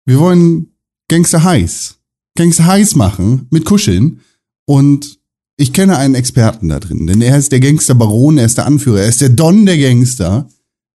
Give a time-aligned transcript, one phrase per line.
[0.05, 0.73] Wir wollen
[1.09, 1.99] Gangster heiß.
[2.37, 4.21] Gangster heiß machen mit Kuscheln.
[4.67, 5.19] Und
[5.57, 9.03] ich kenne einen Experten da drin, denn er ist der Gangster-Baron, er ist der Anführer,
[9.03, 10.49] er ist der Don der Gangster.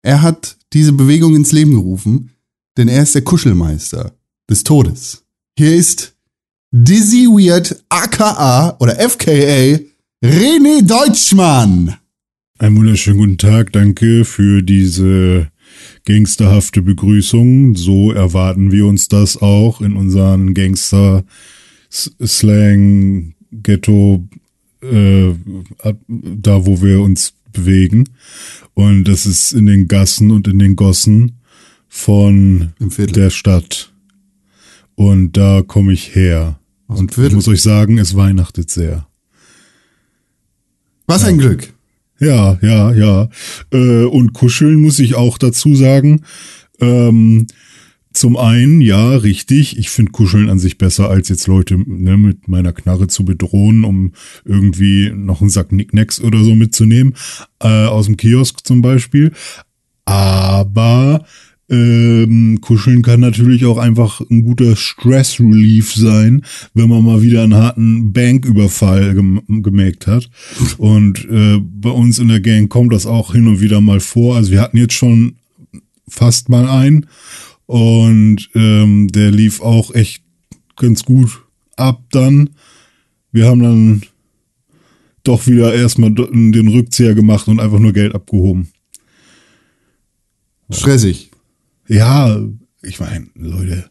[0.02, 2.31] Er hat diese Bewegung ins Leben gerufen,
[2.77, 4.12] denn er ist der Kuschelmeister
[4.48, 5.25] des Todes.
[5.59, 6.16] Hier ist
[6.72, 9.78] Dizzy Weird aka oder FKA
[10.25, 11.97] René Deutschmann.
[12.59, 15.50] Einen wunderschönen guten Tag, danke für diese
[16.05, 17.77] gangsterhafte Begrüßung.
[17.77, 24.28] So erwarten wir uns das auch in unseren Gangster-Slang, Ghetto,
[24.83, 25.33] äh,
[26.09, 28.09] da wo wir uns bewegen.
[28.75, 31.41] Und das ist in den Gassen und in den Gossen
[31.89, 33.92] von der Stadt.
[34.94, 36.61] Und da komme ich her.
[36.87, 39.09] Und ich muss euch sagen, es weihnachtet sehr.
[41.06, 41.72] Was ein Glück.
[42.19, 43.28] Ja, ja, ja.
[43.72, 46.22] Äh, und kuscheln muss ich auch dazu sagen.
[46.81, 47.47] Ähm,
[48.17, 49.78] zum einen, ja, richtig.
[49.78, 53.84] Ich finde Kuscheln an sich besser, als jetzt Leute ne, mit meiner Knarre zu bedrohen,
[53.84, 54.12] um
[54.47, 57.14] irgendwie noch einen Sack Nicknacks oder so mitzunehmen.
[57.61, 59.33] Äh, aus dem Kiosk zum Beispiel.
[60.06, 61.27] Aber
[61.69, 66.43] ähm, Kuscheln kann natürlich auch einfach ein guter Stress-Relief sein,
[66.75, 70.31] wenn man mal wieder einen harten Banküberfall gem gemerkt hat.
[70.78, 74.37] Und äh, bei uns in der Gang kommt das auch hin und wieder mal vor.
[74.37, 75.37] Also wir hatten jetzt schon
[76.09, 77.06] fast mal einen
[77.66, 80.22] und ähm, der lief auch echt
[80.77, 81.43] ganz gut
[81.77, 82.50] ab dann.
[83.33, 84.03] Wir haben dann
[85.25, 88.69] doch wieder erstmal den Rückzieher gemacht und einfach nur Geld abgehoben.
[90.71, 91.25] Stressig.
[91.88, 92.41] Ja,
[92.82, 93.91] ich meine, Leute,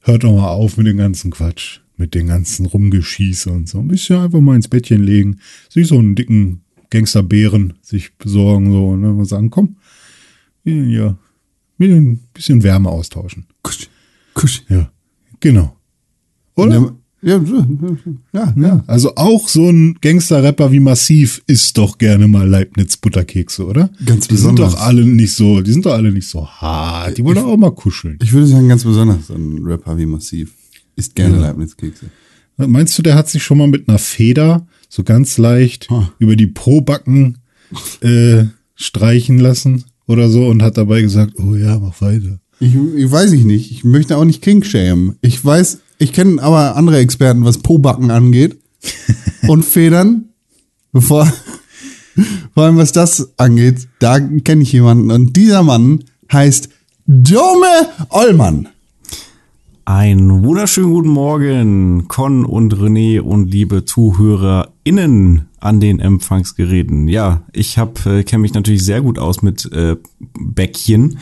[0.00, 3.80] hört doch mal auf mit dem ganzen Quatsch, mit den ganzen Rumgeschieße und so.
[3.80, 8.88] Ein bisschen einfach mal ins Bettchen legen, sich so einen dicken Gangsterbären sich besorgen, so,
[8.90, 9.76] und dann sagen, komm,
[10.64, 11.16] ja,
[11.78, 13.46] ein bisschen Wärme austauschen.
[13.62, 13.88] Kusch,
[14.34, 14.62] kusch.
[14.68, 14.90] Ja,
[15.40, 15.76] genau.
[16.54, 16.96] Oder?
[17.22, 17.40] Ja,
[18.32, 18.84] ja, ja.
[18.86, 23.90] Also auch so ein Gangster-Rapper wie Massiv isst doch gerne mal Leibniz-Butterkekse, oder?
[24.04, 24.66] Ganz die besonders.
[24.66, 27.16] Die sind doch alle nicht so, die sind doch alle nicht so hart.
[27.16, 28.18] Die wollen doch auch mal kuscheln.
[28.22, 30.52] Ich würde sagen, ganz besonders ein Rapper wie Massiv
[30.94, 31.42] isst gerne ja.
[31.42, 32.06] Leibniz-Kekse.
[32.58, 36.04] Meinst du, der hat sich schon mal mit einer Feder so ganz leicht oh.
[36.18, 37.38] über die Probacken
[38.00, 38.44] äh,
[38.74, 42.40] streichen lassen oder so und hat dabei gesagt, oh ja, mach weiter.
[42.60, 43.70] Ich, ich weiß ich nicht.
[43.70, 45.16] Ich möchte auch nicht King shame.
[45.20, 48.58] Ich weiß, ich kenne aber andere Experten, was Pobacken angeht.
[49.48, 50.26] und Federn.
[50.92, 51.30] Bevor,
[52.54, 55.10] vor allem was das angeht, da kenne ich jemanden.
[55.10, 56.68] Und dieser Mann heißt
[57.06, 58.68] Dome Ollmann.
[59.84, 67.06] Einen wunderschönen guten Morgen, Con und René und liebe ZuhörerInnen an den Empfangsgeräten.
[67.06, 69.96] Ja, ich äh, kenne mich natürlich sehr gut aus mit äh,
[70.36, 71.18] Bäckchen,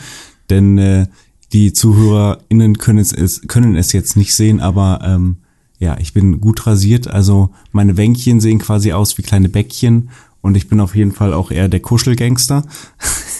[0.49, 1.05] denn äh,
[1.53, 5.37] die ZuhörerInnen können es, können es jetzt nicht sehen, aber ähm,
[5.79, 7.07] ja, ich bin gut rasiert.
[7.07, 10.09] Also meine Wänkchen sehen quasi aus wie kleine Bäckchen
[10.41, 12.63] und ich bin auf jeden Fall auch eher der Kuschelgangster.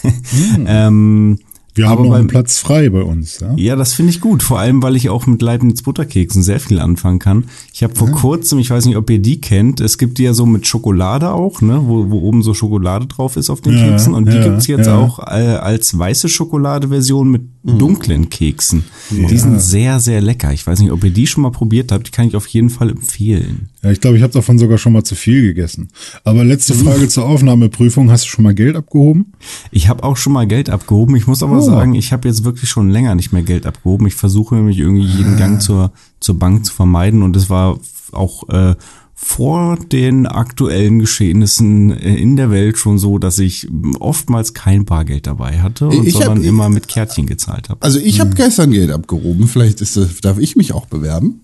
[0.02, 0.64] Hm.
[0.66, 1.38] ähm,
[1.76, 3.40] wir haben noch einen Platz frei bei uns.
[3.40, 4.42] Ja, ja das finde ich gut.
[4.42, 7.44] Vor allem, weil ich auch mit Leibniz Butterkeksen sehr viel anfangen kann.
[7.72, 8.14] Ich habe vor ja.
[8.14, 11.32] kurzem, ich weiß nicht, ob ihr die kennt, es gibt die ja so mit Schokolade
[11.32, 14.14] auch, ne, wo, wo oben so Schokolade drauf ist auf den ja, Keksen.
[14.14, 17.55] Und die gibt's jetzt auch äh, als weiße Schokolade-Version mit mhm.
[17.66, 18.84] Dunklen Keksen.
[19.10, 20.52] Die sind sehr, sehr lecker.
[20.52, 22.06] Ich weiß nicht, ob ihr die schon mal probiert habt.
[22.06, 23.68] Die kann ich auf jeden Fall empfehlen.
[23.82, 25.88] Ja, ich glaube, ich habe davon sogar schon mal zu viel gegessen.
[26.24, 26.84] Aber letzte mhm.
[26.84, 28.10] Frage zur Aufnahmeprüfung.
[28.10, 29.32] Hast du schon mal Geld abgehoben?
[29.70, 31.16] Ich habe auch schon mal Geld abgehoben.
[31.16, 31.60] Ich muss aber oh.
[31.60, 34.06] sagen, ich habe jetzt wirklich schon länger nicht mehr Geld abgehoben.
[34.06, 37.78] Ich versuche nämlich irgendwie jeden Gang zur, zur Bank zu vermeiden und es war
[38.12, 38.74] auch äh,
[39.18, 43.66] vor den aktuellen Geschehnissen äh, in der Welt schon so, dass ich
[43.98, 47.80] oftmals kein Bargeld dabei hatte, und sondern hab, immer mit Kärtchen gezahlt habe.
[47.80, 48.36] Also ich habe hm.
[48.36, 49.48] gestern Geld abgehoben.
[49.48, 51.40] Vielleicht ist das, darf ich mich auch bewerben?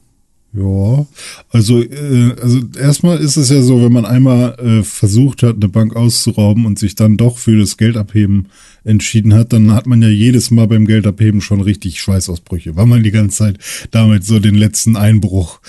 [0.55, 1.07] Ja,
[1.49, 5.71] also, äh, also erstmal ist es ja so, wenn man einmal äh, versucht hat, eine
[5.71, 8.49] Bank auszurauben und sich dann doch für das Geldabheben
[8.85, 13.03] entschieden hat, dann hat man ja jedes Mal beim Geldabheben schon richtig Schweißausbrüche, weil man
[13.03, 13.59] die ganze Zeit
[13.93, 15.61] damit so den letzten Einbruch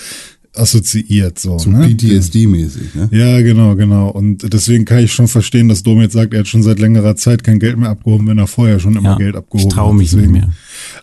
[0.56, 1.38] assoziiert.
[1.38, 1.86] So, So ne?
[1.86, 3.08] PTSD-mäßig, ne?
[3.12, 4.08] Ja, genau, genau.
[4.10, 7.16] Und deswegen kann ich schon verstehen, dass Dom jetzt sagt, er hat schon seit längerer
[7.16, 9.88] Zeit kein Geld mehr abgehoben, wenn er vorher schon immer Ja, Geld abgehoben ich traue
[9.90, 9.94] hat.
[9.98, 10.52] mich nicht Deswegen- mehr.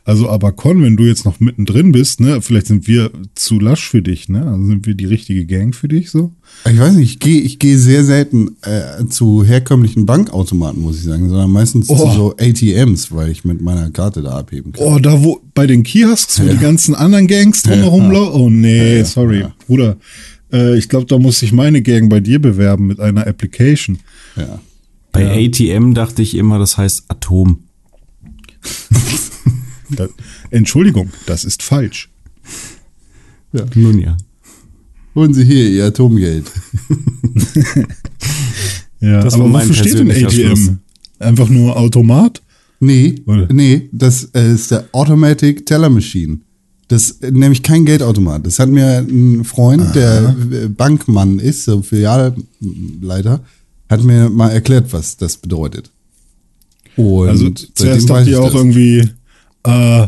[0.06, 3.88] Also, aber Con, wenn du jetzt noch mittendrin bist, ne, vielleicht sind wir zu lasch
[3.90, 4.46] für dich, ne?
[4.46, 6.32] Also sind wir die richtige Gang für dich so?
[6.70, 11.04] Ich weiß nicht, ich gehe ich gehe sehr selten äh, zu herkömmlichen Bankautomaten, muss ich
[11.04, 12.12] sagen, sondern meistens zu Oh.
[12.14, 14.84] so ATMs, weil ich mit meiner Karte da abheben kann.
[14.86, 18.12] Oh, da wo, bei den Kiosks, wo die ganzen anderen Gangs drumherum Ja.
[18.20, 18.42] laufen.
[18.42, 19.54] Oh nee, Ja, sorry, ja.
[19.68, 19.98] Bruder.
[20.52, 24.00] Äh, ich glaube, da muss sich meine Gang bei dir bewerben mit einer Application.
[24.36, 24.60] Ja.
[25.14, 27.60] Bei ATM dachte ich immer, das heißt Atom.
[29.96, 30.08] Da,
[30.50, 32.10] Entschuldigung, das ist falsch.
[33.76, 34.18] Nun ja.
[35.16, 36.46] Holen Sie hier Ihr Atomgeld.
[39.00, 40.30] Ja, Das aber wofür steht denn ATM?
[40.30, 40.72] Schluss.
[41.20, 42.42] Einfach nur Automat?
[42.80, 43.48] Nee, Oder?
[43.52, 46.40] nee, das äh, ist der Automatic Teller Machine.
[46.88, 48.46] Das ist nämlich kein Geldautomat.
[48.46, 53.42] Das hat mir ein Freund, der äh, Bankmann ist, so Filialleiter,
[53.90, 55.90] hat mir mal erklärt, was das bedeutet.
[56.96, 58.54] Und Also zuerst dachte ich auch das.
[58.56, 59.10] irgendwie
[59.64, 60.08] äh,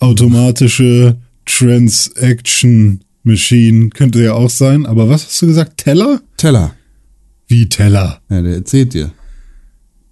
[0.00, 1.16] automatische
[1.46, 4.86] Transaction Machine könnte ja auch sein.
[4.86, 5.78] Aber was hast du gesagt?
[5.78, 6.20] Teller?
[6.36, 6.74] Teller.
[7.48, 8.20] Wie Teller?
[8.28, 9.10] Ja, der erzählt dir.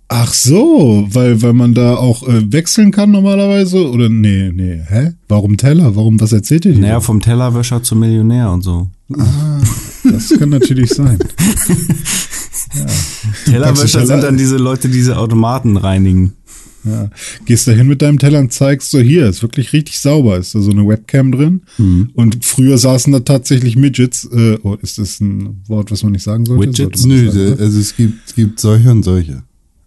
[0.09, 3.89] Ach so, weil, weil man da auch äh, wechseln kann normalerweise?
[3.91, 5.13] Oder nee, nee, hä?
[5.29, 5.97] Warum Teller?
[5.97, 6.81] Warum, was erzählt ihr dir?
[6.81, 8.89] Naja, vom Tellerwäscher zum Millionär und so.
[10.05, 11.19] Das kann natürlich sein.
[13.47, 16.35] Tellerwäscher Teller- sind dann diese Leute, die diese Automaten reinigen.
[16.85, 17.11] Ja.
[17.45, 20.55] Gehst da hin mit deinem Teller und zeigst so, hier, ist wirklich richtig sauber, ist
[20.55, 21.63] da so eine Webcam drin.
[21.79, 22.11] Mhm.
[22.15, 26.25] Und früher saßen da tatsächlich Midgets, äh, oh, ist das ein Wort, was man nicht
[26.25, 26.67] sagen sollte?
[26.67, 27.05] Widgets?
[27.05, 29.43] Nö, sagen, also es gibt, es gibt solche und solche.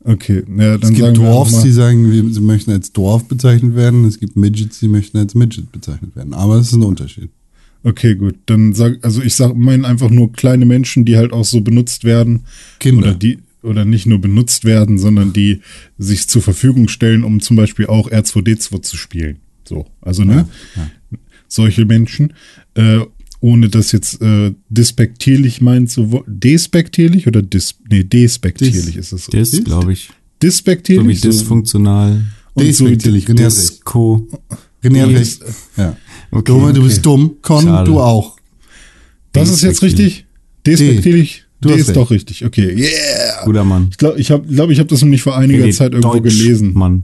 [0.07, 4.05] Okay, ja, dann Es gibt Dwarfs, die sagen, sie möchten als Dwarf bezeichnet werden.
[4.05, 6.33] Es gibt Midgets, die möchten als Midget bezeichnet werden.
[6.33, 7.29] Aber es ist ein Unterschied.
[7.83, 11.43] okay, gut, dann sag, also ich sag, meine einfach nur kleine Menschen, die halt auch
[11.43, 12.41] so benutzt werden.
[12.79, 13.07] Kinder.
[13.07, 15.61] Oder die, oder nicht nur benutzt werden, sondern die
[15.97, 19.37] sich zur Verfügung stellen, um zum Beispiel auch R2D2 zu spielen.
[19.67, 20.47] So, also, ne?
[21.47, 22.33] Solche Menschen,
[22.75, 22.99] äh,
[23.39, 26.23] ohne das jetzt äh, despektierlich meint zu wollen.
[26.27, 29.51] Despektierlich oder dis, nee, despektierlich Dis- ist es.
[29.51, 30.09] Dis, glaube ich.
[30.41, 31.21] Despektierlich.
[31.21, 32.25] So dysfunktional.
[32.53, 33.39] und so Despektierlich, recht.
[33.39, 34.27] Disco.
[34.83, 35.41] Dis- recht.
[35.77, 35.97] Ja.
[36.31, 36.89] Okay, Dumme, du okay.
[36.89, 37.35] bist dumm.
[37.41, 37.89] Con, Schade.
[37.89, 38.37] du auch.
[39.31, 40.25] Das ist jetzt richtig?
[40.65, 41.44] Despektierlich?
[41.65, 41.97] Du D hast ist recht.
[41.97, 42.45] doch richtig.
[42.45, 43.43] Okay, yeah.
[43.45, 43.87] Guter Mann.
[43.91, 46.37] Ich glaube, ich habe glaub, ich hab das nämlich vor einiger Hey, Zeit irgendwo Deutsch,
[46.37, 46.73] gelesen.
[46.73, 47.03] Mann.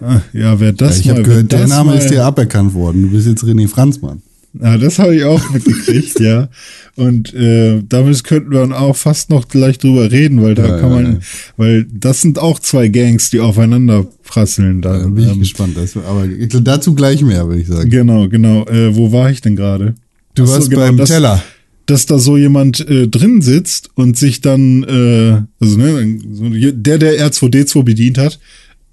[0.00, 1.12] Ah, Ja, wer das ich mal.
[1.14, 3.02] habe gehört, der Name mal, ist dir aberkannt worden.
[3.02, 4.22] Du bist jetzt René Franzmann.
[4.60, 6.48] Ja, das habe ich auch mitgekriegt, ja.
[6.96, 10.78] Und äh, damit könnten wir dann auch fast noch gleich drüber reden, weil da Ja,
[10.80, 11.18] kann ja, man, ja.
[11.58, 14.80] weil das sind auch zwei Gangs, die aufeinander prasseln.
[14.80, 15.76] Da, bin ich ähm, gespannt.
[15.76, 17.90] Das, aber ich dazu gleich mehr, würde ich sagen.
[17.90, 18.64] Genau, genau.
[18.64, 19.94] Äh, wo war ich denn gerade?
[20.34, 21.42] Du Ach so, warst genau, beim das- Teller.
[21.88, 27.30] Dass da so jemand äh, drin sitzt und sich dann, äh, also ne, der, der
[27.30, 28.38] R2D2 bedient hat,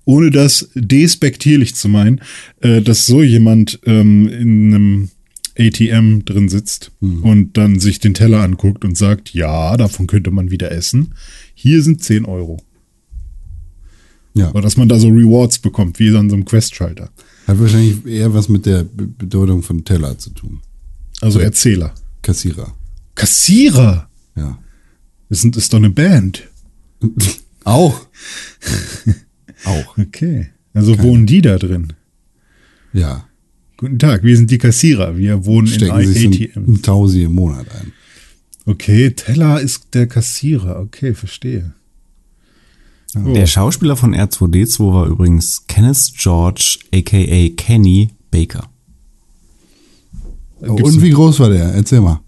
[0.05, 2.21] ohne das despektierlich zu meinen,
[2.61, 5.09] äh, dass so jemand ähm, in einem
[5.59, 10.49] ATM drin sitzt und dann sich den Teller anguckt und sagt, ja, davon könnte man
[10.49, 11.15] wieder essen.
[11.53, 12.61] Hier sind 10 Euro.
[14.33, 14.51] Ja.
[14.51, 17.09] Oder dass man da so Rewards bekommt, wie an so einem Quest-Schalter.
[17.47, 20.61] Hat wahrscheinlich eher was mit der Be Bedeutung von Teller zu tun.
[21.21, 21.93] Also Erzähler.
[22.21, 22.73] Kassierer.
[23.15, 24.09] Kassierer!
[24.35, 24.59] Ja.
[25.29, 26.43] Das ist doch eine Band.
[27.63, 28.05] Auch.
[29.65, 29.97] Auch.
[29.97, 30.49] Okay.
[30.73, 31.93] Also wohnen die da drin?
[32.93, 33.27] Ja.
[33.77, 35.17] Guten Tag, wir sind die Kassierer.
[35.17, 36.73] Wir wohnen Stecken in sich ATM.
[36.73, 37.91] ein Tausi im Monat ein.
[38.65, 40.79] Okay, Teller ist der Kassierer.
[40.79, 41.73] Okay, verstehe.
[43.15, 43.33] Oh.
[43.33, 48.69] Der Schauspieler von R2D2 war übrigens Kenneth George, aka Kenny Baker.
[50.61, 51.73] Gibt's Und wie groß war der?
[51.73, 52.21] Erzähl mal.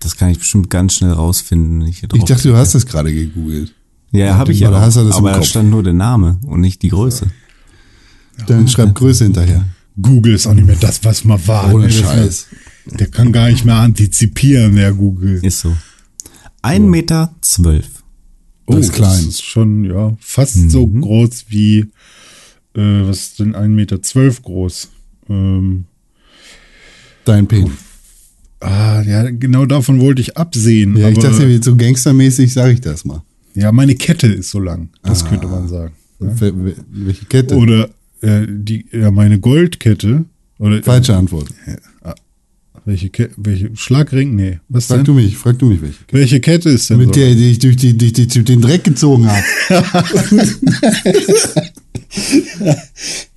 [0.00, 1.82] Das kann ich bestimmt ganz schnell rausfinden.
[1.86, 3.74] Ich, Ich dachte, du hast das gerade gegoogelt.
[4.12, 4.70] ja, habe ich ja.
[4.70, 7.26] Auch, hast du das aber da stand nur der Name und nicht die Größe.
[8.46, 9.64] Dann schreib Größe hinterher.
[10.00, 11.74] Google ist auch nicht mehr das, was mal war.
[11.74, 11.92] Ohne ne?
[11.92, 12.46] Scheiß.
[12.86, 15.40] Der kann gar nicht mehr antizipieren, der Google.
[15.44, 15.76] Ist so.
[16.62, 17.88] Ein Meter zwölf.
[18.66, 19.16] Das ist klein.
[19.16, 21.00] Das ist schon, ja, fast so Mhm.
[21.00, 21.78] groß wie,
[22.74, 24.88] äh, was ist denn 1,12 Meter zwölf groß?
[25.28, 25.84] Ähm,
[27.24, 27.72] Dein Penis.
[28.60, 30.96] Ah, ja, genau davon wollte ich absehen.
[30.96, 33.22] Ja, ich dachte, so gangstermäßig sage ich das mal.
[33.54, 34.88] ja, meine Kette ist so lang.
[35.02, 35.28] Das Ah.
[35.28, 35.92] könnte man sagen.
[36.20, 37.56] Wel- wel- Welche Kette?
[37.56, 37.90] Oder
[38.22, 40.24] äh, die, ja, meine Goldkette.
[40.58, 41.48] Oder Falsche Antwort.
[42.84, 44.34] welche, Ke welche Schlagring?
[44.34, 44.58] Nee.
[44.68, 45.04] Was Frag denn?
[45.04, 45.98] du mich, frag du mich welche.
[46.06, 46.18] Kette.
[46.18, 47.12] Welche Kette ist denn Mit so?
[47.20, 49.42] der, die ich durch, die, durch, die, durch den Dreck gezogen habe.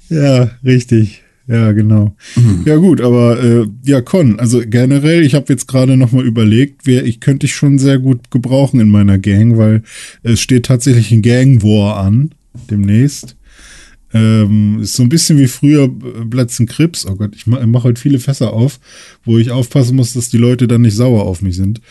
[0.10, 1.22] Ja, richtig.
[1.52, 2.16] Ja, genau.
[2.64, 6.86] Ja gut, aber äh, ja, Con, also generell, ich habe jetzt gerade noch mal überlegt,
[6.86, 9.84] wer ich könnte ich schon sehr gut gebrauchen in meiner Gang, weil
[10.24, 12.32] es steht tatsächlich ein Gang War an
[12.70, 13.36] demnächst.
[14.14, 15.90] Ähm, ist so ein bisschen wie früher
[16.30, 17.06] Platzen Krips.
[17.06, 18.80] Oh Gott, ich mache mach heute viele Fässer auf,
[19.26, 21.82] wo ich aufpassen muss, dass die Leute dann nicht sauer auf mich sind.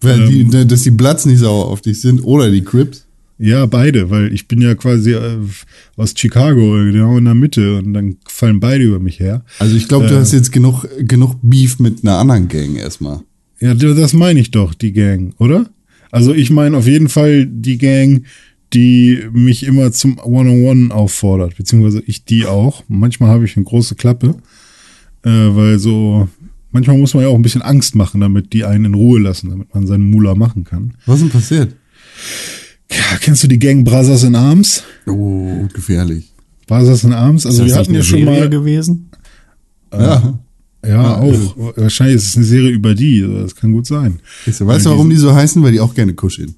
[0.00, 3.07] Weil die, dass die Bloods nicht sauer auf dich sind oder die Crips.
[3.38, 5.38] Ja, beide, weil ich bin ja quasi äh,
[5.96, 9.44] aus Chicago, genau in der Mitte und dann fallen beide über mich her.
[9.60, 13.20] Also ich glaube, du hast jetzt genug, genug Beef mit einer anderen Gang erstmal.
[13.60, 15.70] Ja, das meine ich doch, die Gang, oder?
[16.10, 18.24] Also ich meine auf jeden Fall die Gang,
[18.72, 22.82] die mich immer zum One-on-One auffordert, beziehungsweise ich die auch.
[22.88, 24.34] Manchmal habe ich eine große Klappe,
[25.22, 26.28] äh, weil so,
[26.72, 29.50] manchmal muss man ja auch ein bisschen Angst machen, damit die einen in Ruhe lassen,
[29.50, 30.94] damit man seinen Mula machen kann.
[31.06, 31.74] Was ist denn passiert?
[32.90, 34.82] Ja, kennst du die Gang Brothers in Arms?
[35.06, 36.32] Oh, gefährlich.
[36.66, 37.44] Brothers in Arms?
[37.46, 38.48] Also ist wir das hatten ja eine schon Serie mal.
[38.48, 39.10] gewesen?
[39.92, 40.38] Ja.
[40.86, 41.56] Ja, auch.
[41.76, 43.22] Wahrscheinlich ist es eine Serie über die.
[43.22, 44.20] also Das kann gut sein.
[44.46, 45.62] Weißt du, weißt du, warum die so heißen?
[45.62, 46.54] Weil die auch gerne kuscheln.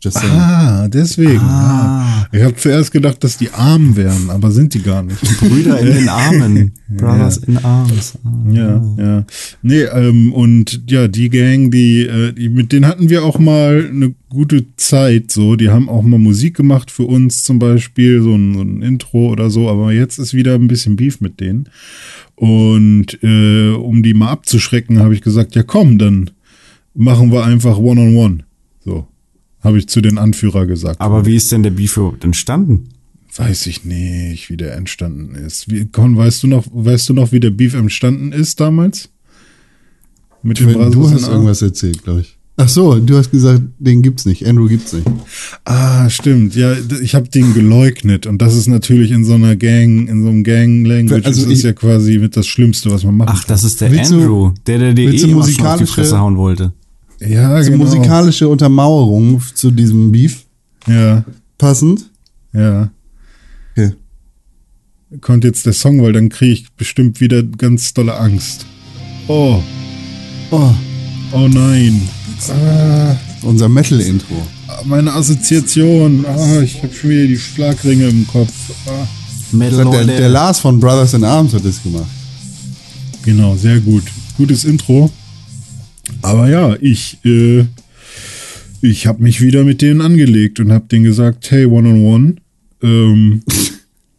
[0.00, 0.32] Just saying.
[0.32, 1.40] Ah, deswegen.
[1.40, 2.28] Ah.
[2.30, 5.20] Ich habe zuerst gedacht, dass die arm wären, aber sind die gar nicht.
[5.40, 6.72] Brüder in den Armen.
[6.88, 8.16] Brothers in Arms.
[8.24, 8.52] Ah.
[8.52, 9.24] Ja, ja.
[9.62, 13.88] Nee, ähm, und ja, die Gang, die, äh, die, mit denen hatten wir auch mal
[13.92, 15.56] eine gute Zeit, so.
[15.56, 19.30] Die haben auch mal Musik gemacht für uns zum Beispiel, so ein, so ein Intro
[19.30, 21.68] oder so, aber jetzt ist wieder ein bisschen Beef mit denen.
[22.36, 26.30] Und äh, um die mal abzuschrecken, habe ich gesagt, ja komm, dann
[26.94, 28.38] machen wir einfach One-on-One.
[28.38, 28.47] So.
[29.62, 31.00] Habe ich zu den Anführer gesagt.
[31.00, 32.90] Aber wie ist denn der Beef überhaupt entstanden?
[33.36, 35.70] Weiß ich nicht, wie der entstanden ist.
[35.70, 39.10] Wie, Con, weißt du noch, weißt du noch, wie der Beef entstanden ist damals?
[40.42, 42.36] Mit den Du hast irgendwas erzählt, glaube ich.
[42.60, 44.44] Ach so, du hast gesagt, den gibt's nicht.
[44.44, 45.06] Andrew gibt's nicht.
[45.64, 46.56] Ah, stimmt.
[46.56, 50.28] Ja, ich habe den geleugnet und das ist natürlich in so einer Gang, in so
[50.28, 53.44] einem Gang-Language Also ist das ich- ja quasi mit das Schlimmste, was man machen Ach,
[53.44, 55.86] das ist der Willst du- Andrew, der, der dir willst eh schon auf die musikalische-
[55.94, 56.72] Fresse hauen wollte.
[57.20, 57.84] Ja, So genau.
[57.84, 60.44] musikalische Untermauerung zu diesem Beef
[60.86, 61.24] Ja,
[61.58, 62.10] passend.
[62.52, 62.90] ja.
[63.76, 63.92] Okay.
[65.20, 68.66] Kommt jetzt der Song, weil dann kriege ich bestimmt wieder ganz dolle Angst.
[69.26, 69.60] Oh,
[70.50, 70.70] Oh,
[71.32, 72.00] oh nein.
[72.50, 73.14] Ah.
[73.42, 74.34] unser Metal-Intro.
[74.84, 76.24] Meine Assoziation.
[76.26, 78.52] Ah, ich habe schon wieder die Schlagringe im Kopf.
[78.86, 79.06] Ah.
[79.52, 82.06] Metal Der, der Lars von Brothers in Arms hat das gemacht.
[83.24, 84.04] Genau, sehr gut.
[84.36, 85.10] Gutes Intro.
[86.22, 87.64] Aber ja, ich, äh,
[88.82, 92.36] ich habe mich wieder mit denen angelegt und habe denen gesagt, hey, one-on-one,
[92.82, 93.42] ähm,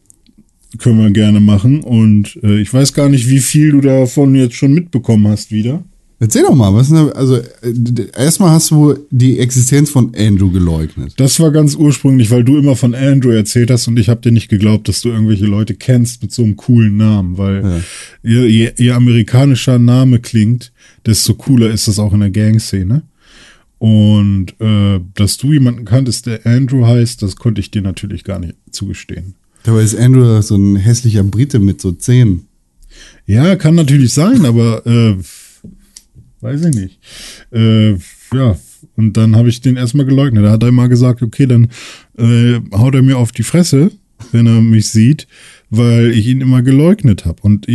[0.78, 1.80] können wir gerne machen.
[1.80, 5.84] Und äh, ich weiß gar nicht, wie viel du davon jetzt schon mitbekommen hast wieder.
[6.22, 10.50] Erzähl doch mal, was ist denn, also äh, erstmal hast du die Existenz von Andrew
[10.50, 11.14] geleugnet.
[11.16, 14.30] Das war ganz ursprünglich, weil du immer von Andrew erzählt hast und ich habe dir
[14.30, 17.82] nicht geglaubt, dass du irgendwelche Leute kennst mit so einem coolen Namen, weil
[18.22, 20.72] je, je, je amerikanischer Name klingt,
[21.06, 23.02] desto cooler ist das auch in der Gangszene.
[23.78, 28.38] Und äh, dass du jemanden kanntest, der Andrew heißt, das konnte ich dir natürlich gar
[28.38, 29.36] nicht zugestehen.
[29.62, 32.46] Dabei ist Andrew so ein hässlicher Brite mit so Zähnen.
[33.24, 35.16] Ja, kann natürlich sein, aber äh,
[36.40, 36.98] weiß ich nicht.
[37.52, 37.92] Äh,
[38.32, 38.56] ja,
[38.96, 40.44] und dann habe ich den erstmal geleugnet.
[40.44, 41.68] Da hat er mal gesagt, okay, dann
[42.18, 43.90] äh, haut er mir auf die Fresse,
[44.32, 45.26] wenn er mich sieht,
[45.70, 47.66] weil ich ihn immer geleugnet habe und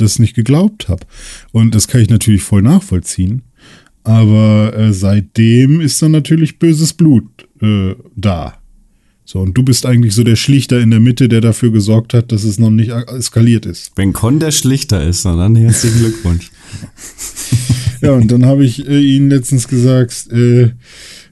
[0.00, 1.06] das nicht geglaubt habe.
[1.52, 3.42] Und das kann ich natürlich voll nachvollziehen.
[4.02, 7.26] Aber äh, seitdem ist dann natürlich böses Blut
[7.60, 8.56] äh, da.
[9.24, 12.32] So, und du bist eigentlich so der Schlichter in der Mitte, der dafür gesorgt hat,
[12.32, 13.92] dass es noch nicht eskaliert ist.
[13.94, 16.50] Wenn Con der Schlichter ist, dann herzlichen Glückwunsch.
[18.00, 20.72] Ja, und dann habe ich äh, ihn letztens gesagt, äh,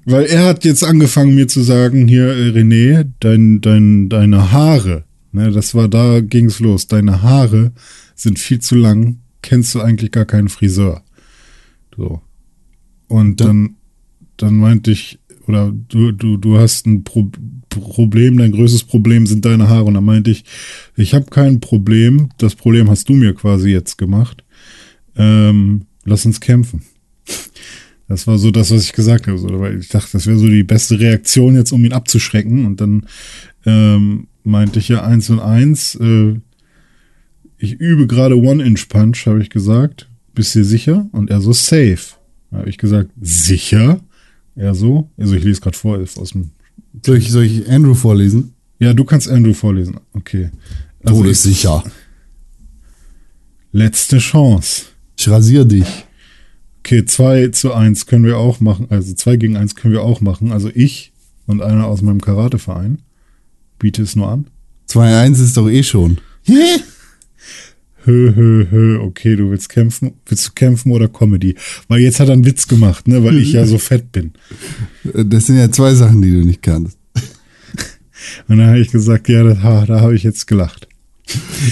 [0.04, 5.04] weil er hat jetzt angefangen mir zu sagen, hier, äh, René, dein, dein, deine Haare,
[5.32, 7.72] ne, das war, da ging's los, deine Haare
[8.14, 11.02] sind viel zu lang, kennst du eigentlich gar keinen Friseur.
[11.96, 12.20] So.
[13.08, 13.76] Und dann,
[14.36, 17.30] dann meinte ich, oder du, du, du hast ein Pro
[17.68, 19.84] Problem, dein größtes Problem sind deine Haare.
[19.84, 20.44] Und dann meinte ich,
[20.96, 24.42] ich habe kein Problem, das Problem hast du mir quasi jetzt gemacht.
[25.16, 26.82] Ähm, lass uns kämpfen.
[28.08, 29.38] Das war so das, was ich gesagt habe.
[29.38, 32.64] So, weil ich dachte, das wäre so die beste Reaktion jetzt, um ihn abzuschrecken.
[32.64, 33.06] Und dann
[33.66, 35.94] ähm, meinte ich ja eins und eins.
[35.96, 36.36] Äh,
[37.58, 40.08] ich übe gerade One-Inch-Punch, habe ich gesagt.
[40.34, 41.08] Bist du sicher?
[41.12, 42.16] Und er so, safe.
[42.50, 44.00] Habe ich gesagt, sicher?
[44.58, 46.50] Er so, also ich lese gerade vor aus dem.
[47.04, 48.54] Soll ich, soll ich Andrew vorlesen?
[48.80, 50.00] Ja, du kannst Andrew vorlesen.
[50.14, 50.50] Okay.
[51.04, 51.84] Also ich, sicher.
[53.70, 54.86] letzte Chance.
[55.18, 55.86] Ich rasier dich.
[56.80, 58.86] Okay, 2 zu 1 können wir auch machen.
[58.90, 60.52] Also 2 gegen 1 können wir auch machen.
[60.52, 61.12] Also ich
[61.46, 62.98] und einer aus meinem Karateverein.
[63.80, 64.46] Biete es nur an.
[64.88, 66.18] 2-1 ist doch eh schon.
[66.46, 71.56] hö, hö, hö, okay, du willst kämpfen, willst du kämpfen oder Comedy?
[71.88, 74.32] Weil jetzt hat er einen Witz gemacht, ne, weil ich ja so fett bin.
[75.04, 76.96] Das sind ja zwei Sachen, die du nicht kannst.
[78.48, 80.88] Und dann habe ich gesagt, ja, das, ha, da habe ich jetzt gelacht.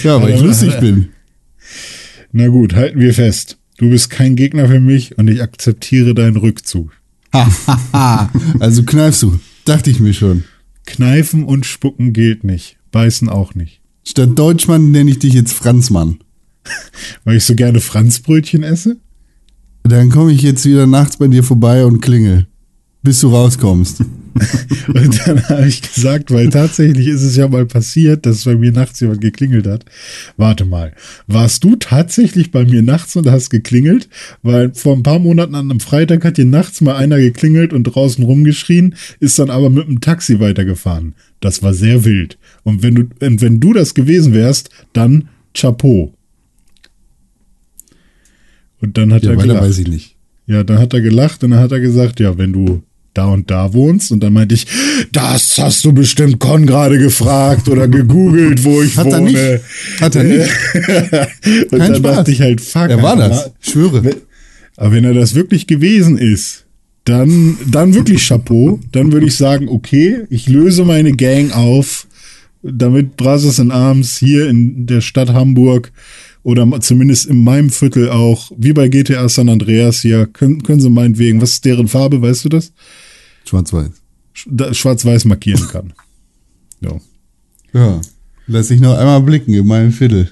[0.04, 1.08] Ja, weil ich Aber- lustig bin.
[2.38, 3.56] Na gut, halten wir fest.
[3.78, 6.92] Du bist kein Gegner für mich und ich akzeptiere deinen Rückzug.
[8.60, 9.40] Also kneifst du.
[9.64, 10.44] Dachte ich mir schon.
[10.84, 12.76] Kneifen und spucken gilt nicht.
[12.92, 13.80] Beißen auch nicht.
[14.04, 16.18] Statt Deutschmann nenne ich dich jetzt Franzmann.
[17.24, 18.98] Weil ich so gerne Franzbrötchen esse?
[19.84, 22.48] Dann komme ich jetzt wieder nachts bei dir vorbei und klingel.
[23.06, 24.00] Bis du rauskommst.
[24.88, 28.72] Und dann habe ich gesagt, weil tatsächlich ist es ja mal passiert, dass bei mir
[28.72, 29.84] nachts jemand geklingelt hat.
[30.36, 30.92] Warte mal,
[31.28, 34.08] warst du tatsächlich bei mir nachts und hast geklingelt?
[34.42, 37.84] Weil vor ein paar Monaten an einem Freitag hat hier nachts mal einer geklingelt und
[37.84, 41.14] draußen rumgeschrien, ist dann aber mit dem Taxi weitergefahren.
[41.38, 42.38] Das war sehr wild.
[42.64, 46.12] Und wenn du, und wenn du das gewesen wärst, dann Chapeau.
[48.80, 49.62] Und dann hat Ja, er gelacht.
[49.62, 50.16] weiß ich nicht.
[50.48, 52.82] Ja, dann hat er gelacht und dann hat er gesagt, ja, wenn du
[53.16, 54.12] da und da wohnst.
[54.12, 54.66] Und dann meinte ich,
[55.12, 59.32] das hast du bestimmt Con gerade gefragt oder gegoogelt, wo ich Hat er wohne.
[59.32, 60.00] nicht.
[60.00, 60.50] Hat er nicht.
[60.74, 62.16] und Kein dann Spaß.
[62.16, 62.88] dachte ich halt, fuck.
[62.90, 63.50] Er war das.
[63.60, 64.16] Ich schwöre.
[64.76, 66.64] Aber wenn er das wirklich gewesen ist,
[67.04, 68.80] dann, dann wirklich Chapeau.
[68.92, 72.06] Dann würde ich sagen, okay, ich löse meine Gang auf,
[72.62, 75.92] damit Brothers in Arms hier in der Stadt Hamburg
[76.42, 80.90] oder zumindest in meinem Viertel auch, wie bei GTA San Andreas hier, können, können sie
[80.90, 82.72] meinetwegen, was ist deren Farbe, weißt du das?
[83.46, 83.90] Schwarz-Weiß.
[84.72, 85.92] Schwarz-Weiß markieren kann.
[86.80, 87.00] Ja.
[87.72, 88.00] Ja.
[88.46, 90.30] Lass ich noch einmal blicken in meinem Viertel.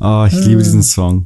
[0.00, 1.24] Oh, ich liebe diesen Song.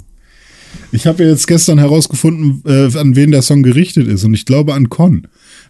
[0.90, 4.24] Ich habe ja jetzt gestern herausgefunden, äh, an wen der Song gerichtet ist.
[4.24, 5.26] Und ich glaube an Con.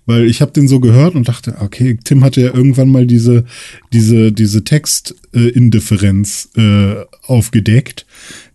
[0.07, 3.45] Weil ich habe den so gehört und dachte, okay, Tim hatte ja irgendwann mal diese,
[3.93, 8.05] diese, diese Textindifferenz äh, aufgedeckt,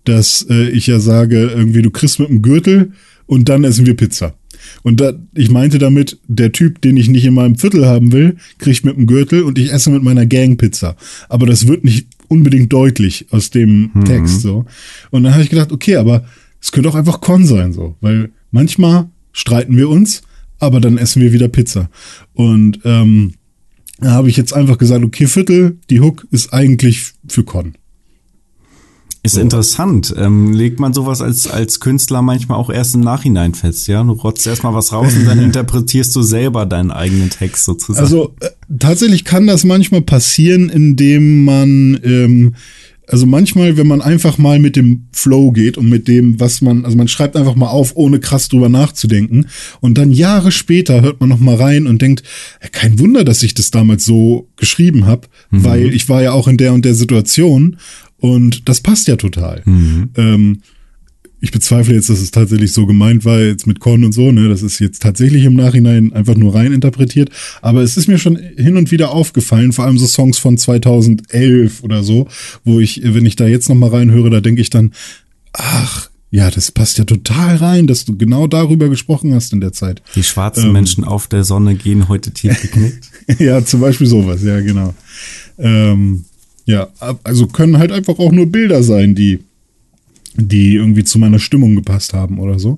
[0.03, 2.93] dass äh, ich ja sage, irgendwie, du kriegst mit dem Gürtel
[3.25, 4.35] und dann essen wir Pizza.
[4.83, 8.37] Und da, ich meinte damit, der Typ, den ich nicht in meinem Viertel haben will,
[8.57, 10.95] kriegt mit dem Gürtel und ich esse mit meiner Gang Pizza.
[11.27, 14.65] Aber das wird nicht unbedingt deutlich aus dem Text so.
[15.09, 16.25] Und dann habe ich gedacht, okay, aber
[16.61, 20.21] es könnte auch einfach Con sein so, weil manchmal streiten wir uns,
[20.59, 21.89] aber dann essen wir wieder Pizza.
[22.33, 23.33] Und ähm,
[23.99, 27.73] da habe ich jetzt einfach gesagt, okay, Viertel, die Hook ist eigentlich für Con.
[29.21, 30.13] Ist interessant.
[30.17, 34.01] Ähm, legt man sowas als, als Künstler manchmal auch erst im Nachhinein fest, ja?
[34.01, 38.05] Du rotzt erstmal was raus und dann interpretierst du selber deinen eigenen Text sozusagen.
[38.05, 38.47] Also äh,
[38.79, 42.55] tatsächlich kann das manchmal passieren, indem man, ähm,
[43.07, 46.85] also manchmal, wenn man einfach mal mit dem Flow geht und mit dem, was man,
[46.85, 49.47] also man schreibt einfach mal auf, ohne krass drüber nachzudenken.
[49.81, 52.23] Und dann Jahre später hört man noch mal rein und denkt,
[52.71, 56.55] kein Wunder, dass ich das damals so geschrieben habe, weil ich war ja auch in
[56.55, 57.75] der und der Situation
[58.19, 59.63] und das passt ja total.
[60.15, 60.61] Ähm,
[61.41, 64.49] ich bezweifle jetzt, dass es tatsächlich so gemeint war, jetzt mit Con und so, ne?
[64.49, 67.29] Das ist jetzt tatsächlich im Nachhinein einfach nur rein interpretiert.
[67.61, 71.83] Aber es ist mir schon hin und wieder aufgefallen, vor allem so Songs von 2011
[71.83, 72.27] oder so,
[72.65, 74.91] wo ich, wenn ich da jetzt nochmal reinhöre, da denke ich dann,
[75.53, 79.71] ach, ja, das passt ja total rein, dass du genau darüber gesprochen hast in der
[79.71, 80.03] Zeit.
[80.15, 83.09] Die schwarzen ähm, Menschen auf der Sonne gehen heute tief geknickt.
[83.39, 84.93] ja, zum Beispiel sowas, ja, genau.
[85.57, 86.25] Ähm,
[86.69, 86.87] ja,
[87.23, 89.39] also können halt einfach auch nur Bilder sein, die,
[90.35, 92.77] die irgendwie zu meiner Stimmung gepasst haben oder so.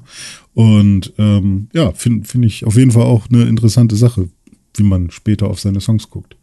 [0.54, 4.30] Und ähm, ja, finde find ich auf jeden Fall auch eine interessante Sache,
[4.78, 6.38] wie man später auf seine Songs guckt.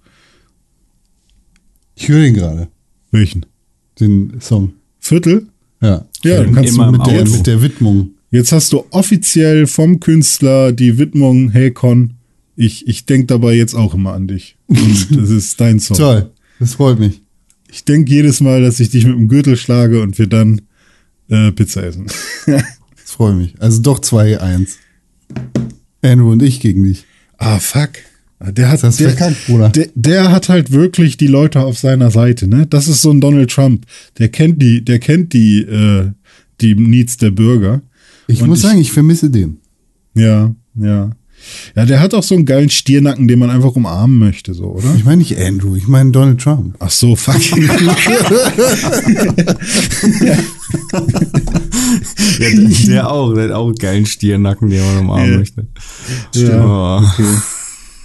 [1.94, 2.68] Ich höre den gerade.
[3.12, 3.46] Welchen?
[3.98, 4.74] Den Song.
[4.98, 5.48] Viertel?
[5.80, 6.04] Ja.
[6.24, 8.10] Ja, du kannst Immer du mit, der, mit der Widmung.
[8.30, 12.12] Jetzt hast du offiziell vom Künstler die Widmung, hey Con,
[12.56, 14.58] ich, ich denke dabei jetzt auch immer an dich.
[14.66, 15.96] Und das ist dein Song.
[15.96, 16.30] Toll.
[16.60, 17.22] Das freut mich.
[17.70, 20.62] Ich denke jedes Mal, dass ich dich mit dem Gürtel schlage und wir dann
[21.28, 22.06] äh, Pizza essen.
[23.08, 23.54] Das freut mich.
[23.58, 24.74] Also doch 2-1.
[26.02, 27.06] Andrew und ich gegen dich.
[27.38, 27.90] ah, fuck.
[28.40, 29.70] Der hat, der, Bruder.
[29.70, 32.66] der, der hat halt wirklich die Leute auf seiner Seite, ne?
[32.68, 33.84] Das ist so ein Donald Trump.
[34.18, 36.12] Der kennt die, der kennt die, äh,
[36.60, 37.82] die Needs der Bürger.
[38.28, 39.58] Ich Und muss sagen, ich vermisse den.
[40.14, 41.10] Ja, ja.
[41.76, 44.94] Ja, der hat auch so einen geilen Stiernacken, den man einfach umarmen möchte, so, oder?
[44.96, 46.76] Ich meine nicht Andrew, ich meine Donald Trump.
[46.78, 47.36] Ach so, fuck.
[52.40, 55.38] Ja, der, der auch, der hat auch einen geilen Stiernacken, den man umarmen Ja.
[55.38, 55.66] möchte.
[56.34, 57.02] ja, Oh.
[57.06, 57.24] okay.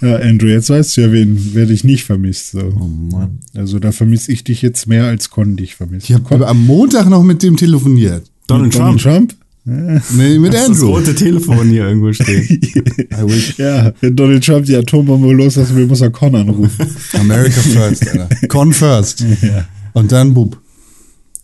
[0.00, 2.50] Ja, Andrew, jetzt weißt du ja, wen, wer dich nicht vermisst.
[2.52, 2.60] So.
[2.60, 3.38] Oh Mann.
[3.54, 6.10] Also da vermisse ich dich jetzt mehr als Con dich vermisst.
[6.10, 8.24] Ich habe am Montag noch mit dem telefoniert.
[8.46, 9.00] Donald Mit Trump.
[9.00, 9.34] Trump?
[9.66, 10.88] Nee, mit Das Andrew.
[10.88, 12.50] rote Telefon hier irgendwo steht.
[12.76, 13.56] I wish.
[13.56, 16.86] Ja, wenn Donald Trump die Atombombe loslassen will, muss er Con anrufen.
[17.14, 18.28] America first, Alter.
[18.48, 19.20] Con first.
[19.42, 19.64] ja.
[19.94, 20.60] Und dann Bub.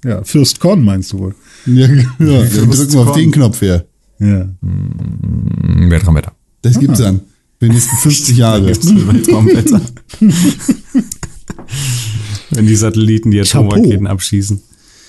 [0.05, 1.35] Ja, Fürst Con meinst du wohl?
[1.67, 2.05] Ja, genau.
[2.19, 3.87] Dann drücken wir auf den Knopf her.
[4.19, 4.49] Ja.
[4.61, 6.33] Weltraumwetter.
[6.63, 7.21] Das gibt's dann.
[7.59, 8.67] Mindestens 50 Jahre.
[8.67, 9.81] Weltraumwetter.
[12.51, 13.69] Wenn die Satelliten die Chapeau.
[13.69, 14.61] Atomraketen abschießen.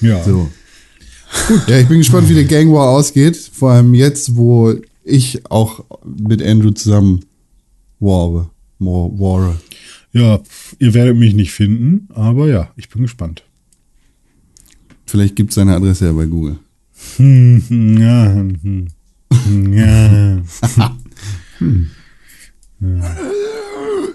[0.02, 0.24] Ja.
[0.24, 0.50] So.
[1.47, 3.36] Gut, ja, ich bin gespannt, wie der Gang War ausgeht.
[3.38, 4.73] Vor allem jetzt, wo
[5.04, 7.21] ich auch mit Andrew zusammen
[7.99, 8.49] war.
[8.80, 9.19] War.
[9.19, 9.62] war.
[10.12, 10.39] ja,
[10.80, 13.43] ihr werdet mich nicht finden, aber ja, ich bin gespannt.
[15.06, 16.58] Vielleicht gibt seine Adresse ja bei Google.
[17.17, 18.88] Hm, hm, ja, hm,
[19.73, 20.41] ja.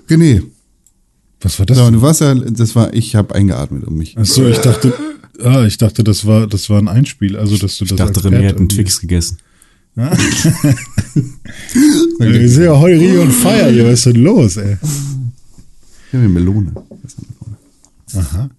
[0.08, 0.42] René,
[1.40, 1.78] Was war das?
[1.78, 4.16] so, du warst ja, das war, ich habe eingeatmet um mich.
[4.18, 4.92] Ach so, ich dachte,
[5.42, 8.20] ah, ich dachte, das war, das war ein Einspiel, also dass du das Ich dachte,
[8.20, 9.38] als René hat einen Twix gegessen.
[9.96, 10.10] Ja,
[12.20, 14.76] wir sind ja heute on fire hier, was ist denn los, ey?
[14.82, 16.72] Ich habe eine Melone.
[18.14, 18.50] Aha.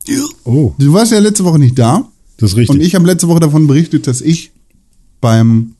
[0.43, 2.07] Oh, Du warst ja letzte Woche nicht da.
[2.37, 2.75] das ist richtig.
[2.75, 4.51] Und ich habe letzte Woche davon berichtet, dass ich
[5.21, 5.73] beim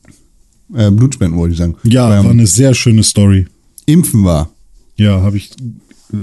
[0.74, 3.46] äh, Blutspenden, wollte ich sagen, ja, war beim eine sehr schöne Story.
[3.86, 4.50] Impfen war.
[4.96, 5.50] Ja, habe ich
[6.12, 6.16] äh,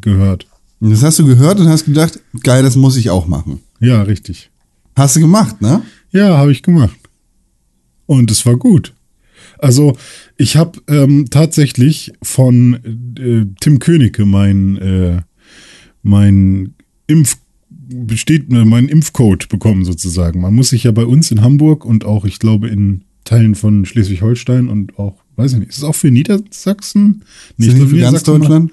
[0.00, 0.46] gehört.
[0.80, 3.60] Und das hast du gehört und hast gedacht, geil, das muss ich auch machen.
[3.82, 4.50] Ja, richtig.
[4.94, 5.82] Hast du gemacht, ne?
[6.12, 6.96] Ja, habe ich gemacht.
[8.06, 8.94] Und es war gut.
[9.58, 9.96] Also,
[10.36, 12.74] ich habe ähm, tatsächlich von
[13.18, 15.22] äh, Tim Königke mein, äh,
[16.02, 16.74] mein
[17.06, 17.36] Impf
[17.68, 20.40] besteht äh, meinen Impfcode bekommen sozusagen.
[20.40, 23.84] Man muss sich ja bei uns in Hamburg und auch, ich glaube, in Teilen von
[23.84, 27.24] Schleswig-Holstein und auch, weiß ich nicht, ist es auch für Niedersachsen?
[27.58, 28.72] Ich nicht für ganz Niedersachsen Deutschland?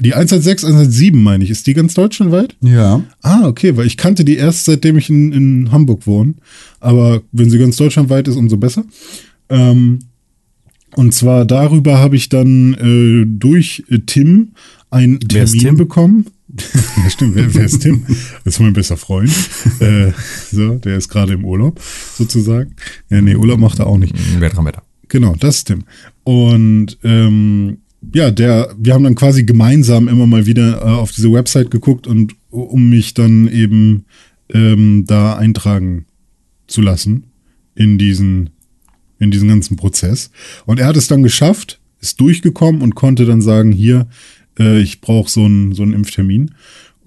[0.00, 1.50] Die 116, 117 meine ich.
[1.50, 2.56] Ist die ganz deutschlandweit?
[2.60, 3.02] Ja.
[3.22, 6.34] Ah, okay, weil ich kannte die erst seitdem ich in, in Hamburg wohne.
[6.78, 8.84] Aber wenn sie ganz deutschlandweit ist, umso besser.
[9.48, 9.98] Ähm,
[10.94, 14.52] und zwar darüber habe ich dann äh, durch äh, Tim
[14.90, 15.76] einen Wer ist Termin Tim?
[15.76, 16.26] bekommen.
[17.04, 18.04] ja, stimmt, wer, wer ist Tim?
[18.44, 19.30] Das ist mein bester Freund.
[19.80, 20.12] äh,
[20.50, 21.80] so, der ist gerade im Urlaub,
[22.16, 22.74] sozusagen.
[23.10, 24.14] Ja, nee, Urlaub macht er auch nicht.
[24.40, 24.82] Weltraumwetter.
[25.08, 25.84] Genau, das ist Tim.
[26.24, 27.78] Und ähm,
[28.14, 32.06] ja, der, wir haben dann quasi gemeinsam immer mal wieder äh, auf diese Website geguckt
[32.06, 34.04] und um mich dann eben
[34.52, 36.06] ähm, da eintragen
[36.66, 37.24] zu lassen
[37.74, 38.50] in diesen,
[39.18, 40.30] in diesen ganzen Prozess.
[40.64, 44.08] Und er hat es dann geschafft, ist durchgekommen und konnte dann sagen, hier,
[44.58, 46.52] äh, ich brauche so einen so einen Impftermin.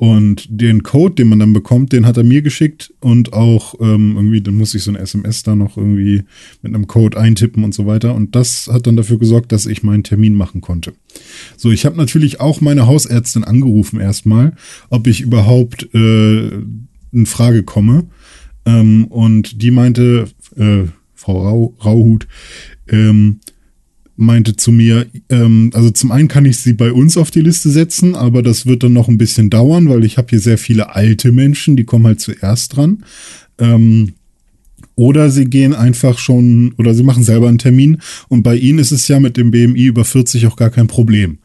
[0.01, 4.13] Und den Code, den man dann bekommt, den hat er mir geschickt und auch ähm,
[4.15, 6.23] irgendwie, dann muss ich so ein SMS da noch irgendwie
[6.63, 8.15] mit einem Code eintippen und so weiter.
[8.15, 10.93] Und das hat dann dafür gesorgt, dass ich meinen Termin machen konnte.
[11.55, 14.55] So, ich habe natürlich auch meine Hausärztin angerufen erstmal,
[14.89, 18.07] ob ich überhaupt äh, in Frage komme.
[18.65, 22.27] Ähm, und die meinte, äh, Frau Rau, Rauhut,
[22.87, 23.39] ähm,
[24.15, 27.69] meinte zu mir, ähm, also zum einen kann ich sie bei uns auf die Liste
[27.69, 30.95] setzen, aber das wird dann noch ein bisschen dauern, weil ich habe hier sehr viele
[30.95, 33.03] alte Menschen, die kommen halt zuerst dran.
[33.57, 34.13] Ähm,
[34.95, 38.91] oder sie gehen einfach schon, oder sie machen selber einen Termin und bei ihnen ist
[38.91, 41.39] es ja mit dem BMI über 40 auch gar kein Problem.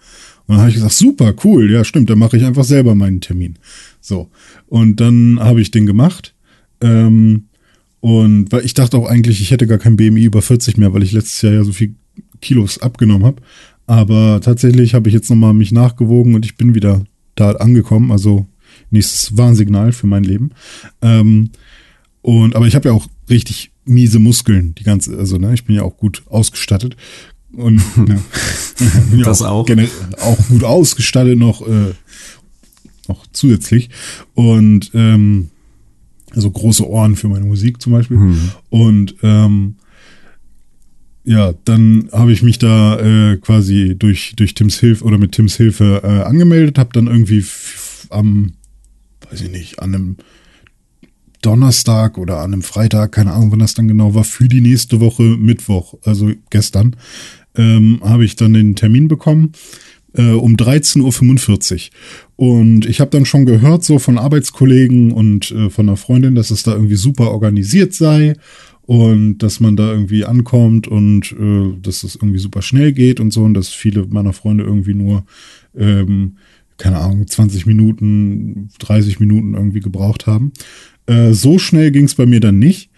[0.47, 3.21] Und dann habe ich gesagt, super, cool, ja stimmt, dann mache ich einfach selber meinen
[3.21, 3.57] Termin.
[4.01, 4.29] So,
[4.67, 6.35] und dann habe ich den gemacht.
[6.81, 7.45] Ähm,
[8.01, 11.03] und weil ich dachte auch eigentlich, ich hätte gar kein BMI über 40 mehr, weil
[11.03, 11.95] ich letztes Jahr ja so viel
[12.41, 13.43] Kilos abgenommen habe.
[13.87, 17.05] Aber tatsächlich habe ich jetzt nochmal mich nachgewogen und ich bin wieder
[17.37, 18.11] da angekommen.
[18.11, 18.47] Also
[18.91, 20.51] nächstes Warnsignal für mein Leben.
[21.03, 21.51] Ähm,
[22.23, 25.77] und aber ich habe ja auch richtig miese Muskeln, die ganze, also ne, ich bin
[25.77, 26.97] ja auch gut ausgestattet.
[27.53, 27.77] Und
[28.09, 28.21] ne,
[29.11, 29.65] bin ja Das auch.
[29.67, 31.95] generell auch gut ausgestattet noch, äh,
[33.09, 33.91] noch zusätzlich.
[34.35, 35.51] Und ähm,
[36.35, 38.35] also große Ohren für meine Musik zum Beispiel.
[38.69, 39.77] Und ähm,
[41.27, 45.57] ja, dann habe ich mich da äh, quasi durch, durch Tims Hilfe oder mit Tims
[45.57, 47.45] Hilfe äh, angemeldet, habe dann irgendwie
[48.11, 48.53] am,
[49.29, 50.17] weiß ich nicht, an einem
[51.43, 55.01] Donnerstag oder an einem Freitag, keine Ahnung, wann das dann genau war, für die nächste
[55.01, 56.95] Woche Mittwoch, also gestern,
[57.57, 59.53] ähm, habe ich dann den Termin bekommen
[60.17, 61.91] äh, um 13.45
[62.37, 62.59] Uhr.
[62.59, 66.51] Und ich habe dann schon gehört, so von Arbeitskollegen und äh, von einer Freundin, dass
[66.51, 68.35] es da irgendwie super organisiert sei
[68.87, 73.33] und dass man da irgendwie ankommt und äh, dass es irgendwie super schnell geht und
[73.33, 75.25] so und dass viele meiner Freunde irgendwie nur,
[75.77, 76.37] ähm,
[76.79, 80.53] keine Ahnung, 20 Minuten, 30 Minuten irgendwie gebraucht haben.
[81.07, 82.91] Äh, so schnell ging es bei mir dann nicht.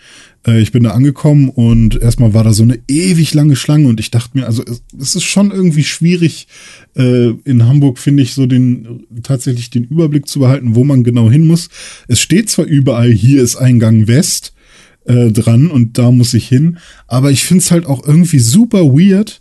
[0.47, 3.99] Äh, ich bin da angekommen und erstmal war da so eine ewig lange Schlange und
[3.99, 6.49] ich dachte mir, also es, es ist schon irgendwie schwierig,
[6.97, 11.31] äh, in Hamburg finde ich so den tatsächlich den Überblick zu behalten, wo man genau
[11.31, 11.71] hin muss.
[12.09, 14.53] Es steht zwar überall, hier ist Eingang West
[15.09, 18.85] äh, dran und da muss ich hin, aber ich finde es halt auch irgendwie super
[18.85, 19.41] weird,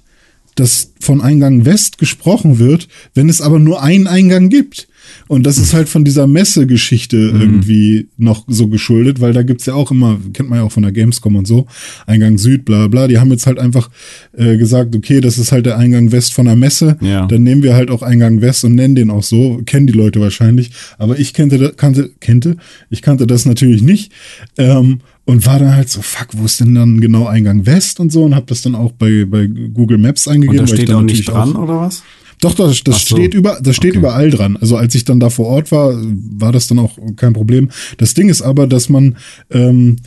[0.56, 4.88] dass von Eingang West gesprochen wird, wenn es aber nur einen Eingang gibt.
[5.28, 7.42] Und das ist halt von dieser Messegeschichte Mhm.
[7.42, 10.84] irgendwie noch so geschuldet, weil da gibt's ja auch immer, kennt man ja auch von
[10.84, 11.68] der Gamescom und so,
[12.06, 13.08] Eingang Süd, bla bla.
[13.08, 13.90] Die haben jetzt halt einfach
[14.38, 16.98] äh, gesagt, okay, das ist halt der Eingang West von der Messe.
[17.02, 17.26] Ja.
[17.26, 19.62] Dann nehmen wir halt auch Eingang West und nennen den auch so.
[19.66, 20.72] Kennen die Leute wahrscheinlich.
[20.98, 22.58] Aber ich kannte, da- kannte, kannte,
[22.90, 24.12] ich kannte das natürlich nicht.
[24.58, 28.14] Ähm, und war dann halt so, fuck, wo ist denn dann genau Eingang West und
[28.14, 30.58] so und habe das dann auch bei, bei Google Maps Und eingegeben.
[30.66, 32.02] da weil ich steht auch nicht dran, oder was?
[32.42, 33.16] Doch, das, das so.
[33.16, 34.00] steht über, das steht Okay.
[34.00, 34.58] überall dran.
[34.58, 37.70] Also als ich dann da vor Ort war, war das dann auch kein Problem.
[37.98, 39.18] Das Ding ist aber, dass man
[39.50, 39.98] ähm,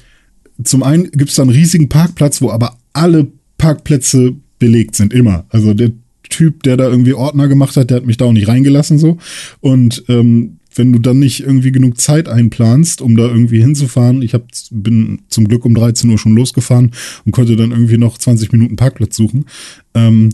[0.62, 3.26] zum einen gibt es da einen riesigen Parkplatz, wo aber alle
[3.58, 5.44] Parkplätze belegt sind, immer.
[5.48, 5.92] Also der
[6.28, 9.18] Typ, der da irgendwie Ordner gemacht hat, der hat mich da auch nicht reingelassen so.
[9.60, 14.34] Und ähm, wenn du dann nicht irgendwie genug Zeit einplanst, um da irgendwie hinzufahren, ich
[14.34, 16.92] hab, bin zum Glück um 13 Uhr schon losgefahren
[17.24, 19.46] und konnte dann irgendwie noch 20 Minuten Parkplatz suchen,
[19.94, 20.30] ähm,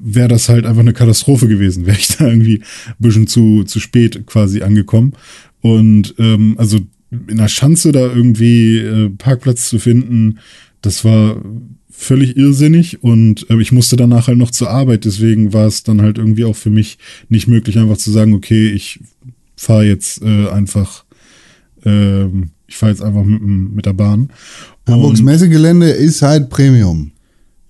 [0.00, 1.86] wäre das halt einfach eine Katastrophe gewesen.
[1.86, 5.12] Wäre ich da irgendwie ein bisschen zu, zu spät quasi angekommen.
[5.60, 6.78] Und ähm, also
[7.10, 10.38] in der Schanze da irgendwie äh, Parkplatz zu finden,
[10.80, 11.42] das war
[11.90, 16.00] völlig irrsinnig und äh, ich musste danach halt noch zur Arbeit, deswegen war es dann
[16.00, 19.00] halt irgendwie auch für mich nicht möglich, einfach zu sagen, okay, ich
[19.56, 21.04] fahre jetzt äh, einfach,
[21.84, 24.30] ähm, ich fahre jetzt einfach mit, mit der Bahn.
[24.88, 27.12] Hamburgs Messegelände ist halt Premium.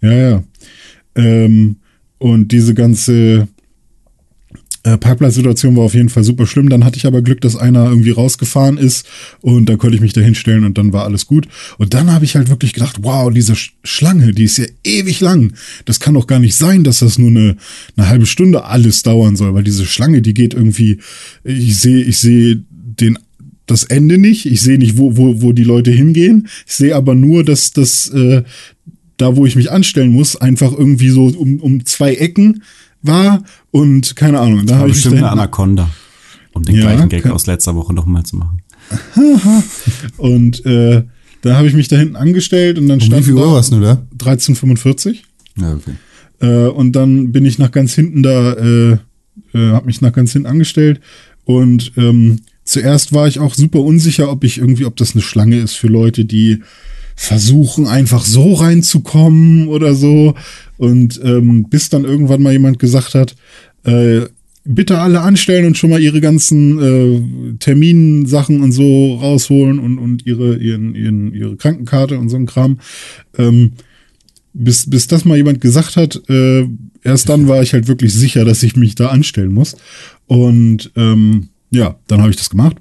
[0.01, 0.45] ja, ja.
[1.16, 1.77] Ähm,
[2.20, 3.48] und diese ganze
[4.83, 6.68] äh, Parkplatzsituation war auf jeden Fall super schlimm.
[6.68, 9.06] Dann hatte ich aber Glück, dass einer irgendwie rausgefahren ist
[9.40, 11.48] und dann konnte ich mich da hinstellen und dann war alles gut.
[11.78, 15.20] Und dann habe ich halt wirklich gedacht, wow, diese Sch Schlange, die ist ja ewig
[15.20, 15.54] lang.
[15.87, 17.56] Das kann doch gar nicht sein, dass das nur eine,
[17.96, 20.98] eine halbe Stunde alles dauern soll, weil diese Schlange, die geht irgendwie,
[21.42, 23.18] ich sehe, ich sehe den
[23.70, 24.46] das Ende nicht.
[24.46, 26.48] Ich sehe nicht, wo, wo, wo die Leute hingehen.
[26.66, 28.42] Ich sehe aber nur, dass das äh,
[29.20, 32.62] da, wo ich mich anstellen muss, einfach irgendwie so um, um zwei Ecken
[33.02, 34.66] war und keine Ahnung.
[34.66, 35.90] Da habe ich bestimmt eine Anaconda.
[36.52, 38.62] Um den Ja, gleichen Gag aus letzter Woche nochmal zu machen.
[40.16, 41.04] und äh,
[41.42, 43.52] da habe ich mich da hinten angestellt und dann Um wie stand viel Uhr da
[43.52, 44.02] warst du da?
[44.18, 45.18] 13:45
[45.56, 45.92] Ja, okay.
[46.40, 48.92] Äh, und dann bin ich nach ganz hinten da, äh,
[49.54, 51.00] äh, habe mich nach ganz hinten angestellt.
[51.44, 55.59] Und ähm, zuerst war ich auch super unsicher, ob ich irgendwie, ob das eine Schlange
[55.59, 56.62] ist für Leute, die
[57.20, 60.35] versuchen, einfach so reinzukommen oder so.
[60.78, 63.37] Und ähm, bis dann irgendwann mal jemand gesagt hat,
[63.85, 64.22] äh,
[64.64, 70.26] bitte alle anstellen und schon mal ihre ganzen äh, Terminsachen und so rausholen und, und
[70.26, 72.78] ihre, ihren, ihren, ihre Krankenkarte und so ein Kram.
[73.37, 73.72] Ähm,
[74.54, 76.66] bis, bis das mal jemand gesagt hat, äh,
[77.02, 79.76] erst dann war ich halt wirklich sicher, dass ich mich da anstellen muss.
[80.26, 82.76] Und ähm, ja, dann habe ich das gemacht.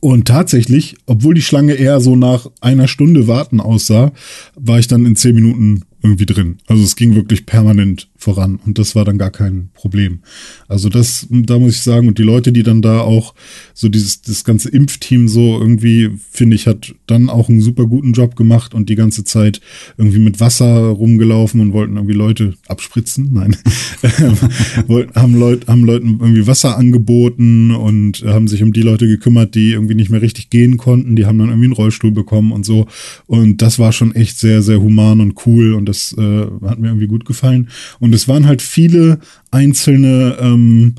[0.00, 4.12] Und tatsächlich, obwohl die Schlange eher so nach einer Stunde warten aussah,
[4.54, 6.58] war ich dann in zehn Minuten irgendwie drin.
[6.66, 10.18] Also es ging wirklich permanent voran und das war dann gar kein Problem.
[10.66, 13.34] Also das, da muss ich sagen, und die Leute, die dann da auch
[13.72, 18.14] so dieses, das ganze Impfteam so irgendwie, finde ich, hat dann auch einen super guten
[18.14, 19.60] Job gemacht und die ganze Zeit
[19.96, 23.28] irgendwie mit Wasser rumgelaufen und wollten irgendwie Leute abspritzen.
[23.32, 23.56] Nein.
[25.14, 29.70] haben, Leut, haben Leuten irgendwie Wasser angeboten und haben sich um die Leute gekümmert, die
[29.70, 31.14] irgendwie nicht mehr richtig gehen konnten.
[31.14, 32.88] Die haben dann irgendwie einen Rollstuhl bekommen und so.
[33.26, 36.88] Und das war schon echt sehr, sehr human und cool und das äh, hat mir
[36.88, 37.68] irgendwie gut gefallen.
[38.00, 39.18] Und es waren halt viele
[39.50, 40.94] einzelne ähm,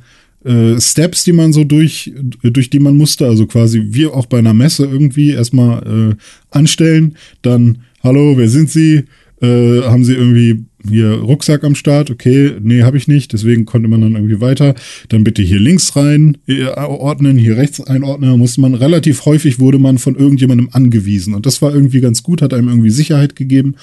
[0.46, 3.28] äh, Steps, die man so durch, durch die man musste.
[3.28, 6.16] Also quasi wie auch bei einer Messe irgendwie erstmal äh,
[6.52, 9.04] anstellen, dann, hallo, wer sind Sie?
[9.42, 12.12] Äh, haben Sie irgendwie hier Rucksack am Start?
[12.12, 13.34] Okay, nee, habe ich nicht.
[13.34, 14.76] Deswegen konnte man dann irgendwie weiter.
[15.10, 18.38] Dann bitte hier links rein äh, ordnen, hier rechts einordnen.
[18.38, 21.34] Musste man relativ häufig wurde man von irgendjemandem angewiesen.
[21.34, 23.76] Und das war irgendwie ganz gut, hat einem irgendwie Sicherheit gegeben.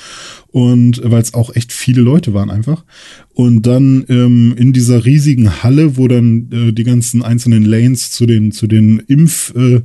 [0.48, 2.84] Und weil es auch echt viele Leute waren einfach.
[3.32, 8.26] Und dann ähm, in dieser riesigen Halle, wo dann äh, die ganzen einzelnen Lanes zu
[8.26, 9.82] den, zu den Impf-Booths äh,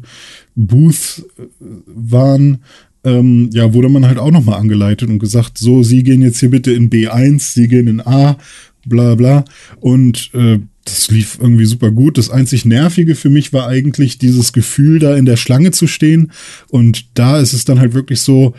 [0.56, 1.44] Booths, äh,
[1.88, 2.60] waren,
[3.04, 6.50] ähm, ja, wurde man halt auch nochmal angeleitet und gesagt, so, Sie gehen jetzt hier
[6.50, 8.38] bitte in B1, Sie gehen in A,
[8.86, 9.46] bla bla.
[9.80, 12.18] Und äh, das lief irgendwie super gut.
[12.18, 16.32] Das einzig Nervige für mich war eigentlich dieses Gefühl, da in der Schlange zu stehen.
[16.70, 18.54] Und da ist es dann halt wirklich so,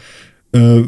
[0.53, 0.83] äh,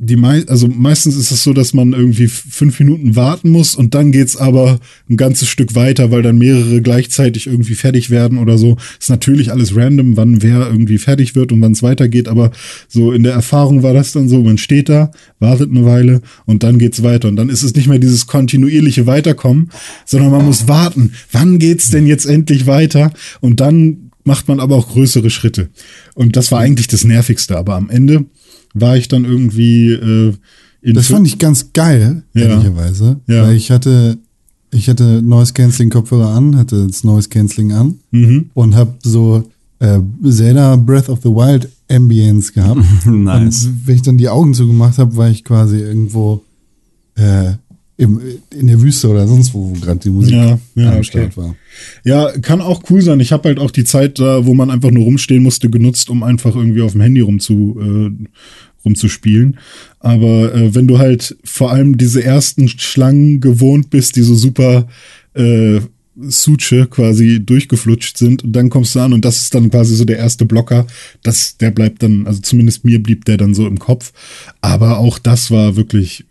[0.00, 3.94] die mei also meistens ist es so, dass man irgendwie fünf Minuten warten muss und
[3.94, 4.78] dann geht's aber
[5.10, 8.76] ein ganzes Stück weiter, weil dann mehrere gleichzeitig irgendwie fertig werden oder so.
[9.00, 12.52] Ist natürlich alles random, wann wer irgendwie fertig wird und wann es weitergeht, aber
[12.86, 16.62] so in der Erfahrung war das dann so, man steht da, wartet eine Weile und
[16.62, 19.70] dann geht's weiter und dann ist es nicht mehr dieses kontinuierliche Weiterkommen,
[20.04, 21.12] sondern man muss warten.
[21.32, 23.12] Wann geht's denn jetzt endlich weiter?
[23.40, 25.70] Und dann macht man aber auch größere Schritte.
[26.14, 28.26] Und das war eigentlich das Nervigste, aber am Ende
[28.80, 30.32] war ich dann irgendwie äh,
[30.82, 32.42] in Das fand ich ganz geil, Ja.
[32.46, 33.16] ehrlicherweise.
[33.26, 33.42] Ja.
[33.46, 34.18] Weil ich hatte
[34.70, 38.50] ich hatte Noise Cancelling Kopfhörer an, hatte das Noise Cancelling an Mhm.
[38.54, 39.44] und habe so
[39.80, 42.80] äh, Zelda Breath of the Wild Ambience gehabt.
[43.06, 43.64] Nice.
[43.66, 46.42] Und wenn ich dann die Augen zugemacht habe, war ich quasi irgendwo
[47.16, 47.52] äh,
[47.96, 48.20] im,
[48.56, 51.04] in der Wüste oder sonst wo, wo gerade die Musik Ja, ja, am okay.
[51.04, 51.56] Start war.
[52.04, 53.18] Ja, kann auch cool sein.
[53.20, 56.22] Ich habe halt auch die Zeit da, wo man einfach nur rumstehen musste, genutzt, um
[56.22, 58.10] einfach irgendwie auf dem Handy rumzu, äh,
[58.84, 59.58] rumzuspielen.
[60.00, 64.88] Aber äh, wenn du halt vor allem diese ersten Schlangen gewohnt bist, die so super
[65.34, 65.80] äh,
[66.20, 70.04] Suche quasi durchgeflutscht sind und dann kommst du an und das ist dann quasi so
[70.04, 70.84] der erste Blocker.
[71.22, 74.12] Das, der bleibt dann, also zumindest mir blieb der dann so im Kopf.
[74.60, 76.24] Aber auch das war wirklich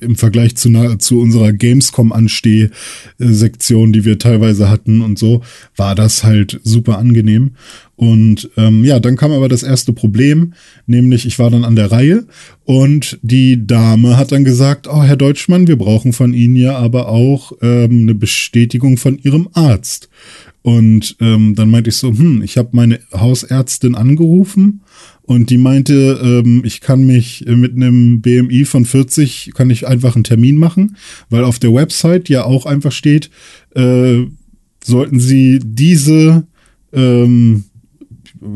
[0.00, 5.40] im Vergleich zu, einer, zu unserer Gamescom-Ansteh-Sektion, die wir teilweise hatten und so,
[5.74, 7.52] war das halt super angenehm.
[8.00, 10.54] Und ähm, ja, dann kam aber das erste Problem,
[10.86, 12.24] nämlich ich war dann an der Reihe
[12.64, 17.10] und die Dame hat dann gesagt, oh Herr Deutschmann, wir brauchen von Ihnen ja aber
[17.10, 20.08] auch ähm, eine Bestätigung von Ihrem Arzt.
[20.62, 24.80] Und ähm, dann meinte ich so, hm, ich habe meine Hausärztin angerufen
[25.20, 29.86] und die meinte, ähm, ich kann mich äh, mit einem BMI von 40, kann ich
[29.86, 30.96] einfach einen Termin machen,
[31.28, 33.28] weil auf der Website ja auch einfach steht,
[33.74, 34.20] äh,
[34.82, 36.46] sollten Sie diese
[36.94, 37.64] ähm,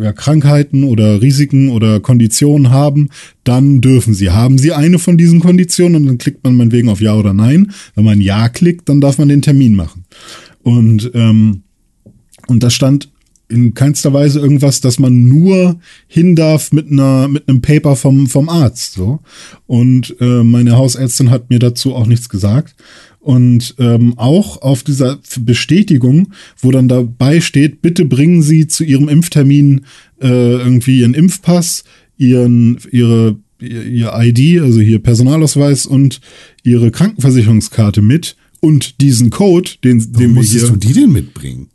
[0.01, 3.11] ja, Krankheiten oder Risiken oder Konditionen haben,
[3.45, 4.31] dann dürfen sie.
[4.31, 7.73] Haben sie eine von diesen Konditionen und dann klickt man meinetwegen auf Ja oder Nein.
[7.95, 10.05] Wenn man Ja klickt, dann darf man den Termin machen.
[10.63, 11.63] Und, ähm,
[12.47, 13.11] und da stand
[13.49, 18.27] in keinster Weise irgendwas, dass man nur hin darf mit einer mit einem Paper vom
[18.27, 19.21] vom Arzt so
[19.67, 22.75] und äh, meine Hausärztin hat mir dazu auch nichts gesagt
[23.25, 26.29] und ähm, auch auf dieser Bestätigung,
[26.61, 29.83] wo dann dabei steht, bitte bringen Sie zu Ihrem Impftermin
[30.21, 31.85] äh, irgendwie Ihren Impfpass,
[32.19, 36.21] Ihren ihre ihr ID, also hier Personalausweis und
[36.65, 41.13] Ihre Krankenversicherungskarte mit und diesen Code, den, Warum den wir musstest hier du die denn
[41.13, 41.69] mitbringen?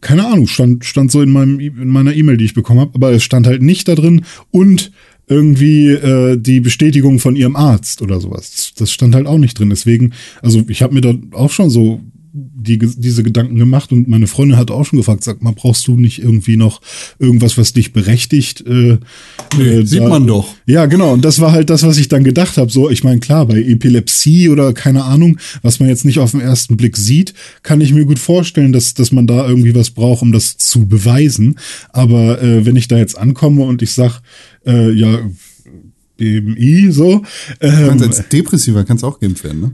[0.00, 2.92] keine Ahnung, stand, stand so in, meinem, E- in meiner E-Mail, die ich bekommen habe,
[2.94, 4.92] aber es stand halt nicht da drin und
[5.26, 8.72] irgendwie äh, die Bestätigung von ihrem Arzt oder sowas.
[8.76, 9.70] Das stand halt auch nicht drin.
[9.70, 12.00] Deswegen, also ich habe mir da auch schon so
[12.36, 15.96] die, diese Gedanken gemacht und meine Freundin hat auch schon gefragt, sag mal, brauchst du
[15.96, 16.80] nicht irgendwie noch
[17.20, 18.66] irgendwas, was dich berechtigt?
[18.66, 18.98] Äh,
[19.56, 20.48] Nee, sieht man doch.
[20.66, 21.12] Ja, genau.
[21.12, 22.72] Und das war halt das, was ich dann gedacht habe.
[22.72, 26.40] So, ich meine, klar, bei Epilepsie oder keine Ahnung, was man jetzt nicht auf den
[26.40, 30.22] ersten Blick sieht, kann ich mir gut vorstellen, dass, dass man da irgendwie was braucht,
[30.22, 31.54] um das zu beweisen.
[31.90, 34.20] Aber äh, wenn ich da jetzt ankomme und ich sag,
[34.66, 35.18] äh, ja,
[36.16, 37.22] BMI, so,
[37.60, 39.70] ähm, kannst als Depressiver kannst auch geimpft werden, ne?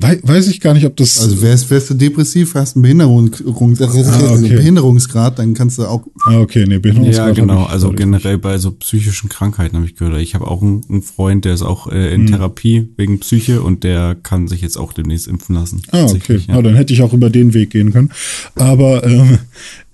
[0.00, 1.20] wei weiß ich gar nicht, ob das.
[1.22, 4.56] Also wärst, wärst du depressiv, hast einen Behinderung, Ah, okay.
[4.56, 6.02] Behinderungsgrad, dann kannst du auch.
[6.26, 7.62] ah, okay, nee, Behinderungsgrad Ja, genau.
[7.66, 10.20] ich- Also generell bei so psychischen Krankheiten habe ich gehört.
[10.20, 12.22] Ich habe auch einen, einen Freund, der ist auch äh, Hm.
[12.22, 15.80] in Therapie wegen Psyche und der kann sich jetzt auch demnächst impfen lassen.
[15.92, 16.40] Ah, okay.
[16.48, 16.60] Ja.
[16.60, 18.10] dann hätte ich auch über den Weg gehen können.
[18.56, 19.38] Aber ähm,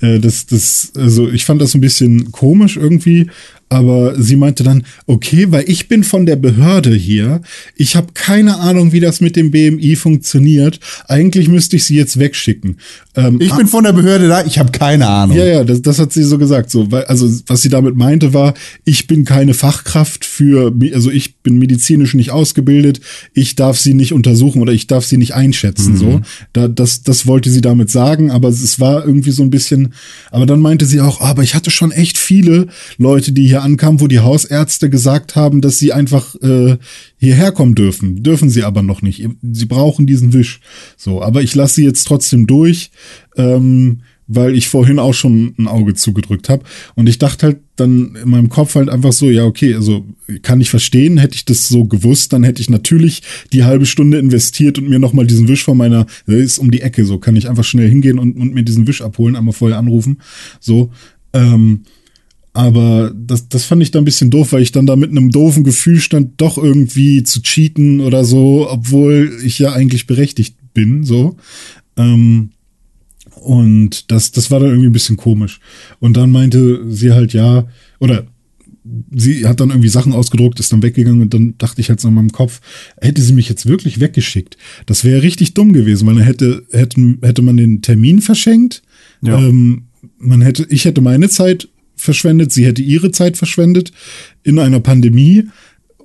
[0.01, 3.29] äh, das, das, also ich fand das ein bisschen komisch irgendwie.
[3.71, 7.41] Aber sie meinte dann, okay, weil ich bin von der Behörde hier.
[7.77, 10.81] Ich habe keine Ahnung, wie das mit dem BMI funktioniert.
[11.07, 12.79] Eigentlich müsste ich sie jetzt wegschicken.
[13.15, 15.37] Ähm, Ich bin von der Behörde da, ich habe keine Ahnung.
[15.37, 16.71] ja, ja, das, das hat sie so gesagt.
[16.71, 18.55] So, weil, also was sie damit meinte war,
[18.85, 23.01] ich bin keine Fachkraft für, also ich bin medizinisch nicht ausgebildet,
[23.35, 25.97] ich darf sie nicht untersuchen oder ich darf sie nicht einschätzen.
[25.97, 26.21] So,
[26.53, 29.95] da, das, das wollte sie damit sagen, aber es war irgendwie so ein bisschen.
[30.33, 32.67] Aber dann meinte sie auch, aber ich hatte schon echt viele
[32.99, 36.77] Leute, die hier ankamen, wo die Hausärzte gesagt haben, dass sie einfach äh,
[37.18, 38.23] hierher kommen dürfen.
[38.23, 39.27] Dürfen sie aber noch nicht.
[39.42, 40.61] Sie brauchen diesen Wisch.
[40.96, 42.90] So, aber ich lasse sie jetzt trotzdem durch.
[43.37, 44.01] Ähm,
[44.33, 46.62] weil ich vorhin auch schon ein Auge zugedrückt habe.
[46.94, 50.07] Und ich dachte halt dann in meinem Kopf halt einfach so, ja, okay, also
[50.42, 54.20] kann ich verstehen, hätte ich das so gewusst, dann hätte ich natürlich die halbe Stunde
[54.20, 57.49] investiert und mir nochmal diesen Wisch von meiner, ist um die Ecke, so kann ich
[57.49, 60.18] einfach schnell hingehen und, und mir diesen Wisch abholen, einmal vorher anrufen.
[60.61, 60.92] So.
[61.33, 61.83] Ähm,
[62.53, 65.31] aber das, das fand ich da ein bisschen doof, weil ich dann da mit einem
[65.31, 71.05] doofen Gefühl stand, doch irgendwie zu cheaten oder so, obwohl ich ja eigentlich berechtigt bin,
[71.05, 71.37] so.
[71.97, 72.51] Ähm,
[73.37, 75.61] und das, das war dann irgendwie ein bisschen komisch.
[75.99, 77.66] Und dann meinte sie halt, ja,
[78.01, 78.27] oder
[79.14, 82.09] sie hat dann irgendwie Sachen ausgedruckt, ist dann weggegangen und dann dachte ich halt so
[82.09, 82.61] in meinem Kopf,
[83.01, 84.57] hätte sie mich jetzt wirklich weggeschickt?
[84.87, 88.83] Das wäre richtig dumm gewesen, weil dann hätte, hätte, hätte man den Termin verschenkt.
[89.22, 89.39] Ja.
[89.39, 89.85] Ähm,
[90.18, 91.68] man hätte, ich hätte meine Zeit
[92.01, 93.92] verschwendet, sie hätte ihre Zeit verschwendet
[94.42, 95.44] in einer Pandemie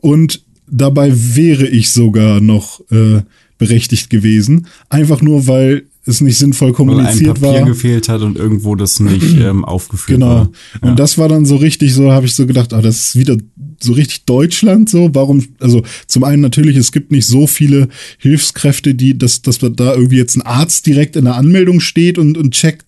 [0.01, 3.21] und dabei wäre ich sogar noch äh,
[3.57, 4.67] berechtigt gewesen.
[4.89, 7.65] Einfach nur, weil es nicht sinnvoll Weil ein kommuniziert Papier war.
[7.67, 10.27] gefehlt hat und irgendwo das nicht ähm, aufgeführt Genau.
[10.27, 10.49] war.
[10.81, 13.37] Und das war dann so richtig so, habe ich so gedacht, ah, das ist wieder
[13.81, 15.09] so richtig Deutschland so?
[15.13, 17.87] Warum, also zum einen natürlich, es gibt nicht so viele
[18.19, 22.37] Hilfskräfte, die, dass, dass da irgendwie jetzt ein Arzt direkt in der Anmeldung steht und,
[22.37, 22.85] und checkt,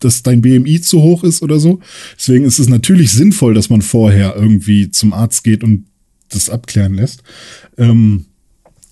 [0.00, 1.80] dass dein BMI zu hoch ist oder so.
[2.16, 5.84] Deswegen ist es natürlich sinnvoll, dass man vorher irgendwie zum Arzt geht und
[6.28, 7.22] das abklären lässt.
[7.76, 8.26] Ähm,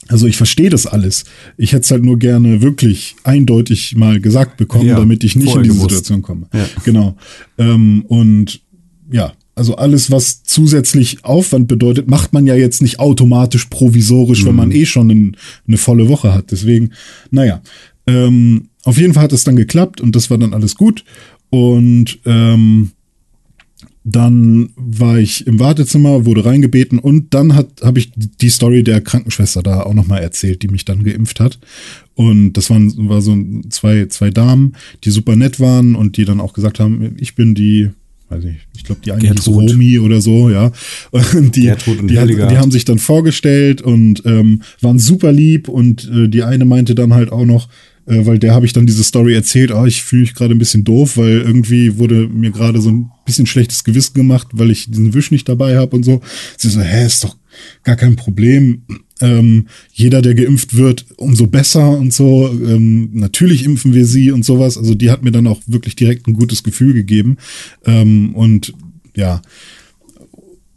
[0.09, 1.25] also ich verstehe das alles.
[1.57, 5.55] Ich hätte es halt nur gerne wirklich eindeutig mal gesagt bekommen, Ja, damit ich nicht
[5.55, 5.91] in diese gewusst.
[5.91, 6.47] Situation komme.
[6.53, 6.67] Ja.
[6.85, 7.17] Genau.
[7.59, 8.61] Ähm, und
[9.11, 14.53] ja, also alles, was zusätzlich Aufwand bedeutet, macht man ja jetzt nicht automatisch provisorisch, wenn
[14.53, 14.57] Mhm.
[14.57, 15.37] man eh schon ein,
[15.67, 16.51] eine volle Woche hat.
[16.51, 16.91] Deswegen,
[17.31, 17.63] naja.
[18.07, 21.05] Ähm, auf jeden Fall hat es dann geklappt und das war dann alles gut.
[21.51, 22.93] Und ähm,
[24.05, 29.65] dann war ich im Wartezimmer, wurde reingebeten und dann habe ich die Story der Krankenschwester
[29.65, 31.59] da auch noch mal erzählt, die mich dann geimpft hat.
[32.15, 33.37] Und das waren war so
[33.71, 37.57] zwei zwei Damen, die super nett waren und die dann auch gesagt haben, ich bin
[37.57, 37.91] die
[38.29, 39.49] weiß nicht, ich glaube die eine hieß.
[39.49, 40.71] Romi oder so, ja.
[41.11, 45.33] Und die, Gertrud und die, hat, die haben sich dann vorgestellt und ähm, waren super
[45.33, 47.69] lieb und äh, die eine meinte dann halt auch noch,
[48.07, 50.59] äh, weil der habe ich dann diese Story erzählt, ah, ich fühle mich gerade ein
[50.59, 54.91] bisschen doof, weil irgendwie wurde mir gerade so ein bisschen schlechtes Gewissen gemacht, weil ich
[54.91, 56.21] diesen Wisch nicht dabei habe und so.
[56.57, 57.37] Sie so, hä, ist doch
[57.83, 58.83] gar kein Problem.
[59.21, 62.49] Ähm, jeder, der geimpft wird, umso besser und so.
[62.49, 64.77] Ähm, natürlich impfen wir sie und sowas.
[64.79, 67.39] Also die hat mir dann auch wirklich direkt ein gutes Gefühl gegeben.
[67.85, 68.75] Ähm, und
[69.17, 69.43] ja,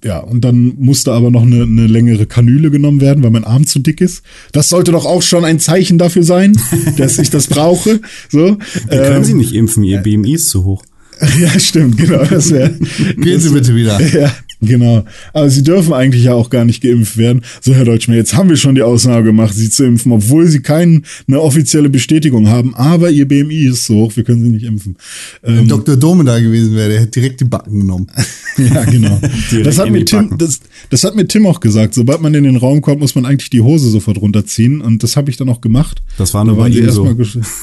[0.03, 3.65] ja, und dann musste aber noch eine, eine längere Kanüle genommen werden, weil mein Arm
[3.67, 4.23] zu dick ist.
[4.53, 6.57] Das sollte doch auch schon ein Zeichen dafür sein,
[6.97, 7.99] dass ich das brauche.
[8.29, 8.57] So.
[8.87, 10.83] Wir können Ähm, sie nicht impfen, ihr BMI ist zu hoch.
[11.41, 12.23] ja, stimmt, genau.
[12.23, 12.69] Das wär,
[13.17, 13.99] Gehen Sie bitte wieder.
[14.19, 14.31] ja,
[14.61, 15.05] genau.
[15.33, 17.41] Aber sie dürfen eigentlich ja auch gar nicht geimpft werden.
[17.61, 20.61] So, Herr Deutschmann, jetzt haben wir schon die Ausnahme gemacht, sie zu impfen, obwohl sie
[20.61, 22.75] keine offizielle Bestätigung haben.
[22.75, 24.97] Aber ihr BMI ist so hoch, wir können sie nicht impfen.
[25.41, 25.95] Wenn Ähm, Dr.
[25.95, 28.07] Dome da gewesen wäre, der hätte direkt die Backen genommen.
[28.57, 29.19] ja, genau.
[29.63, 31.93] Das hat mir Tim, das, das hat mir Tim auch gesagt.
[31.93, 34.81] Sobald man in den Raum kommt, muss man eigentlich die Hose sofort runterziehen.
[34.81, 36.01] Und das habe ich dann auch gemacht.
[36.17, 37.05] Das war Da nur bei waren sie ihm so.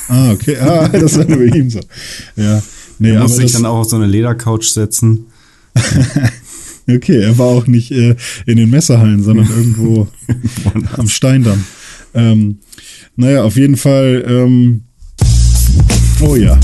[0.08, 0.56] Ah, okay.
[0.66, 1.80] Ah, das war nur bei ihm so.
[2.36, 2.62] Ja.
[2.98, 5.26] Nee, Er musste sich dann auch auf so eine Ledercouch setzen.
[6.88, 8.14] Okay, er war auch nicht äh,
[8.46, 10.06] in den Messerhallen, sondern irgendwo
[10.96, 11.64] am Steindamm.
[12.14, 12.58] Ähm,
[13.16, 14.24] naja, auf jeden Fall.
[14.28, 14.82] Ähm,
[16.20, 16.58] oh ja.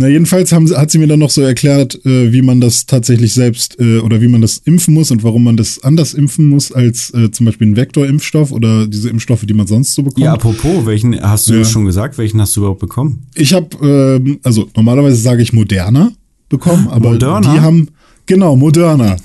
[0.00, 3.32] Na, jedenfalls haben, hat sie mir dann noch so erklärt, äh, wie man das tatsächlich
[3.34, 6.70] selbst äh, oder wie man das impfen muss und warum man das anders impfen muss
[6.70, 10.24] als äh, zum Beispiel ein Vektorimpfstoff oder diese Impfstoffe, die man sonst so bekommt.
[10.24, 11.64] Ja, apropos, welchen hast du Ja.
[11.64, 12.16] schon gesagt?
[12.16, 13.26] Welchen hast du überhaupt bekommen?
[13.34, 13.76] Ich habe,
[14.24, 16.12] ähm, also normalerweise sage ich Moderna
[16.48, 17.52] bekommen, aber Moderna?
[17.54, 17.88] die haben,
[18.28, 19.16] genau, Moderna.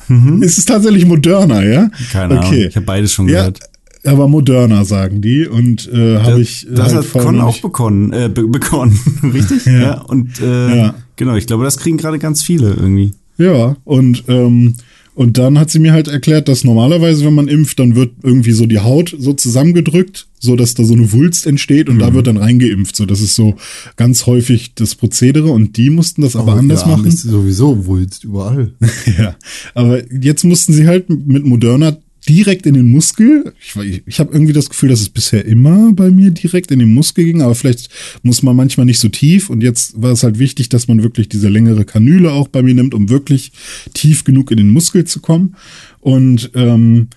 [0.41, 1.89] Ist es tatsächlich Moderna, ja?
[2.11, 2.53] Keine Ahnung.
[2.53, 3.59] Ich habe beides schon Ja, gehört.
[4.05, 8.29] aber Moderna sagen die und äh, habe ich das halt hat Con auch bekommen, äh,
[8.33, 8.99] be bekommen,
[9.33, 9.65] richtig?
[9.67, 10.01] Ja.
[10.01, 10.95] Und äh, Ja.
[11.15, 13.13] genau, ich glaube, das kriegen gerade ganz viele irgendwie.
[13.37, 14.75] Ja, und, ähm,
[15.15, 18.51] und dann hat sie mir halt erklärt, dass normalerweise, wenn man impft, dann wird irgendwie
[18.51, 21.99] so die Haut so zusammengedrückt, so dass da so eine Wulst entsteht und Mhm.
[21.99, 22.95] da wird dann reingeimpft.
[22.95, 23.55] So, das ist so
[23.95, 27.09] ganz häufig das Prozedere und die mussten das aber anders Der Arm machen.
[27.09, 28.71] Ist sowieso Wulst überall.
[29.17, 29.35] Ja,
[29.73, 31.97] aber jetzt mussten sie halt mit Moderna
[32.29, 33.53] direkt in den Muskel.
[33.59, 36.93] Ich, ich, habe irgendwie das Gefühl, dass es bisher immer bei mir direkt in den
[36.93, 37.89] Muskel ging, aber vielleicht
[38.21, 39.49] muss man manchmal nicht so tief.
[39.49, 42.73] Und jetzt war es halt wichtig, dass man wirklich diese längere Kanüle auch bei mir
[42.73, 43.51] nimmt, um wirklich
[43.93, 45.55] tief genug in den Muskel zu kommen.
[45.99, 47.07] Und ähm,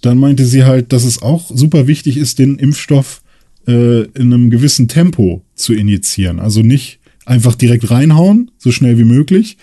[0.00, 3.22] dann meinte sie halt, dass es auch super wichtig ist, den Impfstoff
[3.66, 6.38] äh, in einem gewissen Tempo zu injizieren.
[6.38, 9.56] Also nicht einfach direkt reinhauen, so schnell wie möglich,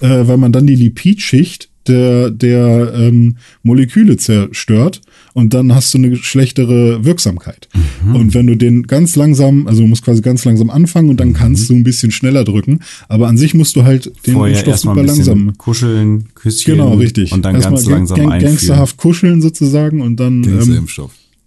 [0.00, 5.00] äh, weil man dann die Lipidschicht der, der ähm, Moleküle zerstört
[5.34, 7.68] und dann hast du eine schlechtere Wirksamkeit.
[8.04, 8.14] Mhm.
[8.16, 11.32] Und wenn du den ganz langsam, also du musst quasi ganz langsam anfangen und dann
[11.32, 14.38] kannst du ein bisschen schneller drücken, aber an sich musst du halt den Mhm.
[14.38, 15.58] Vorher Impfstoff erstmal super langsam.
[15.58, 16.72] kuscheln, Küsschen.
[16.74, 17.32] Genau, richtig.
[17.32, 18.52] Und dann Erstmal ganz gang- langsam gang- einführen.
[18.54, 20.86] Gangsterhaft kuscheln sozusagen und dann ähm.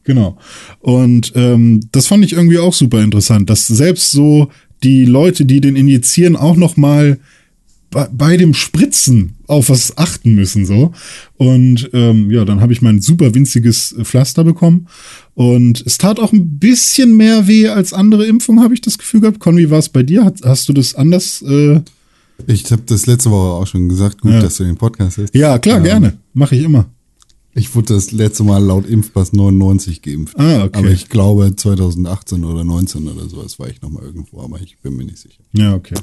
[0.03, 0.37] Genau.
[0.79, 4.49] Und ähm, das fand ich irgendwie auch super interessant, dass selbst so
[4.83, 7.19] die Leute, die den injizieren, auch noch mal
[7.91, 10.93] bei, dem Spritzen auf was achten müssen so.
[11.37, 14.87] Und ähm, ja, dann habe ich mein super winziges Pflaster bekommen
[15.35, 19.21] und es tat auch ein bisschen mehr weh als andere Impfungen, habe ich das Gefühl
[19.21, 19.39] gehabt.
[19.39, 20.23] Con, wie war es bei dir?
[20.25, 21.41] Hast, hast du das anders?
[21.41, 21.81] Äh,
[22.47, 24.21] Ich habe das letzte Woche auch schon gesagt.
[24.21, 24.41] Gut, Ja.
[24.41, 25.35] dass du den Podcast hast.
[25.35, 26.17] ja, klar, Ähm, gerne.
[26.33, 26.85] Mache ich immer.
[27.53, 30.39] Ich wurde das letzte Mal laut Impfpass 99 geimpft.
[30.39, 30.79] Ah, okay.
[30.79, 34.77] Aber ich glaube 2018 oder 19 oder sowas war ich noch mal irgendwo, aber ich
[34.79, 35.43] bin mir nicht sicher.
[35.51, 35.95] Ja, okay.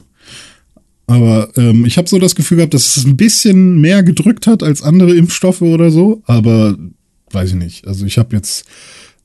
[1.09, 4.63] Aber ähm, ich habe so das Gefühl gehabt, dass es ein bisschen mehr gedrückt hat
[4.63, 6.23] als andere Impfstoffe oder so.
[6.27, 6.77] Aber
[7.33, 7.87] weiß ich nicht.
[7.89, 8.65] Also ich habe jetzt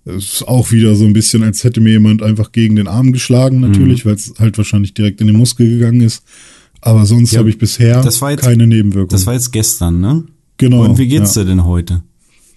[0.06, 3.14] es ist auch wieder so ein bisschen, als hätte mir jemand einfach gegen den Arm
[3.14, 6.24] geschlagen, natürlich, weil es halt wahrscheinlich direkt in den Muskel gegangen ist.
[6.82, 9.08] Aber sonst Ja, habe ich bisher jetzt- keine Nebenwirkungen.
[9.10, 10.26] Das war jetzt gestern, ne?
[10.58, 10.84] Genau.
[10.84, 11.44] Und wie geht's ja.
[11.44, 12.04] dir denn heute?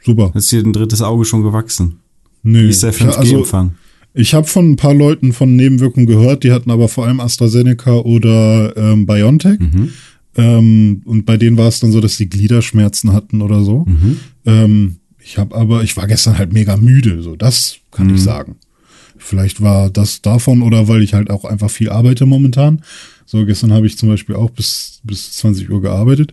[0.05, 0.33] Super.
[0.35, 2.01] Ist dir ein drittes Auge schon gewachsen?
[2.43, 2.64] Nee.
[2.64, 3.74] Wie ist der Ja, also, 5G-Empfang?
[4.17, 7.93] Ich habe von ein paar Leuten von Nebenwirkungen gehört, die hatten aber vor allem AstraZeneca
[7.99, 9.59] oder ähm, BioNTech.
[9.61, 9.91] Mhm.
[10.37, 13.85] Ähm, und bei denen war es dann so, dass die Gliederschmerzen hatten oder so.
[13.87, 14.17] Mhm.
[14.45, 18.14] Ähm, ich habe aber, ich war gestern halt mega müde, so das kann Mhm.
[18.14, 18.57] ich sagen.
[19.19, 22.83] Vielleicht war das davon oder weil ich halt auch einfach viel arbeite momentan.
[23.25, 26.33] So, gestern habe ich zum Beispiel auch bis, bis 20 Uhr gearbeitet.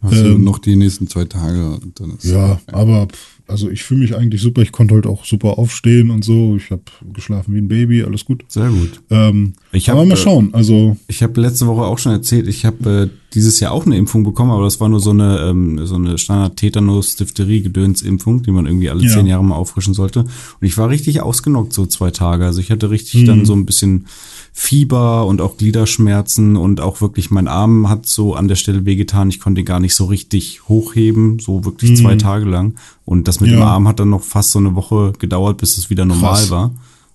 [0.00, 3.82] Also Ähm, noch die nächsten zwei Tage und dann ist Ja, aber pff, also ich
[3.82, 4.62] fühle mich eigentlich super.
[4.62, 6.56] Ich konnte heute auch super aufstehen und so.
[6.56, 6.82] Ich habe
[7.12, 8.44] geschlafen wie ein Baby, alles gut.
[8.48, 9.00] Sehr gut.
[9.10, 10.50] Ähm, Ich hab, aber mal äh, schauen.
[10.52, 13.96] Also Ich habe letzte Woche auch schon erzählt, ich habe äh, dieses Jahr auch eine
[13.96, 18.42] Impfung bekommen, aber das war nur so eine ähm, so eine Standard Tetanus Diphtherie Gedönsimpfung,
[18.42, 19.10] die man irgendwie alle Ja.
[19.12, 20.20] zehn Jahre mal auffrischen sollte.
[20.20, 20.28] Und
[20.60, 22.44] ich war richtig ausgenockt so zwei Tage.
[22.44, 23.26] Also ich hatte richtig Mhm.
[23.26, 24.06] dann so ein bisschen
[24.54, 29.30] Fieber und auch Gliederschmerzen und auch wirklich mein Arm hat so an der Stelle wehgetan.
[29.30, 32.74] Ich konnte ihn gar nicht so richtig hochheben, so wirklich zwei Tage lang.
[33.06, 33.56] Und das mit Mhm.
[33.56, 33.60] Ja.
[33.64, 36.50] dem Arm hat dann noch fast so eine Woche gedauert, bis es wieder normal Krass.
[36.50, 36.70] war.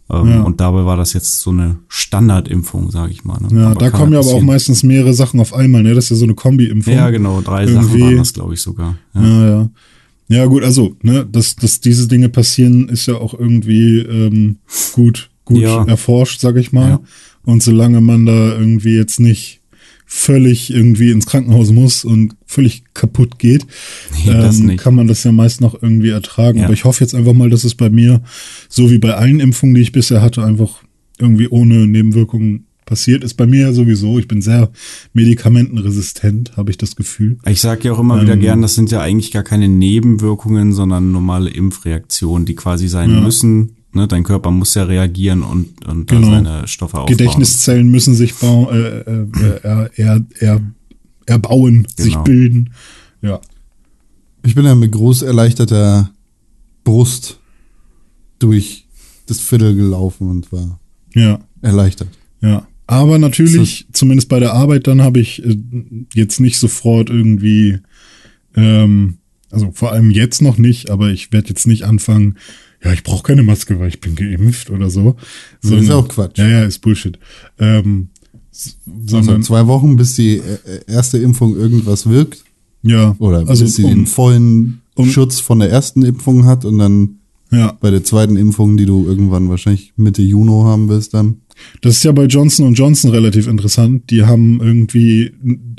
[0.09, 0.41] Ähm, Ja.
[0.43, 3.39] Und dabei war das jetzt so eine Standardimpfung, sage ich mal.
[3.41, 3.59] Ne?
[3.61, 5.83] ja, Aber da kommen ja halt aber auch meistens mehrere Sachen auf einmal.
[5.83, 6.93] Ne, das ist ja so eine Kombi-Impfung.
[6.93, 8.95] Ja, genau, drei Sachen Irgendwie- waren das, glaube ich, sogar.
[9.13, 9.21] Ja.
[9.23, 9.69] Ja, ja.
[10.29, 14.57] Ja, gut, also, ne, dass, dass diese Dinge passieren, ist ja auch irgendwie ähm,
[14.93, 15.83] gut, gut Ja.
[15.85, 16.99] erforscht, sag ich mal.
[17.45, 19.56] Und solange man da irgendwie jetzt nicht
[20.09, 23.67] völlig irgendwie ins Krankenhaus muss und völlig kaputt geht,
[24.25, 26.59] Nee, ähm, kann man das ja meist noch irgendwie ertragen.
[26.59, 26.63] Ja.
[26.65, 28.21] Aber ich hoffe jetzt einfach mal, dass es bei mir,
[28.69, 30.81] so wie bei allen Impfungen, die ich bisher hatte, einfach
[31.19, 33.33] irgendwie ohne Nebenwirkungen passiert ist.
[33.33, 34.17] Bei mir ja sowieso.
[34.17, 34.71] Ich bin sehr
[35.11, 37.37] medikamentenresistent, habe ich das Gefühl.
[37.45, 38.21] Ich sage ja auch immer Ähm.
[38.23, 43.11] wieder gern, das sind ja eigentlich gar keine Nebenwirkungen, sondern normale Impfreaktionen, die quasi sein
[43.11, 43.21] Ja.
[43.21, 43.76] müssen.
[43.93, 46.29] Ne, dein Körper muss ja reagieren und, und da Genau.
[46.31, 47.17] seine Stoffe aufbauen.
[47.17, 49.27] Gedächtniszellen müssen sich bau äh, äh,
[49.63, 50.61] er, er, er,
[51.25, 52.23] erbauen, sich Genau.
[52.23, 52.73] bilden.
[53.21, 53.39] Ja.
[54.45, 56.11] Ich bin ja mit groß erleichterter
[56.83, 57.39] Brust
[58.39, 58.85] durch
[59.25, 60.79] das Viertel gelaufen und war
[61.13, 62.09] Ja, erleichtert.
[62.41, 62.67] ja.
[62.89, 65.57] Aber natürlich, zumindest bei der Arbeit, dann habe ich äh,
[66.13, 67.79] jetzt nicht sofort irgendwie,
[68.55, 69.17] ähm,
[69.51, 72.37] also vor allem jetzt noch nicht, aber ich werde jetzt nicht anfangen,
[72.83, 75.15] ja, ich brauche keine Maske, weil ich bin geimpft oder so.
[75.61, 76.37] Das ist auch Quatsch.
[76.37, 77.17] Ja, ja, ist Bullshit.
[77.59, 78.09] Ähm,
[78.51, 82.43] s- Also sondern, zwei Wochen, bis die äh, erste Impfung irgendwas wirkt.
[82.83, 86.65] ja, Oder also bis sie um, den vollen um- Schutz von der ersten Impfung hat
[86.65, 87.17] und dann
[87.51, 87.77] ja.
[87.81, 91.37] bei der zweiten Impfung, die du irgendwann wahrscheinlich Mitte Juni haben wirst, dann.
[91.81, 94.11] Das ist ja bei Johnson Johnson relativ interessant.
[94.11, 95.31] Die haben irgendwie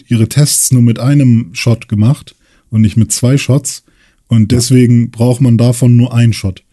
[0.09, 2.34] ihre Tests nur mit einem Shot gemacht
[2.70, 3.84] und nicht mit zwei Shots.
[4.26, 6.64] Und deswegen braucht man davon nur einen Shot.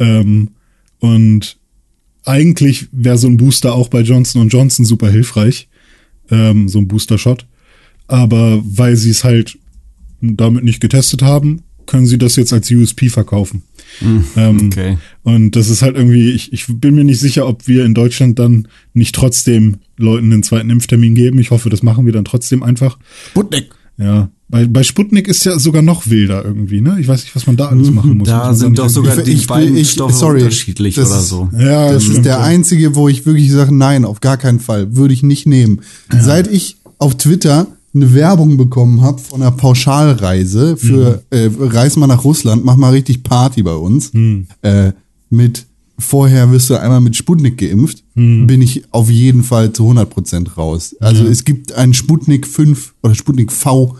[0.00, 0.48] Ähm,
[0.98, 1.56] und
[2.24, 5.68] eigentlich wäre so ein Booster auch bei Johnson Johnson super hilfreich.
[6.30, 7.46] Ähm, so ein Booster-Shot.
[8.08, 9.56] Aber weil sie es halt
[10.20, 13.62] damit nicht getestet haben, können sie das jetzt als USP verkaufen.
[14.36, 14.98] Ähm, Okay.
[15.24, 18.38] und das ist halt irgendwie, ich, ich bin mir nicht sicher, ob wir in Deutschland
[18.38, 21.38] dann nicht trotzdem Leuten den zweiten Impftermin geben.
[21.40, 22.98] Ich hoffe, das machen wir dann trotzdem einfach.
[23.30, 23.70] Sputnik.
[23.96, 24.30] Ja.
[24.50, 26.96] Bei, bei Sputnik ist ja sogar noch wilder irgendwie, ne?
[27.00, 28.28] Ich weiß nicht, was man da alles machen muss.
[28.28, 31.20] Da man sind doch sogar Ich- die ich- beiden ich- Stoffe sorry, unterschiedlich das oder
[31.20, 31.48] so.
[31.56, 32.40] Ja, Das ist der ja.
[32.42, 35.80] einzige, wo ich wirklich sage, nein, auf gar keinen Fall, würde ich nicht nehmen.
[36.12, 41.36] Seit ich auf Twitter eine Werbung bekommen habe von einer Pauschalreise für Mhm.
[41.38, 44.12] äh, reis mal nach Russland, mach mal richtig Party bei uns.
[44.14, 44.46] Mhm.
[44.62, 44.92] Äh,
[45.28, 45.66] mit
[45.98, 48.46] vorher wirst du einmal mit Sputnik geimpft, Mhm.
[48.46, 50.96] bin ich auf jeden Fall zu 100% raus.
[50.98, 53.96] Also es gibt einen Sputnik 5 oder Sputnik V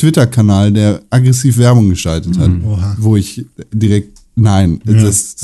[0.00, 2.64] Twitter-Kanal, der aggressiv Werbung gestaltet hat, Mhm.
[2.64, 2.96] Oha.
[2.98, 5.36] wo ich direkt, nein, das,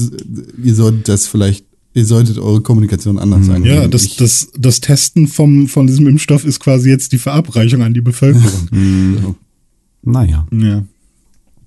[0.63, 3.75] ihr solltet das vielleicht, ihr solltet eure Kommunikation anders angehen.
[3.75, 7.83] Ja, das, Ich- das, das Testen vom, von diesem Impfstoff ist quasi jetzt die Verabreichung
[7.83, 9.37] an die Bevölkerung.
[10.09, 10.47] Naja.
[10.53, 10.85] ja.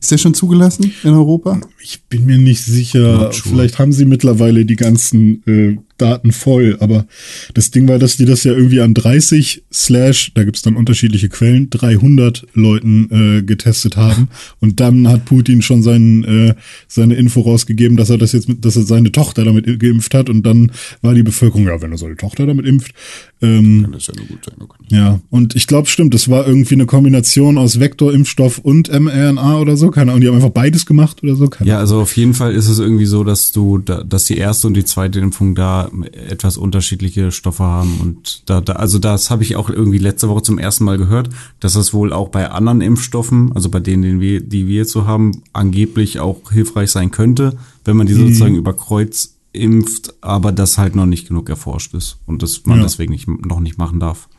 [0.01, 1.59] Ist der schon zugelassen in Europa?
[1.83, 3.17] Ich bin mir nicht sicher.
[3.17, 3.49] Not sure.
[3.49, 7.05] Vielleicht haben sie mittlerweile die ganzen äh, Daten voll, aber
[7.53, 11.29] das Ding war, dass die das ja irgendwie an 30 slash, da gibt's dann unterschiedliche
[11.29, 14.29] Quellen, 300 Leuten äh, getestet haben.
[14.59, 16.55] Und dann hat Putin schon seinen, äh,
[16.87, 20.29] seine Info rausgegeben, dass er das jetzt mit, dass er seine Tochter damit geimpft hat.
[20.29, 20.71] Und dann
[21.01, 22.93] war die Bevölkerung, ja, wenn er seine Tochter damit impft.
[23.41, 24.67] Ähm, Das ist ja nur gut sein.
[24.89, 29.77] ja, und ich glaube, stimmt, das war irgendwie eine Kombination aus Vektorimpfstoff und mRNA oder
[29.77, 29.91] so.
[29.91, 31.47] Keine Ahnung, die haben einfach beides gemacht oder so.
[31.47, 34.37] Keine Ja, also auf jeden Fall ist es irgendwie so, dass du, da, dass die
[34.37, 39.29] erste und die zweite Impfung da etwas unterschiedliche Stoffe haben und da, da also das
[39.29, 41.29] habe ich auch irgendwie letzte Woche zum ersten Mal gehört,
[41.59, 44.91] dass das wohl auch bei anderen Impfstoffen, also bei denen, den wir, die wir jetzt
[44.91, 48.19] so haben, angeblich auch hilfreich sein könnte, wenn man die Mhm.
[48.27, 52.77] sozusagen über Kreuz impft, aber das halt noch nicht genug erforscht ist und das man
[52.77, 52.83] Ja.
[52.83, 54.29] deswegen nicht, noch nicht machen darf.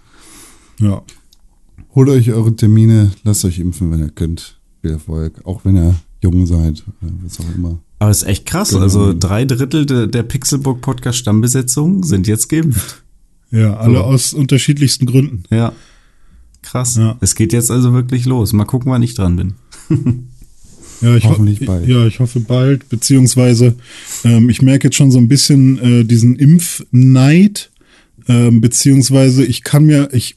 [0.78, 1.02] Ja.
[1.94, 4.58] Holt euch eure Termine, lasst euch impfen, wenn ihr könnt.
[4.82, 7.78] Viel Erfolg, auch wenn ihr jung seid, was auch immer.
[8.00, 8.70] Aber ist echt krass.
[8.70, 8.82] Genau.
[8.82, 13.02] Also drei Drittel de, der Pixelbook Podcast Stammbesetzung sind jetzt geimpft.
[13.52, 14.00] Ja, alle So.
[14.04, 15.44] aus unterschiedlichsten Gründen.
[15.50, 15.72] Ja.
[16.62, 16.96] Krass.
[16.96, 17.16] Ja.
[17.20, 18.52] Es geht jetzt also wirklich los.
[18.52, 19.54] Mal gucken, wann ich dran bin.
[21.02, 21.88] Ja, ich ho- Hoffentlich bald.
[21.88, 23.74] Ja, ich hoffe bald, beziehungsweise
[24.22, 27.70] ähm, ich merke jetzt schon so ein bisschen äh, diesen Impfneid,
[28.28, 30.36] ähm, beziehungsweise ich kann mir, ich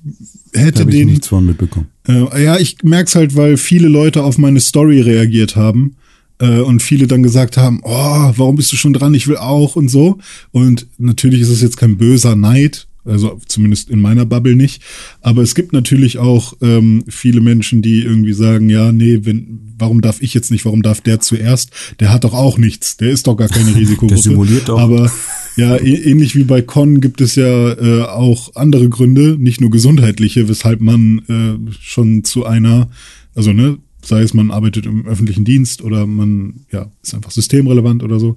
[0.54, 1.88] Da hätte habe ich den, nichts von mitbekommen.
[2.08, 5.98] äh, ja, ich merke es halt, weil viele Leute auf meine Story reagiert haben
[6.44, 9.14] äh, und viele dann gesagt haben, oh, warum bist du schon dran?
[9.14, 10.20] Ich will auch und so.
[10.52, 14.82] Und natürlich ist es jetzt kein böser Neid, also zumindest in meiner Bubble nicht.
[15.22, 20.02] Aber es gibt natürlich auch ähm, viele Menschen, die irgendwie sagen, ja, nee, wenn, warum
[20.02, 20.66] darf ich jetzt nicht?
[20.66, 21.72] Warum darf der zuerst?
[22.02, 22.98] Der hat doch auch nichts.
[22.98, 24.16] Der ist doch gar keine Risikogruppe.
[24.16, 24.80] Der simuliert doch.
[24.80, 25.12] Aber
[25.56, 30.50] ja, ähnlich wie bei Con gibt es ja äh, auch andere Gründe, nicht nur gesundheitliche,
[30.50, 32.90] weshalb man äh, schon zu einer,
[33.34, 38.04] also ne, sei es man arbeitet im öffentlichen Dienst oder man ja ist einfach systemrelevant
[38.04, 38.36] oder so,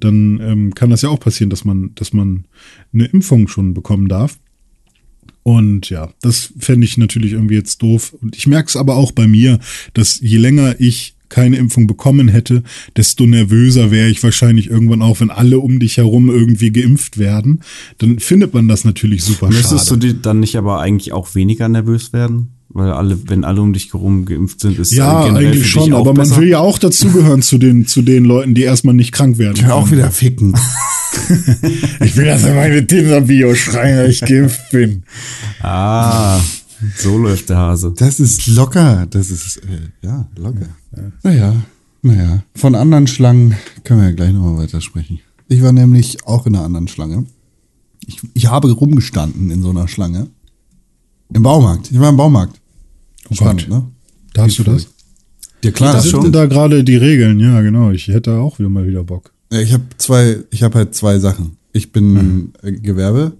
[0.00, 2.44] dann ähm, kann das ja auch passieren, dass man, dass man
[2.92, 4.38] eine Impfung schon bekommen darf.
[5.42, 8.14] Und ja, das fände ich natürlich irgendwie jetzt doof.
[8.20, 9.60] Und ich merke es aber auch bei mir,
[9.92, 12.62] dass je länger ich keine Impfung bekommen hätte,
[12.96, 17.60] desto nervöser wäre ich wahrscheinlich irgendwann auch, wenn alle um dich herum irgendwie geimpft werden.
[17.98, 19.98] Dann findet man das natürlich super Müsstest du schade.
[19.98, 22.50] dir dann nicht aber eigentlich auch weniger nervös werden?
[22.74, 25.92] Weil alle, wenn alle um dich herum geimpft sind, ist Ja, äh, eigentlich dich schon,
[25.92, 26.38] auch aber man besser?
[26.40, 29.54] will ja auch dazugehören zu den, zu den Leuten, die erstmal nicht krank werden.
[29.58, 30.54] Ich will auch wieder ficken.
[32.00, 35.04] Ich will das in meine Tinder-Bio schreien, dass ich geimpft bin.
[35.62, 36.40] Ah,
[36.98, 37.94] so läuft der Hase.
[37.96, 39.06] Das ist locker.
[39.08, 40.68] Das ist, äh, ja, locker.
[41.22, 41.54] Naja,
[42.02, 42.42] naja.
[42.56, 43.54] Von anderen Schlangen
[43.84, 45.20] können wir ja gleich nochmal weitersprechen.
[45.48, 47.26] Ich war nämlich auch in einer anderen Schlange.
[48.06, 50.26] Ich, ich habe rumgestanden in so einer Schlange.
[51.32, 51.90] Im Baumarkt.
[51.92, 52.60] Ich war im Baumarkt.
[53.32, 53.78] Spannend, Gott.
[53.78, 53.86] ne?
[54.34, 54.88] Darfst du das?
[55.62, 55.94] Ja, klar.
[55.94, 57.40] Das sind da gerade die Regeln?
[57.40, 57.90] Ja, genau.
[57.90, 59.32] Ich hätte auch wieder mal wieder Bock.
[59.52, 61.56] Ja, Ich habe zwei, ich habe halt zwei Sachen.
[61.72, 63.32] Ich bin äh, Gewerbe.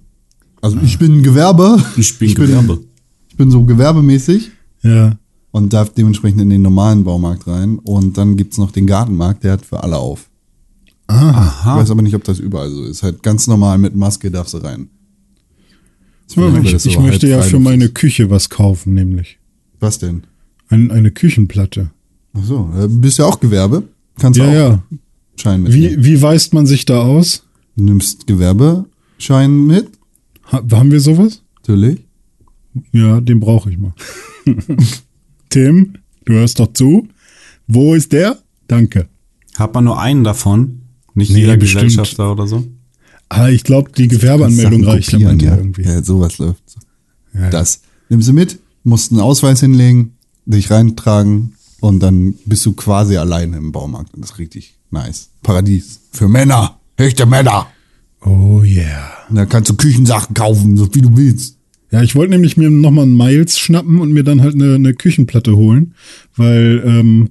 [0.61, 1.77] Also ich bin Gewerbe.
[1.97, 2.79] Ich bin Gewerbe.
[3.29, 4.49] Ich bin so gewerbemäßig
[4.81, 5.17] Ja.
[5.51, 7.77] und darf dementsprechend in den normalen Baumarkt rein.
[7.79, 10.29] Und dann gibt's noch den Gartenmarkt, der hat für alle auf.
[11.07, 13.03] Ah, Ich weiß aber nicht, ob das überall so ist.
[13.03, 14.89] Halt ganz normal mit Maske darfst du rein.
[16.35, 17.89] Ja, ich, ich möchte ja für meine.
[17.89, 19.37] Küche was kaufen, nämlich.
[19.85, 20.23] Was denn?
[20.69, 21.91] Ein, eine Küchenplatte.
[22.33, 23.83] Ach so, äh, bist ja auch Gewerbe.
[24.19, 24.83] Kannst Ja, auch ja.
[25.39, 26.03] Schein mitnehmen.
[26.03, 27.43] Wie, wie weist man sich da aus?
[27.75, 29.87] Du nimmst Gewerbeschein mit,
[30.51, 31.41] Ha, haben wir sowas?
[31.57, 31.99] natürlich.
[32.91, 33.93] Ja, den brauche ich mal.
[35.49, 35.93] Tim,
[36.25, 37.07] du hörst doch zu.
[37.67, 38.37] Wo ist der?
[38.67, 39.07] Danke.
[39.55, 40.81] Hat man nur einen davon?
[41.13, 41.85] Nicht Nee, jeder bestimmt.
[41.85, 42.65] Gesellschafter oder so?
[43.29, 45.55] Ah, ich glaube, die Gewerbeanmeldung reicht ja kopieren, ja.
[45.57, 45.83] irgendwie.
[45.83, 46.61] Ja, sowas läuft.
[46.69, 46.79] so.
[47.33, 47.49] Ja.
[47.49, 47.81] Das.
[48.09, 50.15] Nimmst du mit, musst einen Ausweis hinlegen,
[50.45, 54.11] dich reintragen und dann bist du quasi alleine im Baumarkt.
[54.15, 55.29] Das ist richtig nice.
[55.43, 55.99] Paradies.
[56.11, 56.79] Für Männer.
[56.97, 57.67] Echte Männer.
[58.21, 59.11] Oh yeah.
[59.29, 61.57] Und da kannst du Küchensachen kaufen, so wie du willst.
[61.91, 64.93] Ja, ich wollte nämlich mir nochmal einen Miles schnappen und mir dann halt eine, eine
[64.93, 65.93] Küchenplatte holen,
[66.35, 67.29] weil ähm,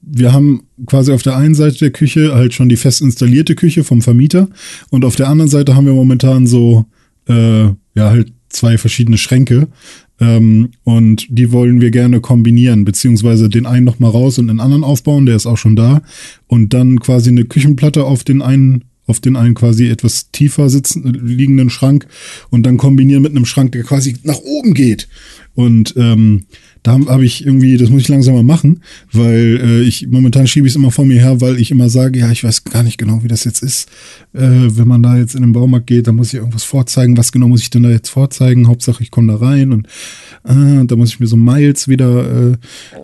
[0.00, 3.82] wir haben quasi auf der einen Seite der Küche halt schon die fest installierte Küche
[3.82, 4.48] vom Vermieter
[4.90, 6.86] und auf der anderen Seite haben wir momentan so,
[7.28, 9.68] äh, ja, halt zwei verschiedene Schränke
[10.20, 14.84] ähm, und die wollen wir gerne kombinieren, beziehungsweise den einen nochmal raus und den anderen
[14.84, 16.02] aufbauen, der ist auch schon da
[16.46, 21.04] und dann quasi eine Küchenplatte auf den einen auf den einen quasi etwas tiefer sitzen,
[21.04, 22.08] liegenden Schrank
[22.50, 25.08] und dann kombinieren mit einem Schrank, der quasi nach oben geht.
[25.54, 26.46] Und ähm,
[26.86, 28.80] da habe hab ich irgendwie, das muss ich langsam mal machen,
[29.12, 32.20] weil äh, ich momentan schiebe ich es immer vor mir her, weil ich immer sage,
[32.20, 33.88] ja, ich weiß gar nicht genau, wie das jetzt ist.
[34.32, 34.40] Äh,
[34.76, 37.16] wenn man da jetzt in den Baumarkt geht, dann muss ich irgendwas vorzeigen.
[37.16, 38.68] Was genau muss ich denn da jetzt vorzeigen?
[38.68, 39.86] Hauptsache, ich komme da rein und
[40.44, 42.56] äh, da muss ich mir so Miles wieder äh,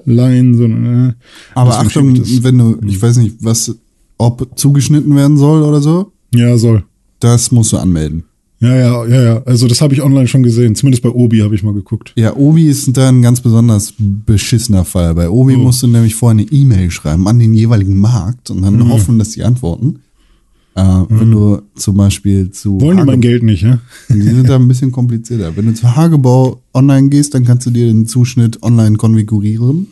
[0.05, 0.55] leihen.
[0.57, 1.13] So, äh,
[1.57, 3.77] Aber Achtung, wenn du, ich weiß nicht, was,
[4.17, 6.85] ob zugeschnitten werden soll oder so, Ja, soll.
[7.19, 8.23] das musst du anmelden.
[8.63, 9.43] Ja, ja, ja, ja.
[9.45, 10.75] Also das habe ich online schon gesehen.
[10.77, 12.13] Zumindest bei Obi habe ich mal geguckt.
[12.17, 15.15] Ja, Obi ist da ein ganz besonders beschissener Fall.
[15.17, 15.59] Bei Obi Oh.
[15.59, 18.63] musst du nämlich vorher eine E-Mail schreiben an den jeweiligen Markt und Mhm.
[18.63, 19.97] dann hoffen, dass die antworten.
[20.75, 23.81] Äh, Wenn du zum Beispiel zu Wollen die Hage- mein Geld nicht, ja?
[24.09, 25.55] Die sind da ein bisschen komplizierter.
[25.57, 29.89] Wenn du zu Hagebau online gehst, dann kannst du dir den Zuschnitt online konfigurieren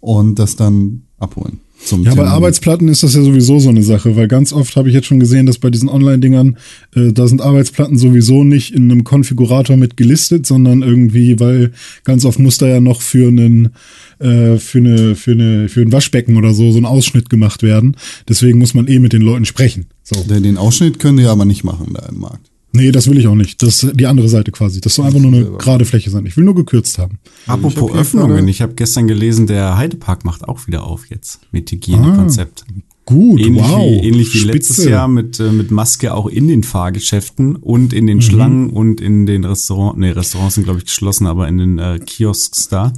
[0.00, 1.60] und das dann abholen.
[1.84, 2.02] Zum.
[2.02, 2.26] Ja, bei.
[2.26, 5.20] Arbeitsplatten ist das ja sowieso so eine Sache, weil ganz oft habe ich jetzt schon
[5.20, 6.58] gesehen, dass bei diesen Online-Dingern,
[6.94, 11.72] äh, da sind Arbeitsplatten sowieso nicht in einem Konfigurator mit gelistet, sondern irgendwie, weil
[12.04, 13.70] ganz oft muss da ja noch für einen,
[14.18, 17.96] äh, für eine, für eine, für ein Waschbecken oder so, so ein Ausschnitt gemacht werden.
[18.28, 19.86] Deswegen muss man eh mit den Leuten sprechen.
[20.02, 20.22] So.
[20.22, 22.49] Den den Ausschnitt können die aber nicht machen da im Markt.
[22.72, 23.62] Nee, das will ich auch nicht.
[23.62, 24.80] Das ist die andere Seite quasi.
[24.80, 26.24] Das soll einfach nur eine gerade Fläche sein.
[26.26, 27.18] Ich will nur gekürzt haben.
[27.46, 31.40] Apropos hab hier Öffnungen, ich habe gestern gelesen, der Heidepark macht auch wieder auf jetzt
[31.50, 32.64] mit Hygienekonzept.
[33.06, 33.80] Gut, Ähnlich, wow.
[33.80, 34.90] wie, ähnlich wie letztes Spitze.
[34.90, 38.22] Jahr mit, äh, mit Maske auch in den Fahrgeschäften und in den Mhm.
[38.22, 39.98] Schlangen und in den Restaurants.
[39.98, 42.92] Nee, Restaurants sind, glaube ich, geschlossen, aber in den äh, Kiosks da.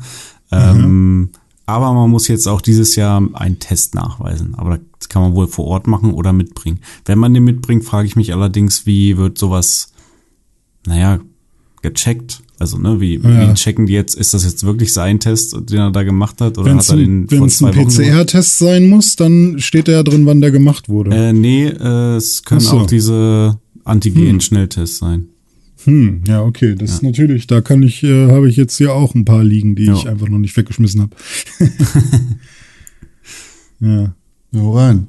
[0.50, 1.30] Ähm,
[1.66, 4.54] aber man muss jetzt auch dieses Jahr einen Test nachweisen.
[4.56, 6.80] Aber das kann man wohl vor Ort machen oder mitbringen.
[7.04, 9.92] Wenn man den mitbringt, frage ich mich allerdings, wie wird sowas,
[10.86, 11.20] naja,
[11.82, 12.42] gecheckt?
[12.58, 13.50] Also, ne, wie, Ja.
[13.50, 16.58] wie checken die jetzt, ist das jetzt wirklich sein Test, den er da gemacht hat?
[16.58, 17.86] Oder Wenn hat es er ein, den wenn's zwei ein?
[17.88, 21.10] PCR-Test sein muss, dann steht da ja drin, wann der gemacht wurde.
[21.14, 22.78] Äh, nee, äh, es können so.
[22.78, 25.28] auch diese Antigen-Schnelltests sein.
[25.84, 29.14] Hm, ja, okay, das ist natürlich, da kann ich, äh, habe ich jetzt hier auch
[29.14, 29.94] ein paar liegen, die Ja.
[29.94, 31.16] ich einfach noch nicht weggeschmissen habe.
[33.80, 34.14] ja.
[34.52, 35.06] Ja, rein.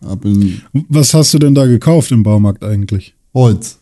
[0.00, 3.14] Ab in Was hast du denn da gekauft im Baumarkt eigentlich?
[3.32, 3.78] Holz.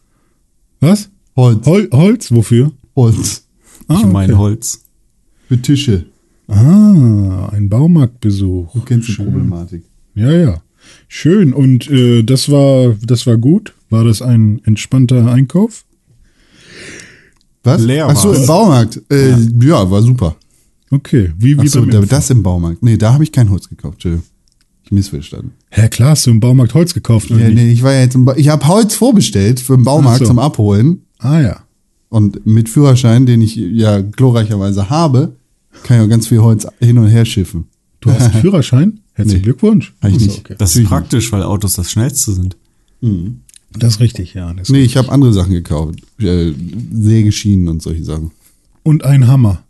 [0.81, 1.11] Was?
[1.37, 1.67] Holz.
[1.67, 2.33] Hol Holz?
[2.33, 2.73] Wofür?
[2.97, 3.47] Holz.
[3.89, 4.41] Ah, ich meine okay.
[4.43, 4.85] Holz.
[5.49, 6.07] Für Tische.
[6.49, 8.73] Ah, ein Baumarktbesuch.
[8.73, 9.27] Du kennst die Schön.
[9.27, 9.83] Problematik.
[10.15, 10.63] Ja, ja.
[11.09, 11.53] Schön.
[11.53, 13.75] Und äh, das war, das war gut.
[13.91, 15.85] War das ein entspannter Einkauf?
[17.65, 17.83] Was?
[17.83, 19.01] Leer Ach so, im Baumarkt.
[19.11, 19.91] Äh, ja.
[19.91, 20.37] war super.
[20.91, 21.33] Okay.
[21.39, 22.83] Wie, wie Ach so, beim da, das im Baumarkt.
[22.83, 23.95] Nee, da habe ich kein Holz gekauft.
[23.95, 24.27] Entschuldigung.
[24.85, 25.53] Ich missverstanden.
[25.71, 27.31] Hä, klar, hast du im Baumarkt Holz gekauft?
[27.31, 29.85] Oder Ja, nee, ich war ja jetzt im ba ich habe Holz vorbestellt für den
[29.85, 30.27] Baumarkt so.
[30.27, 31.03] zum Abholen.
[31.19, 31.61] Ah ja.
[32.09, 35.37] Und mit Führerschein, den ich ja glorreicherweise habe,
[35.85, 37.65] kann ich auch ganz viel Holz hin und her schiffen.
[38.01, 39.01] Du hast einen Führerschein?
[39.15, 39.45] Herzlichen Nee.
[39.45, 39.95] Glückwunsch.
[40.03, 40.39] Hab ich nicht.
[40.41, 40.57] Okay.
[40.59, 42.57] Das ist praktisch, weil Autos das schnellste sind.
[43.79, 44.53] Das ist richtig, ja.
[44.55, 46.01] Das Nee, ich habe andere Sachen gekauft.
[46.21, 46.53] Äh,
[46.93, 48.31] Sägeschienen und solche Sachen.
[48.83, 49.63] Und ein Hammer.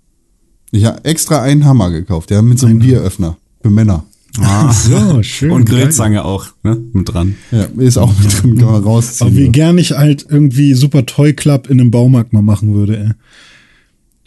[0.71, 4.05] Ich habe extra einen Hammer gekauft, ja, mit so einem Bieröffner für Männer.
[4.41, 4.73] Ah.
[4.73, 5.51] So, schön.
[5.51, 5.83] Und geil.
[5.83, 6.79] Grillzange auch, ne?
[6.93, 7.37] Mit dran.
[7.51, 9.29] Ja, ist auch mit drin, kann man rausziehen.
[9.29, 12.99] Aber wie gern ich halt irgendwie Super Toy Club in einem Baumarkt mal machen würde,
[12.99, 13.11] ey.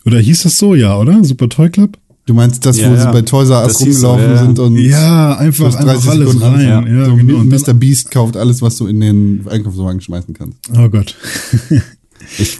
[0.05, 1.23] Oder hieß das so, ja, oder?
[1.23, 1.97] Super Toy Club?
[2.25, 3.01] Du meinst das, Ja, wo ja.
[3.01, 4.37] sie bei Toys R Us so, rumgelaufen ja.
[4.37, 6.61] sind und Ja, einfach, einfach alles rein.
[6.61, 6.85] Ja.
[6.87, 7.39] Ja, so genau.
[7.39, 7.73] Und Mr.
[7.73, 10.57] Beast kauft alles, was du in den Einkaufswagen schmeißen kannst.
[10.77, 11.15] oh Gott.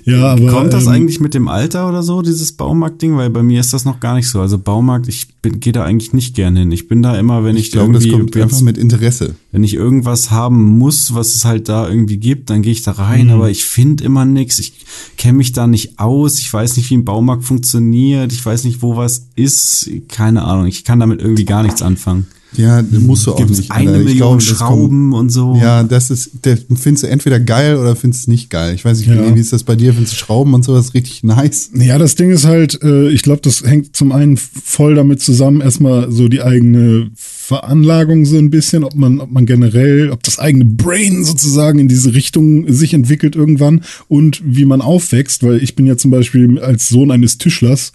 [0.06, 0.52] ja, aber.
[0.52, 3.18] Kommt das ähm, eigentlich mit dem Alter oder so, dieses Baumarkt-Ding?
[3.18, 4.40] Weil bei mir ist das noch gar nicht so.
[4.42, 6.72] Also Baumarkt, ich gehe da eigentlich nicht gerne hin.
[6.72, 9.36] Ich bin da immer, wenn ich, Ich glaube, das irgendwie kommt jetzt, einfach mit Interesse.
[9.52, 12.92] wenn ich irgendwas haben muss, was es halt da irgendwie gibt, dann gehe ich da
[12.94, 13.00] Mhm.
[13.00, 14.60] rein, aber ich finde immer nichts.
[14.60, 14.86] Ich
[15.18, 16.40] kenne mich da nicht aus.
[16.40, 18.32] Ich weiß nicht, wie ein Baumarkt funktioniert.
[18.34, 19.90] Ich weiß nicht, wo was ist.
[20.10, 20.68] Keine Ahnung.
[20.68, 22.28] Ich kann damit irgendwie gar nichts anfangen.
[22.58, 23.72] Ja, musst du auch Gibt nicht.
[23.72, 24.04] eine Alter.
[24.04, 25.56] Million glaube, das kommt- Schrauben und so?
[25.62, 28.74] Ja, das ist, der findest du entweder geil oder findest du nicht geil.
[28.76, 29.36] Ich weiß nicht, Ja.
[29.36, 29.94] Wie ist das bei dir?
[29.94, 31.70] Findest du Schrauben und sowas richtig nice?
[31.74, 35.62] Ja, das Ding ist halt, äh, ich glaube, das hängt zum einen voll damit zusammen,
[35.62, 37.12] erstmal so die eigene
[37.46, 41.88] Veranlagung so ein bisschen, ob man, ob man generell, ob das eigene Brain sozusagen in
[41.88, 46.58] diese Richtung sich entwickelt irgendwann und wie man aufwächst, weil ich bin ja zum Beispiel
[46.58, 47.94] als Sohn eines Tischlers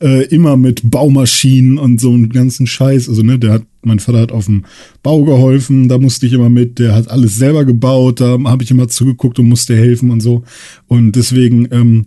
[0.00, 4.20] äh, immer mit Baumaschinen und so einem ganzen Scheiß, also ne, der hat, mein Vater
[4.20, 4.66] hat auf dem
[5.02, 8.70] Bau geholfen, da musste ich immer mit, der hat alles selber gebaut, da habe ich
[8.70, 10.44] immer zugeguckt und musste helfen und so.
[10.86, 12.06] Und deswegen ähm,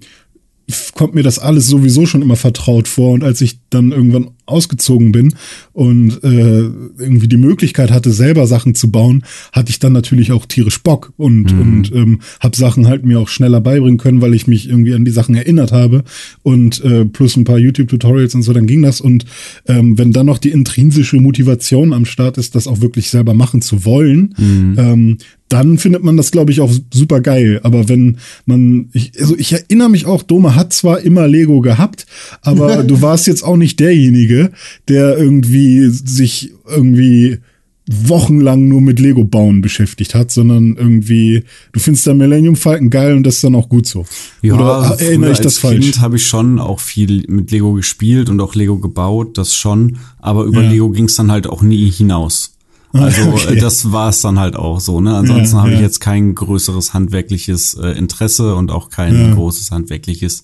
[0.95, 3.11] kommt mir das alles sowieso schon immer vertraut vor.
[3.11, 5.35] Und als ich dann irgendwann ausgezogen bin
[5.73, 6.61] und äh,
[6.99, 11.13] irgendwie die Möglichkeit hatte, selber Sachen zu bauen, hatte ich dann natürlich auch tierisch Bock
[11.17, 14.93] und, und ähm, habe Sachen halt mir auch schneller beibringen können, weil ich mich irgendwie
[14.93, 16.03] an die Sachen erinnert habe.
[16.43, 19.01] Und äh, plus ein paar YouTube-Tutorials und so, dann ging das.
[19.01, 19.25] Und
[19.67, 23.61] ähm, wenn dann noch die intrinsische Motivation am Start ist, das auch wirklich selber machen
[23.61, 24.33] zu wollen,
[24.77, 25.17] ähm,
[25.49, 27.59] dann findet man das, glaube ich, auch super geil.
[27.63, 32.05] Aber wenn man, ich, also ich erinnere mich auch, Dome hat zwar immer Lego gehabt,
[32.41, 34.51] aber du warst jetzt auch nicht derjenige,
[34.87, 37.39] der irgendwie sich irgendwie
[37.87, 43.15] wochenlang nur mit Lego bauen beschäftigt hat, sondern irgendwie, du findest der Millennium Falcon geil
[43.15, 44.05] und das ist dann auch gut so.
[44.43, 45.83] Oder also erinnere ich das als falsch?
[45.83, 49.97] Kind habe ich schon auch viel mit Lego gespielt und auch Lego gebaut, das schon.
[50.17, 50.71] Aber über Ja.
[50.71, 52.54] Lego ging es dann halt auch nie hinaus.
[52.95, 53.55] Also Okay.
[53.57, 55.01] äh, das war es dann halt auch so.
[55.01, 55.15] Ne?
[55.15, 55.85] Ansonsten Ja, habe ich ja.
[55.85, 59.33] jetzt kein größeres handwerkliches äh, Interesse und auch kein Ja.
[59.33, 60.43] großes handwerkliches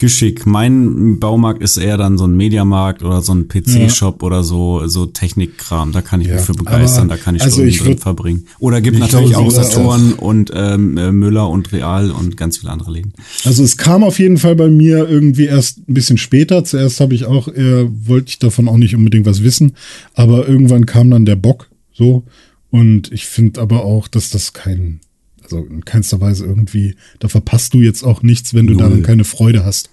[0.00, 0.46] Geschick.
[0.46, 5.06] Mein Baumarkt ist eher dann so ein Mediamarkt oder so ein PC-Shop oder so so
[5.06, 5.92] Technikkram.
[5.92, 8.46] Da kann ich mich für begeistern, aber- da kann ich also Stunden ich drin verbringen.
[8.58, 12.58] Oder gibt Ich natürlich glaube, auch Saturn und ähm, äh, Müller und Real und ganz
[12.58, 13.12] viele andere Läden.
[13.44, 16.64] Also es kam auf jeden Fall bei mir irgendwie erst ein bisschen später.
[16.64, 19.74] Zuerst habe ich auch eher, wollte ich davon auch nicht unbedingt was wissen,
[20.14, 21.68] aber irgendwann kam dann der Bock
[22.02, 22.24] so.
[22.70, 25.00] Und ich finde aber auch, dass das kein,
[25.44, 28.82] also in keinster Weise irgendwie, da verpasst du jetzt auch nichts, wenn du Null.
[28.82, 29.90] daran keine Freude hast.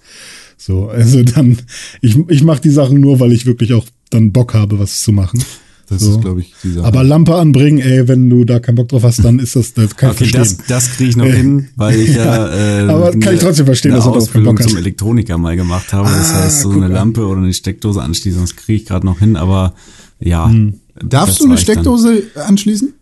[0.56, 1.58] So, also dann,
[2.00, 5.12] ich, ich mache die Sachen nur, weil ich wirklich auch dann Bock habe, was zu
[5.12, 5.42] machen.
[5.88, 6.12] Das So.
[6.12, 6.86] ist, glaube ich, die Sache.
[6.86, 9.96] Aber Lampe anbringen, ey, wenn du da keinen Bock drauf hast, dann ist das, das
[9.96, 10.64] kann ich Okay, das, verstehen.
[10.68, 12.48] das kriege ich noch hin, weil ich ja,
[12.86, 14.68] äh, Aber kann ich trotzdem verstehen, dass du darauf keinen Bock hast.
[14.68, 16.08] zum Elektroniker mal gemacht habe.
[16.08, 16.92] Das Ah, heißt, so eine an.
[16.92, 19.74] Lampe oder eine Steckdose anschließen, das kriege ich gerade noch hin, aber
[20.20, 20.48] ja.
[20.48, 20.74] Hm.
[21.04, 21.74] Darfst du eine reicht dann.
[21.76, 22.92] Steckdose anschließen?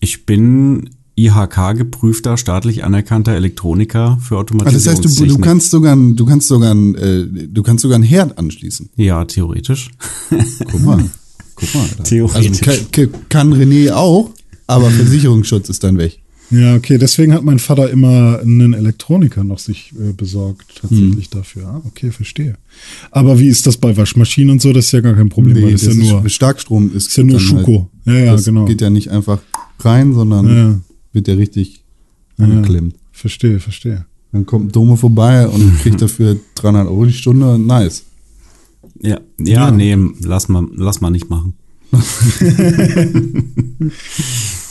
[0.00, 6.14] Ich bin IHK-geprüfter, staatlich anerkannter Elektroniker für Ah, das heißt, du, du kannst sogar, ein-
[6.16, 8.90] du kannst sogar, äh, du kannst sogar einen Herd anschließen.
[8.96, 9.90] Ja, theoretisch.
[10.70, 11.04] Guck mal.
[11.54, 11.80] Guck mal.
[11.90, 12.02] Alter.
[12.04, 12.68] Theoretisch.
[12.68, 14.30] Also, kann, kann René auch,
[14.66, 16.20] aber Versicherungsschutz ist dann weg.
[16.50, 20.88] Ja, okay, deswegen hat mein Vater immer einen Elektroniker noch sich äh, besorgt, Hm.
[20.88, 21.66] tatsächlich dafür.
[21.66, 22.54] Ah, okay, verstehe.
[23.10, 24.72] Aber wie ist das bei Waschmaschinen und so?
[24.72, 27.24] Das ist ja gar kein Problem, weil das, ist ja nur, Starkstrom ist, ist ja
[27.24, 27.90] nur halt- Schuko.
[28.04, 28.64] ja, ja, das genau.
[28.64, 29.38] geht ja nicht einfach
[29.80, 30.80] rein, sondern Ja.
[31.12, 31.82] wird ja richtig
[32.38, 32.44] Ja.
[32.44, 32.94] angeklemmt.
[33.12, 34.04] Verstehe, verstehe.
[34.32, 37.58] Dann kommt ein Dome vorbei und kriegt dafür 300 Euro die Stunde.
[37.58, 38.04] Nice.
[39.02, 41.54] Ja, ja, nee, lass mal, lass mal nicht machen.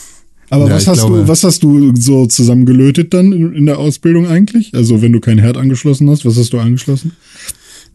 [0.49, 4.27] Aber Ja, was hast glaube- du, was hast du so zusammengelötet dann in, der Ausbildung
[4.27, 4.73] eigentlich?
[4.75, 7.13] Also wenn du kein Herd angeschlossen hast, was hast du angeschlossen?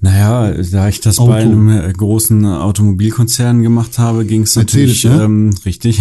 [0.02, 1.30] Naja, da ich das Auto.
[1.30, 5.22] bei einem äh, großen Automobilkonzern gemacht habe, ging es natürlich, ne?
[5.24, 6.00] ähm, richtig,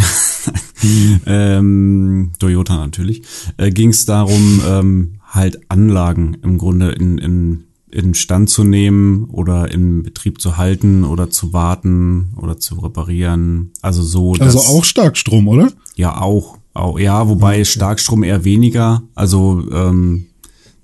[1.25, 3.23] ähm, Toyota natürlich,
[3.57, 9.25] äh, ging es darum, ähm, halt Anlagen im Grunde in, in, in Stand zu nehmen
[9.25, 13.71] oder in Betrieb zu halten oder zu warten oder zu reparieren.
[13.81, 14.33] Also so.
[14.39, 15.71] Also auch Starkstrom, oder?
[15.95, 16.57] Ja, auch.
[16.73, 19.03] auch ja, wobei Starkstrom eher weniger.
[19.15, 20.27] Also ähm,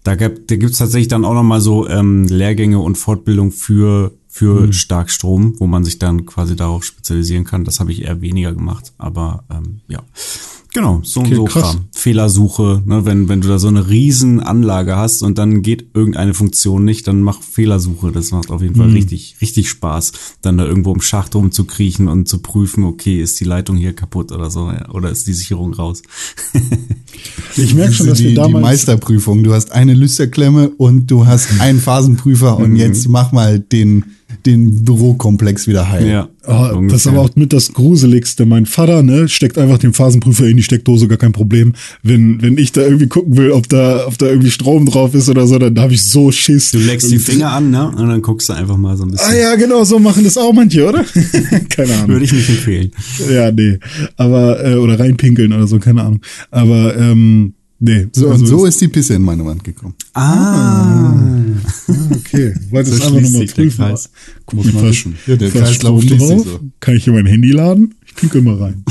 [0.04, 4.72] da, gab, da gibt's tatsächlich dann auch nochmal so ähm, Lehrgänge und Fortbildung für, für
[4.74, 7.66] Starkstrom, wo man sich dann quasi darauf spezialisieren kann.
[7.66, 8.94] Das habe ich eher weniger gemacht.
[8.98, 10.04] Aber ähm, ja.
[10.76, 11.72] Genau, so Okay, und so krass.
[11.72, 11.86] Kram.
[11.94, 16.34] Fehlersuche, ne, wenn, wenn du da so eine riesen Anlage hast und dann geht irgendeine
[16.34, 18.12] Funktion nicht, dann mach Fehlersuche.
[18.12, 20.12] Das macht auf jeden Fall richtig, richtig Spaß,
[20.42, 24.34] dann da irgendwo im Schacht rumzukriechen und zu prüfen, okay, ist die Leitung hier kaputt
[24.34, 26.04] oder so, ja, oder ist die Sicherung raus.
[27.58, 29.44] Ich merke schon, dass die, wir die damals Meisterprüfung.
[29.44, 34.04] Du hast eine Lüsterklemme und du hast einen Phasenprüfer und jetzt mach mal den,
[34.46, 36.08] den Bürokomplex wieder heil.
[36.08, 38.46] Ja, Oh, das ist aber auch mit das Gruseligste.
[38.46, 41.74] Mein Vater, ne, steckt einfach den Phasenprüfer in die Steckdose, gar kein Problem.
[42.04, 45.28] Wenn, wenn ich da irgendwie gucken will, ob da, ob da irgendwie Strom drauf ist
[45.28, 46.72] oder so, dann habe ich so Schiss.
[46.72, 47.88] Du leckst die Finger an, ne?
[47.88, 49.28] Und dann guckst du einfach mal so ein bisschen.
[49.28, 51.04] Ah ja, genau, so machen das auch manche, oder?
[51.70, 52.10] keine Ahnung.
[52.10, 52.92] Würde ich nicht empfehlen.
[53.32, 53.80] Ja, nee.
[54.18, 56.22] Aber, äh, oder reinpinkeln oder so, keine Ahnung.
[56.52, 57.54] Aber, ähm,
[57.86, 58.08] nee.
[58.12, 59.96] So, also und so ist die Pisse in meine Wand gekommen.
[60.14, 61.14] Ah.
[62.12, 63.86] Okay, wollte es einfach nochmal prüfen.
[63.86, 64.10] Kreis.
[64.46, 65.16] Guck Muss mit man was, wissen.
[65.28, 66.04] Ja, der sich drauf?
[66.04, 66.60] so.
[66.80, 67.96] Kann ich hier mein Handy laden?
[68.06, 68.84] Ich pinkel mal rein.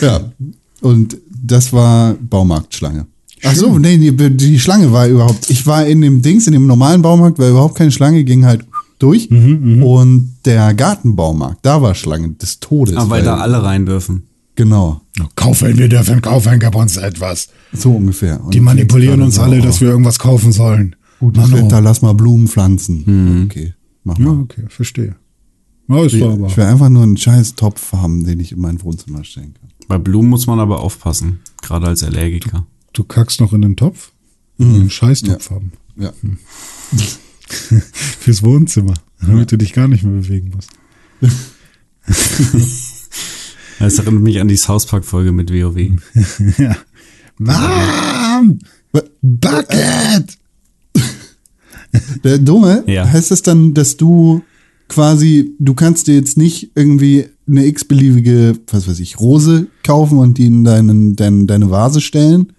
[0.00, 0.32] Ja.
[0.80, 3.06] Und das war Baumarktschlange.
[3.42, 5.50] Ach so, nee, die, die Schlange war überhaupt.
[5.50, 8.64] Ich war in dem Dings, in dem normalen Baumarkt, war überhaupt keine Schlange, ging halt
[8.98, 9.30] durch.
[9.30, 12.96] Mhm, und der Gartenbaumarkt, da war Schlange des Todes.
[12.96, 14.24] Aber weil da alle rein dürfen.
[14.56, 15.02] Genau.
[15.36, 17.48] Kaufen, wir dürfen kaufen, gib uns etwas.
[17.72, 18.42] So ungefähr.
[18.44, 20.96] Und Die manipulieren uns alle, dass wir irgendwas kaufen sollen.
[21.20, 21.64] Gutes Mano.
[21.66, 23.44] Wetter, lass mal Blumen pflanzen.
[23.46, 24.40] Okay, mach Ja, mal.
[24.42, 25.14] okay, verstehe.
[25.88, 26.46] Ja, ist Ich, aber.
[26.48, 29.70] ich will einfach nur einen scheiß Topf haben, den ich in mein Wohnzimmer stellen kann.
[29.86, 32.66] Bei Blumen muss man aber aufpassen, gerade als Allergiker.
[32.92, 34.10] Du kackst noch in den Topf?
[34.58, 34.74] Mhm.
[34.74, 35.72] Einen Scheißtopf haben.
[35.96, 36.12] Ja.
[37.46, 38.94] Fürs Wohnzimmer.
[39.20, 40.70] Damit du dich gar nicht mehr bewegen musst.
[43.78, 45.76] Das erinnert mich an die South Park Folge mit WoW.
[46.58, 46.76] ja.
[47.38, 48.58] Mom!
[49.22, 50.38] Bucket!
[52.24, 53.06] Der Dumme, Ja.
[53.08, 54.42] heißt das dann, dass du
[54.88, 60.38] quasi, du kannst dir jetzt nicht irgendwie eine x-beliebige, was weiß ich, Rose kaufen und
[60.38, 62.52] die in deinen, dein, deine Vase stellen,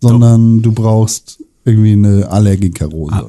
[0.00, 3.28] sondern du brauchst irgendwie eine Allergikerrose.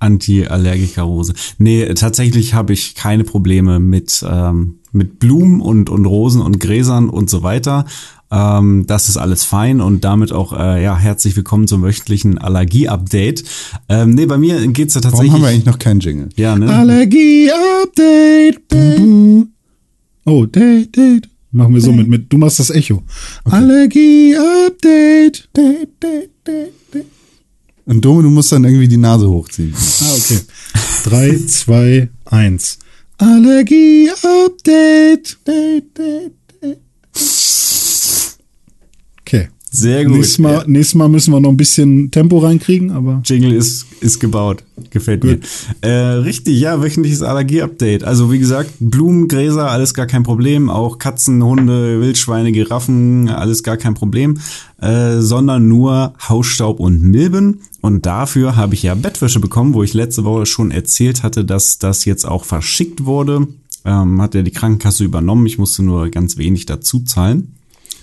[0.00, 1.34] Anti-Allergiker-Rose.
[1.58, 7.08] Nee, tatsächlich habe ich keine Probleme mit, ähm, mit Blumen und, und Rosen und Gräsern
[7.08, 7.84] und so weiter.
[8.32, 13.44] Ähm, das ist alles fein und damit auch äh, ja herzlich willkommen zum wöchentlichen Allergie-Update.
[13.88, 15.32] Ähm, nee, bei mir geht's ja Warum tatsächlich.
[15.32, 16.28] haben wir eigentlich noch keinen Jingle?
[16.36, 16.72] ja, ne?
[16.72, 18.60] Allergie-Update!
[20.26, 21.28] Oh, Date, Date.
[21.50, 22.32] Machen wir so mit, mit.
[22.32, 23.02] Du machst das Echo.
[23.44, 25.48] Allergie-Update!
[25.56, 27.06] Date, Date, Date, Date.
[27.86, 29.74] Und Dumme, du musst dann irgendwie die Nase hochziehen.
[29.74, 30.38] Ah, okay.
[31.04, 32.78] Drei, zwei, eins.
[33.20, 35.36] Allergie-Update!
[39.72, 40.14] Sehr gut.
[40.16, 40.64] Nächstes Mal, Ja.
[40.66, 43.22] nächstes Mal müssen wir noch ein bisschen Tempo reinkriegen, aber.
[43.24, 44.64] Jingle ist, ist gebaut.
[44.90, 45.38] Gefällt mir.
[45.82, 48.02] Äh, richtig, ja, wöchentliches Allergie-Update.
[48.02, 50.70] Also wie gesagt, Blumen, Gräser, alles gar kein Problem.
[50.70, 54.38] Auch Katzen, Hunde, Wildschweine, Giraffen, alles gar kein Problem.
[54.80, 57.60] Äh, sondern nur Hausstaub und Milben.
[57.80, 61.78] Und dafür habe ich ja Bettwäsche bekommen, wo ich letzte Woche schon erzählt hatte, dass
[61.78, 63.46] das jetzt auch verschickt wurde.
[63.84, 65.46] ähm, hat er die Krankenkasse übernommen.
[65.46, 67.52] Ich musste nur ganz wenig dazu zahlen.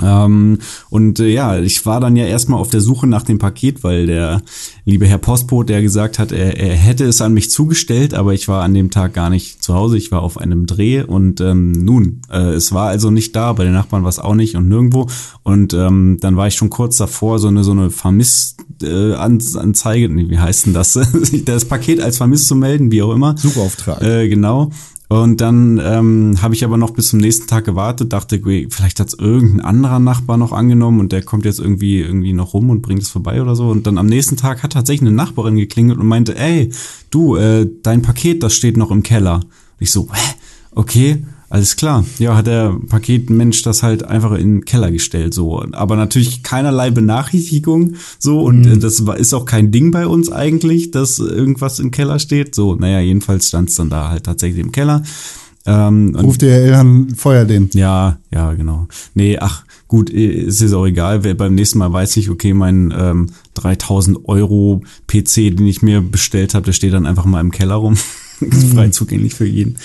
[0.02, 3.84] Ähm, und äh, ja, ich war dann ja erstmal auf der Suche nach dem Paket,
[3.84, 4.42] weil der
[4.86, 8.48] liebe Herr Postbote, der gesagt hat, er, er hätte es an mich zugestellt, aber ich
[8.48, 11.72] war an dem Tag gar nicht zu Hause, ich war auf einem Dreh und ähm,
[11.72, 14.70] nun, äh, es war also nicht da, bei den Nachbarn war es auch nicht und
[14.70, 15.08] nirgendwo.
[15.44, 20.30] Und ähm, dann war ich schon kurz davor, so eine so eine Vermisst-Anzeige, äh, nee,
[20.30, 20.94] wie heißt denn das?
[21.46, 23.36] das Paket als vermisst zu melden, wie auch immer.
[23.38, 24.02] Suchauftrag.
[24.02, 24.72] Äh, genau.
[25.10, 29.08] Und dann ähm, habe ich aber noch bis zum nächsten Tag gewartet, dachte, vielleicht hat
[29.08, 32.82] es irgendein anderer Nachbar noch angenommen und der kommt jetzt irgendwie irgendwie noch rum und
[32.82, 33.70] bringt es vorbei oder so.
[33.70, 36.74] Und dann am nächsten Tag hat tatsächlich eine Nachbarin geklingelt und meinte, ey,
[37.10, 39.36] du, äh, dein Paket, das steht noch im Keller.
[39.36, 39.46] Und
[39.80, 40.34] ich so, hä?
[40.72, 41.24] Okay.
[41.50, 42.04] Alles klar.
[42.20, 45.64] Ja, hat der Paketmensch das halt einfach in den Keller gestellt, so.
[45.72, 48.42] Aber natürlich keinerlei Benachrichtigung, so.
[48.42, 48.72] Und Mhm.
[48.74, 52.54] äh, das ist auch kein Ding bei uns eigentlich, dass irgendwas im Keller steht.
[52.54, 55.04] So, naja, jedenfalls stand es dann da halt tatsächlich im Keller.
[55.66, 57.70] Ähm, Ruft DHL an, feuer den.
[57.74, 58.88] ja, ja, genau.
[59.16, 61.24] Nee, ach, gut, äh, es ist auch egal.
[61.24, 66.02] Wer beim nächsten Mal weiß ich, okay, mein ähm, 3000 Euro PC, den ich mir
[66.02, 67.96] bestellt habe, der steht dann einfach mal im Keller rum.
[68.42, 69.78] ist frei zugänglich für jeden.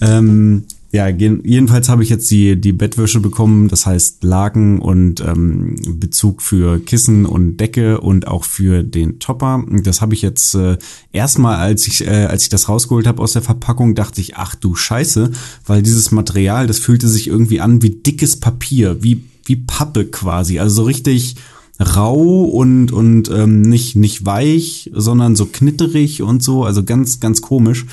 [0.00, 0.64] Ähm,
[0.94, 6.42] ja, jedenfalls habe ich jetzt die, die Bettwäsche bekommen, das heißt Laken und ähm, Bezug
[6.42, 9.64] für Kissen und Decke und auch für den Topper.
[9.84, 10.76] Das habe ich jetzt äh,
[11.10, 14.54] erstmal, als ich, äh, als ich das rausgeholt habe aus der Verpackung, dachte ich, ach
[14.54, 15.30] du Scheiße,
[15.64, 20.58] weil dieses Material, das fühlte sich irgendwie an wie dickes Papier, wie, wie Pappe quasi.
[20.58, 21.36] Also so richtig
[21.80, 27.40] rau und und ähm, nicht nicht weich, sondern so knitterig und so, also ganz ganz
[27.40, 27.86] komisch.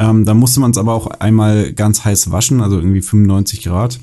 [0.00, 4.00] Ähm, da musste man es aber auch einmal ganz heiß waschen, also irgendwie 95 Grad.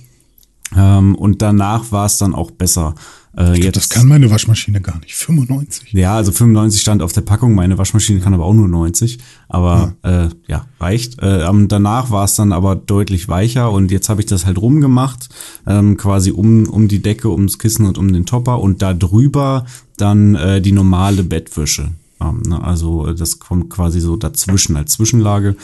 [0.76, 2.94] Ähm, und danach war es dann auch besser.
[3.36, 5.16] Äh, glaub, das kann meine Waschmaschine gar nicht.
[5.16, 5.94] 95.
[5.94, 7.56] ja, also 95 stand auf der Packung.
[7.56, 9.20] Meine Waschmaschine kann aber auch nur 90.
[9.48, 11.20] Aber äh, ja, reicht.
[11.22, 15.30] Äh, danach war es dann aber deutlich weicher und jetzt habe ich das halt rumgemacht,
[15.66, 19.66] ähm, quasi um, um die Decke, ums Kissen und um den Topper und da drüber
[19.98, 21.92] dann äh, die normale Bettwäsche.
[22.22, 25.56] Ähm, ne, also äh, das kommt quasi so dazwischen als Zwischenlage.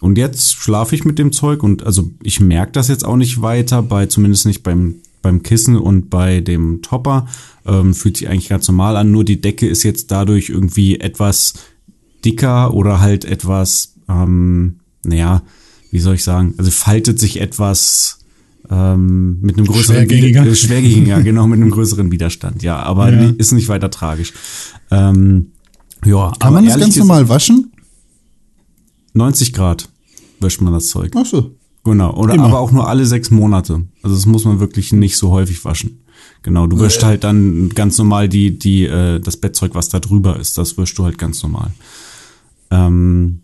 [0.00, 3.42] Und jetzt schlafe ich mit dem Zeug und also ich merke das jetzt auch nicht
[3.42, 7.26] weiter, bei zumindest nicht beim beim Kissen und bei dem Topper.
[7.66, 11.54] Ähm, fühlt sich eigentlich ganz normal an, nur die Decke ist jetzt dadurch irgendwie etwas
[12.24, 15.42] dicker oder halt etwas, ähm, naja,
[15.90, 18.20] wie soll ich sagen, also faltet sich etwas
[18.70, 20.46] ähm, mit einem größeren Schwergängiger.
[20.46, 23.32] Äh, schwergängiger, genau, mit einem größeren Widerstand, ja, aber Ja.
[23.36, 24.32] ist nicht weiter tragisch.
[24.90, 25.52] Ähm,
[26.04, 27.72] ja, Kann man das ganz normal waschen?
[29.14, 29.88] 90 Grad
[30.40, 31.12] wäscht man das Zeug.
[31.16, 31.54] Ach so.
[31.84, 32.44] Genau, oder Immer.
[32.44, 33.86] aber auch nur alle sechs Monate.
[34.02, 36.04] Also das muss man wirklich nicht so häufig waschen.
[36.42, 40.38] Genau, du wäschst halt dann ganz normal die, die, äh, das Bettzeug, was da drüber
[40.38, 41.72] ist, das wäschst du halt ganz normal.
[42.70, 43.40] Ähm,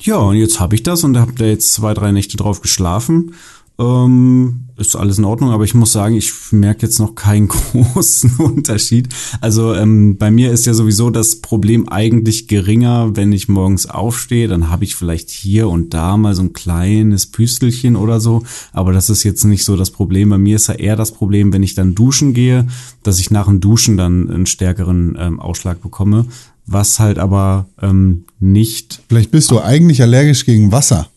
[0.00, 3.34] ja, und jetzt habe ich das und habe da jetzt zwei, drei Nächte drauf geschlafen.
[3.80, 8.36] Ähm, ist alles in Ordnung, aber ich muss sagen, ich merke jetzt noch keinen großen
[8.38, 9.08] Unterschied.
[9.40, 14.48] Also ähm, bei mir ist ja sowieso das Problem eigentlich geringer, wenn ich morgens aufstehe,
[14.48, 18.92] dann habe ich vielleicht hier und da mal so ein kleines Püstelchen oder so, aber
[18.92, 20.30] das ist jetzt nicht so das Problem.
[20.30, 22.66] Bei mir ist ja eher das Problem, wenn ich dann duschen gehe,
[23.02, 26.26] dass ich nach dem Duschen dann einen stärkeren ähm, Ausschlag bekomme,
[26.66, 31.08] was halt aber ähm, nicht Vielleicht bist du eigentlich allergisch gegen Wasser.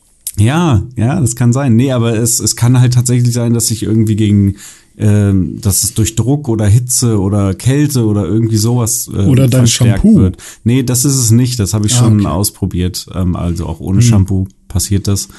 [0.41, 1.75] Ja, ja, das kann sein.
[1.75, 4.55] Nee, aber es, es kann halt tatsächlich sein, dass ich irgendwie gegen,
[4.97, 9.61] ähm, dass es durch Druck oder Hitze oder Kälte oder irgendwie sowas äh, Oder dein
[9.61, 10.19] verstärkt Shampoo.
[10.19, 10.37] wird.
[10.63, 11.59] Nee, das ist es nicht.
[11.59, 12.29] Das habe ich Ah, schon okay.
[12.29, 13.05] ausprobiert.
[13.13, 15.29] Ähm, also auch ohne Shampoo passiert das.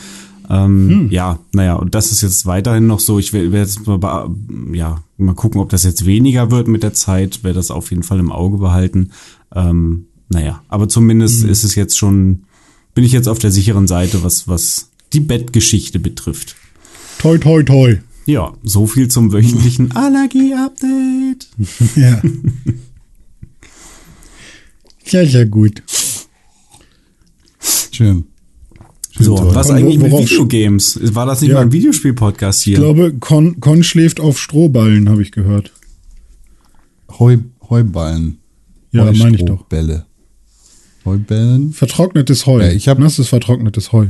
[0.50, 3.18] Ähm, Ja, naja, und das ist jetzt weiterhin noch so.
[3.18, 4.28] Ich werde werd jetzt mal,
[4.72, 7.44] ja, mal gucken, ob das jetzt weniger wird mit der Zeit.
[7.44, 9.10] Werde das auf jeden Fall im Auge behalten.
[9.54, 12.44] Ähm, naja, aber zumindest ist es jetzt schon,
[12.94, 16.56] bin ich jetzt auf der sicheren Seite, was, was die Bettgeschichte betrifft.
[17.18, 17.98] Toi, toi, toi.
[18.26, 21.48] Ja, so viel zum wöchentlichen Allergie-Update.
[21.96, 22.22] Ja.
[25.06, 25.82] ja, sehr gut.
[27.90, 28.24] Schön.
[29.10, 29.54] Schön So, toll.
[29.54, 30.98] was Und eigentlich mit Videogames?
[31.14, 31.56] War das nicht Ja.
[31.56, 32.74] mal ein Videospiel-Podcast hier?
[32.74, 35.72] Ich glaube, Con, Con schläft auf Strohballen, habe ich gehört.
[37.18, 37.38] Heu,
[37.68, 38.38] Heuballen.
[38.92, 39.64] Ja, meine ich doch.
[39.64, 40.06] Bälle.
[41.04, 41.72] Heubällen?
[41.72, 42.62] Vertrocknetes Heu.
[42.62, 44.08] Ja, ich hab- Nasses vertrocknetes Heu.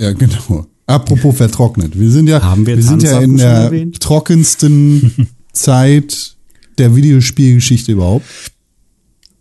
[0.00, 0.66] Ja, genau.
[0.86, 1.98] Apropos vertrocknet.
[1.98, 4.00] Wir sind ja, Haben wir sind ja in der erwähnt?
[4.00, 6.36] trockensten Zeit
[6.78, 8.24] der Videospielgeschichte überhaupt.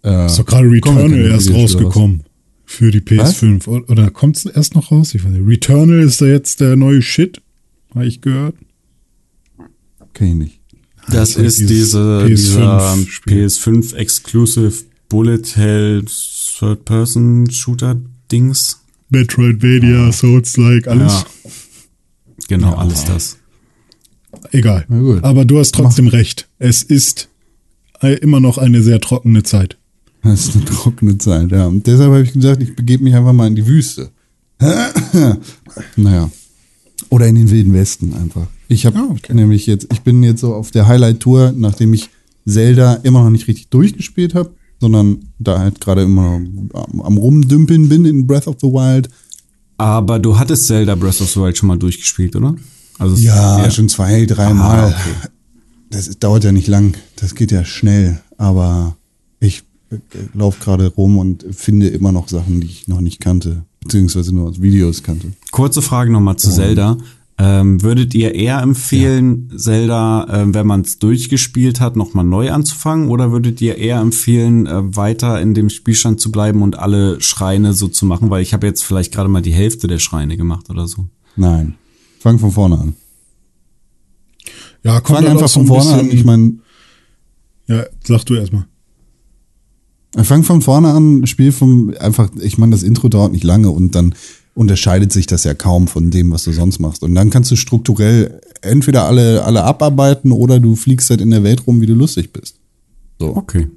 [0.04, 2.24] Äh, Ist doch gerade Returnal erst rausgekommen.
[2.66, 3.68] Für die PS5.
[3.68, 5.16] Oder, oder kommt es erst noch raus?
[5.16, 5.48] Ich weiß nicht.
[5.48, 7.42] Returnal ist da jetzt der neue Shit.
[7.96, 8.56] Habe ich gehört.
[10.14, 10.60] Kenn ich nicht.
[11.08, 13.46] Das Das ist diese, PS5 dieser Spiel.
[13.48, 14.74] PS5 Exclusive
[15.08, 16.06] Bullet Hell
[16.60, 18.00] Third Person Shooter
[18.32, 18.79] Dings.
[19.10, 21.14] Metroidvania, Souls-like, alles.
[21.14, 21.52] Ja.
[22.48, 23.38] Genau, alles das.
[24.52, 24.86] Egal.
[24.90, 25.24] Na gut.
[25.24, 26.48] Aber du hast trotzdem recht.
[26.60, 27.30] Es ist
[28.02, 29.78] äh, immer noch eine sehr trockene Zeit.
[30.24, 31.68] Das ist eine trockene Zeit, ja.
[31.68, 34.10] Und deshalb habe ich gesagt, ich begebe mich einfach mal in die Wüste.
[35.96, 36.30] naja.
[37.10, 38.48] Oder in den Wilden Westen einfach.
[38.68, 39.34] Ich habe Ah, okay.
[39.34, 42.10] nämlich jetzt, ich bin jetzt so auf der Highlight-Tour, nachdem ich
[42.46, 46.42] Zelda immer noch nicht richtig durchgespielt habe, sondern da halt gerade immer
[47.04, 49.10] am, Rumdümpeln bin in Breath of the Wild.
[49.78, 52.56] Aber du hattest Zelda Breath of the Wild schon mal durchgespielt, oder?
[52.98, 54.80] Also es- Ja, schon zwei, dreimal.
[54.80, 55.30] Ah, okay.
[55.90, 58.98] Das ist- dauert ja nicht lang, das geht ja schnell, aber
[59.40, 59.96] ich äh,
[60.34, 64.50] laufe gerade rum und finde immer noch Sachen, die ich noch nicht kannte, beziehungsweise nur
[64.50, 65.32] aus Videos kannte.
[65.52, 66.98] Kurze Frage nochmal zu Zelda.
[67.42, 73.08] Ähm, würdet ihr eher empfehlen, Zelda, ähm, wenn man es durchgespielt hat, nochmal neu anzufangen?
[73.08, 77.72] Oder würdet ihr eher empfehlen, äh, weiter in dem Spielstand zu bleiben und alle Schreine
[77.72, 78.30] so zu machen?
[78.30, 81.06] Weil ich habe jetzt vielleicht gerade mal die Hälfte der Schreine gemacht oder so.
[81.38, 81.76] Nein,
[82.20, 82.96] fang von vorne an.
[84.84, 86.12] Ja, kommt Fang einfach so von ein vorne an.
[86.12, 86.54] Ich meine,
[87.68, 88.66] Ja, sag du erstmal.
[90.24, 93.96] fang von vorne an, spiel vom einfach, ich meine, das Intro dauert nicht lange und
[93.96, 94.14] dann
[94.60, 97.02] unterscheidet sich das ja kaum von dem, was du sonst machst.
[97.02, 101.44] Und dann kannst du strukturell entweder alle, alle abarbeiten oder du fliegst halt in der
[101.44, 102.60] Welt rum, wie du lustig bist.
[103.20, 103.68] So, Okay.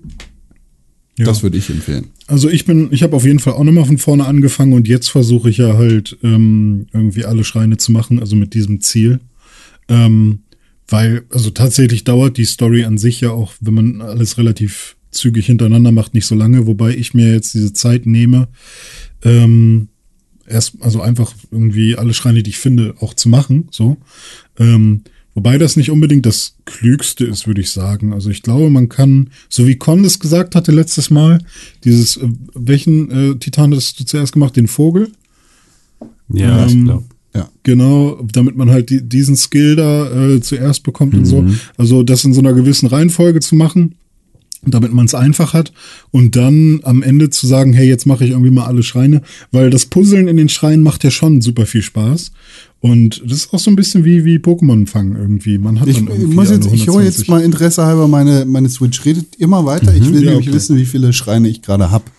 [1.18, 1.26] Ja.
[1.26, 2.06] das würde ich empfehlen.
[2.26, 5.08] Also ich bin, ich habe auf jeden Fall auch nochmal von vorne angefangen und jetzt
[5.08, 9.20] versuche ich ja halt ähm, irgendwie alle Schreine zu machen, also mit diesem Ziel.
[9.88, 10.40] Ähm,
[10.88, 15.46] weil, also tatsächlich dauert die Story an sich ja auch, wenn man alles relativ zügig
[15.46, 18.48] hintereinander macht, nicht so lange, wobei ich mir jetzt diese Zeit nehme,
[19.22, 19.88] ähm,
[20.52, 23.96] erst, also einfach irgendwie alle Schreine, die ich finde, auch zu machen, so.
[24.58, 25.02] Ähm,
[25.34, 28.12] wobei das nicht unbedingt das Klügste ist, würde ich sagen.
[28.12, 31.38] Also ich glaube, man kann, so wie Con es gesagt hatte letztes Mal,
[31.84, 34.56] dieses, äh, welchen äh, Titan hast du zuerst gemacht?
[34.56, 35.10] Den Vogel?
[36.28, 37.04] Ja, ich Ähm, glaube.
[37.34, 37.48] Ja.
[37.62, 41.46] Genau, damit man halt die, diesen Skill da äh, zuerst bekommt und so.
[41.78, 43.94] Also das in so einer gewissen Reihenfolge zu machen,
[44.64, 45.72] damit man es einfach hat
[46.10, 49.70] und dann am Ende zu sagen, hey, jetzt mache ich irgendwie mal alle Schreine, weil
[49.70, 52.32] das Puzzeln in den Schreinen macht ja schon super viel Spaß.
[52.80, 55.58] Und das ist auch so ein bisschen wie, wie Pokémon fangen irgendwie.
[55.58, 57.28] Man hat Ich, dann irgendwie muss jetzt, ich hole jetzt 120.
[57.28, 59.04] mal Interesse halber meine, meine Switch.
[59.04, 59.94] Redet immer weiter.
[59.94, 60.56] Ich will Ja, nämlich okay.
[60.56, 62.10] wissen, wie viele Schreine ich gerade hab.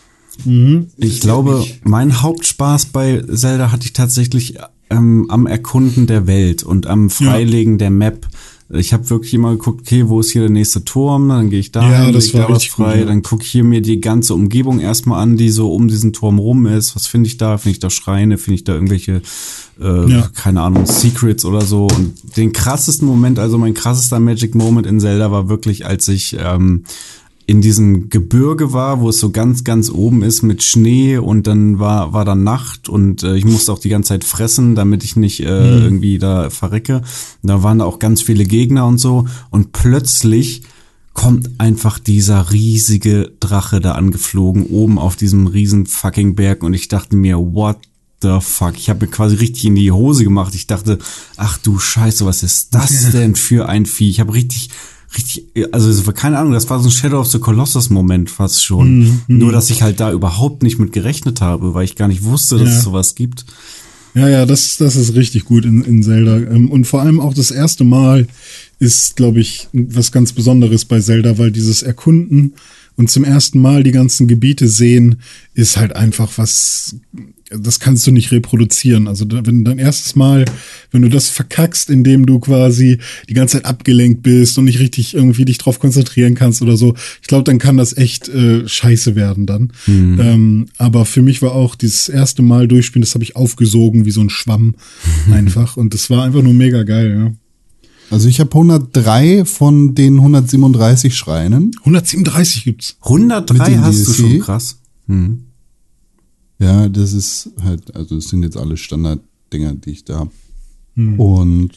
[0.97, 4.55] Ich glaube, mein Hauptspaß bei Zelda hatte ich tatsächlich
[4.89, 8.27] ähm, am Erkunden der Welt und am Freilegen der Map.
[8.75, 11.29] Ich habe wirklich immer geguckt, okay, wo ist hier der nächste Turm?
[11.29, 12.99] Dann gehe ich da, Ja, hin, das leg da war was richtig gut, frei.
[12.99, 13.05] ja.
[13.05, 16.39] Dann gucke ich hier mir die ganze Umgebung erstmal an, die so um diesen Turm
[16.39, 16.95] rum ist.
[16.95, 17.57] Was finde ich da?
[17.57, 18.37] Finde ich da Schreine?
[18.37, 19.21] Finde ich da irgendwelche,
[19.81, 20.29] äh, Ja.
[20.33, 21.87] keine Ahnung, Secrets oder so?
[21.87, 26.35] Und den krassesten Moment, also mein krassester Magic Moment in Zelda war wirklich, als ich
[26.39, 26.83] ähm,
[27.45, 31.79] in diesem Gebirge war, wo es so ganz, ganz oben ist mit Schnee und dann
[31.79, 35.15] war, war dann Nacht und äh, ich musste auch die ganze Zeit fressen, damit ich
[35.15, 36.97] nicht äh, irgendwie da verrecke.
[37.41, 40.63] Und da waren da auch ganz viele Gegner und so und plötzlich
[41.13, 46.87] kommt einfach dieser riesige Drache da angeflogen, oben auf diesem riesen fucking Berg und ich
[46.87, 47.77] dachte mir, what
[48.23, 48.75] the fuck?
[48.77, 50.55] Ich habe mir quasi richtig in die Hose gemacht.
[50.55, 50.97] Ich dachte,
[51.37, 54.09] ach du Scheiße, was ist das denn für ein Vieh?
[54.09, 54.69] Ich habe richtig,
[55.15, 59.21] richtig, also keine Ahnung, das war so ein Shadow of the Colossus Moment fast schon.
[59.27, 62.57] Nur, dass ich halt da überhaupt nicht mit gerechnet habe, weil ich gar nicht wusste,
[62.57, 62.77] dass Ja.
[62.77, 63.45] es sowas gibt.
[64.15, 66.37] Ja, ja, das, das ist richtig gut in, in Zelda.
[66.37, 68.27] Ähm, Und vor allem auch das erste Mal
[68.77, 72.53] ist, glaube ich, was ganz Besonderes bei Zelda, weil dieses Erkunden
[72.95, 75.15] und zum ersten Mal die ganzen Gebiete sehen,
[75.55, 76.95] ist halt einfach was,
[77.59, 79.07] das kannst du nicht reproduzieren.
[79.07, 80.45] Also wenn dein erstes Mal,
[80.91, 82.99] wenn du das verkackst, indem du quasi
[83.29, 86.95] die ganze Zeit abgelenkt bist und nicht richtig irgendwie dich drauf konzentrieren kannst oder so,
[87.21, 89.73] ich glaube, dann kann das echt äh, scheiße werden dann.
[90.19, 94.11] Ähm, aber für mich war auch dieses erste Mal durchspielen, das habe ich aufgesogen wie
[94.11, 94.75] so ein Schwamm
[95.31, 97.33] einfach und das war einfach nur mega geil, ja.
[98.09, 101.71] Also ich habe 103 von den 137 Schreinen.
[101.79, 102.97] 137 gibt's.
[103.01, 104.77] 103 Mit dem hast du schon krass.
[105.07, 105.45] Hm.
[106.63, 110.31] Ja, das ist halt, also es sind jetzt alle Standarddinger, die ich da habe.
[110.95, 111.19] Hm.
[111.19, 111.71] Und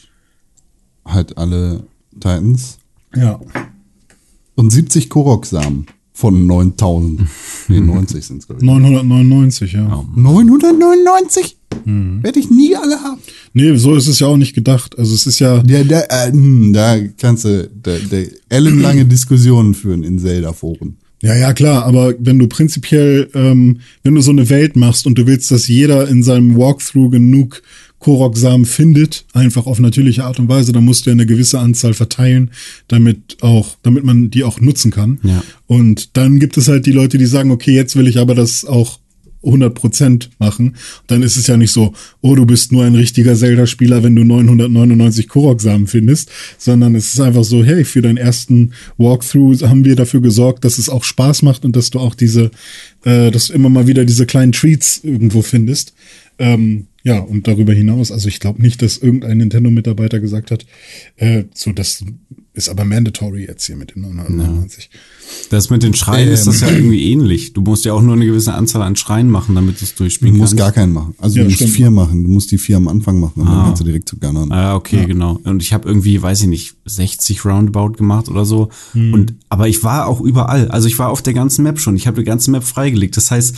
[1.05, 1.85] halt alle
[2.15, 2.79] Titans.
[3.15, 3.41] Ja.
[4.55, 7.23] Und 70 Korok-Samen von 9000.
[7.69, 8.65] Nee, 90 sind es, glaube ich.
[8.65, 10.05] 999, ja.
[10.15, 11.57] 999?
[11.83, 12.23] Hm.
[12.23, 13.21] Werde ich nie alle haben.
[13.55, 14.97] Nee, so ist es ja auch nicht gedacht.
[14.97, 18.19] Also es ist ja, Ja, da, äh, hm, da kannst du da, da
[18.49, 20.97] ellenlange Diskussionen führen in Zelda-Foren.
[21.23, 25.17] Ja, ja, klar, aber wenn du prinzipiell, ähm, wenn du so eine Welt machst und
[25.17, 27.63] du willst, dass jeder in seinem Walkthrough genug
[27.99, 31.95] Korok-Samen findet, einfach auf natürliche Art und Weise, dann musst du ja eine gewisse Anzahl
[31.95, 32.51] verteilen,
[32.89, 35.19] damit auch, damit man die auch nutzen kann.
[35.23, 35.43] Ja.
[35.67, 38.65] Und dann gibt es halt die Leute, die sagen, okay, jetzt will ich aber das
[38.65, 38.99] auch
[39.43, 40.77] 100% machen.
[41.07, 44.25] Dann ist es ja nicht so, oh, du bist nur ein richtiger Zelda-Spieler, wenn du
[44.25, 49.97] 999 Korok-Samen findest, sondern es ist einfach so, hey, für deinen ersten Walkthrough haben wir
[49.97, 52.51] dafür gesorgt, dass es auch Spaß macht und dass du auch diese,
[53.05, 55.95] äh, dass du immer mal wieder diese kleinen Treats irgendwo findest.
[56.39, 60.67] Ähm, ja, und darüber hinaus, also ich glaube nicht, dass irgendein Nintendo-Mitarbeiter gesagt hat,
[61.15, 62.03] äh, so, das
[62.53, 64.91] ist aber mandatory jetzt hier mit den 999.
[65.51, 67.53] Das mit den Schreien ist das ja irgendwie ähnlich.
[67.53, 69.99] Du musst ja auch nur eine gewisse Anzahl an Schreien machen, damit du es Du
[70.05, 70.59] durchspielen musst kannst.
[70.59, 71.15] gar keinen machen.
[71.19, 71.73] Also Ja, du musst stimmt.
[71.77, 72.25] vier machen.
[72.25, 74.51] Du musst die vier am Anfang machen und dann kannst du direkt zu Gunnern.
[74.51, 75.39] Ah, okay, genau.
[75.45, 78.71] Und ich habe irgendwie, weiß ich nicht, 60 Roundabout gemacht oder so.
[78.95, 80.69] Und aber ich war auch überall.
[80.69, 81.95] Also ich war auf der ganzen Map schon.
[81.95, 83.17] Ich habe die ganze Map freigelegt.
[83.19, 83.55] Das heißt,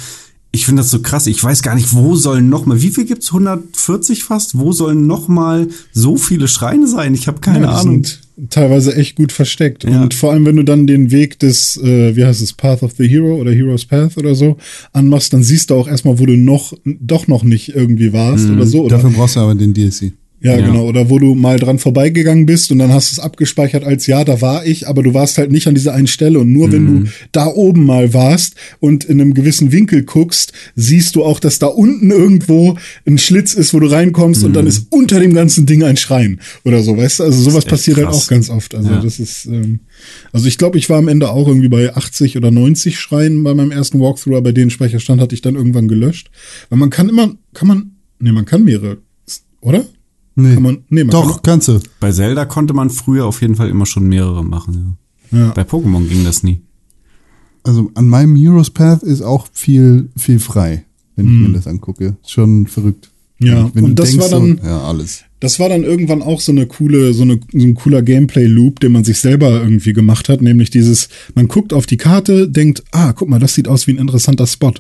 [0.50, 1.26] ich finde das so krass.
[1.26, 3.28] Ich weiß gar nicht, wo sollen noch mal, wie viel gibt's?
[3.28, 4.58] 140 fast?
[4.58, 7.14] Wo sollen noch mal so viele Schreine sein?
[7.14, 8.04] Ich habe keine Ja, die Ahnung.
[8.04, 8.20] sind
[8.50, 9.84] teilweise echt gut versteckt.
[9.84, 10.02] Ja.
[10.02, 12.92] Und vor allem, wenn du dann den Weg des, äh, wie heißt es, Path of
[12.96, 14.56] the Hero oder Hero's Path oder so
[14.92, 18.64] anmachst, dann siehst du auch erstmal, wo du noch, doch noch nicht irgendwie warst oder
[18.66, 18.84] so.
[18.84, 20.12] Oder Dafür brauchst du aber den DLC.
[20.40, 20.66] Ja, Ja.
[20.66, 20.86] genau.
[20.86, 24.22] Oder wo du mal dran vorbeigegangen bist und dann hast du es abgespeichert als ja,
[24.22, 26.38] da war ich, aber du warst halt nicht an dieser einen Stelle.
[26.38, 31.16] Und nur wenn du da oben mal warst und in einem gewissen Winkel guckst, siehst
[31.16, 34.86] du auch, dass da unten irgendwo ein Schlitz ist, wo du reinkommst und dann ist
[34.90, 37.24] unter dem ganzen Ding ein Schrein oder so, weißt du?
[37.24, 38.24] Also sowas passiert halt krass.
[38.24, 38.74] auch ganz oft.
[38.76, 39.00] Also Ja.
[39.00, 39.80] das ist, ähm,
[40.32, 43.54] also ich glaube, ich war am Ende auch irgendwie bei 80 oder 90 Schreien bei
[43.54, 46.30] meinem ersten Walkthrough, aber den Speicherstand hatte ich dann irgendwann gelöscht.
[46.70, 47.90] Weil man kann immer, kann man,
[48.20, 48.98] nee, man kann mehrere,
[49.60, 49.84] oder?
[50.40, 50.54] Nee.
[50.54, 51.80] Kann man, nee, man Doch, kannst du.
[51.98, 54.96] Bei Zelda konnte man früher auf jeden Fall immer schon mehrere machen.
[55.32, 55.38] Ja.
[55.38, 55.50] Ja.
[55.50, 56.60] Bei Pokémon ging das nie.
[57.64, 60.84] Also an meinem Heroes Path ist auch viel, viel frei,
[61.16, 62.16] wenn ich mir das angucke.
[62.22, 63.10] Ist schon verrückt.
[63.40, 63.46] Hm.
[63.48, 65.24] Ja, Wenn und du das denkst war dann- so, ja, alles.
[65.40, 68.92] Das war dann irgendwann auch so eine coole, so, eine, so ein cooler Gameplay-Loop, den
[68.92, 73.12] man sich selber irgendwie gemacht hat, nämlich dieses, man guckt auf die Karte, denkt, ah,
[73.12, 74.74] guck mal, das sieht aus wie ein interessanter Spot.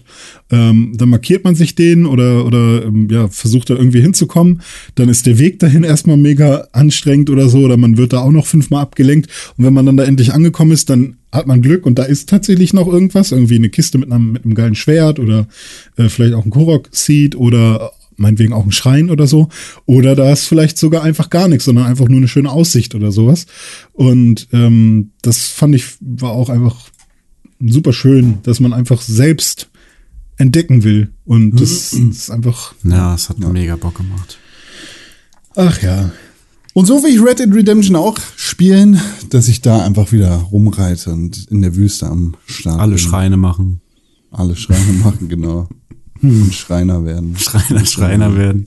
[0.50, 4.62] Ähm, dann markiert man sich den oder, oder ähm, ja, versucht da irgendwie hinzukommen.
[4.94, 8.32] Dann ist der Weg dahin erstmal mega anstrengend oder so, oder man wird da auch
[8.32, 9.30] noch fünfmal abgelenkt.
[9.56, 12.28] Und wenn man dann da endlich angekommen ist, dann hat man Glück und da ist
[12.28, 15.46] tatsächlich noch irgendwas, irgendwie eine Kiste mit einem, mit einem geilen Schwert oder
[15.96, 19.48] äh, vielleicht auch ein Korok-Seed oder meinetwegen auch ein Schrein oder so.
[19.86, 23.10] Oder da ist vielleicht sogar einfach gar nichts, sondern einfach nur eine schöne Aussicht oder
[23.12, 23.46] sowas.
[23.92, 26.76] Und ähm, das fand ich, war auch einfach
[27.60, 29.70] super schön, dass man einfach selbst
[30.36, 31.12] entdecken will.
[31.24, 34.38] Und das, das ist einfach, Ja, es hat mega Bock gemacht.
[35.56, 36.10] ach ja.
[36.74, 39.00] Und so will ich Red Dead Redemption auch spielen,
[39.30, 42.98] dass ich da einfach wieder rumreite und in der Wüste am Start Alle bin.
[42.98, 43.80] Schreine machen.
[44.30, 45.68] Alle Schreine machen, genau.
[46.22, 47.36] Und Schreiner werden.
[47.38, 48.66] Schreiner, Schreiner werden.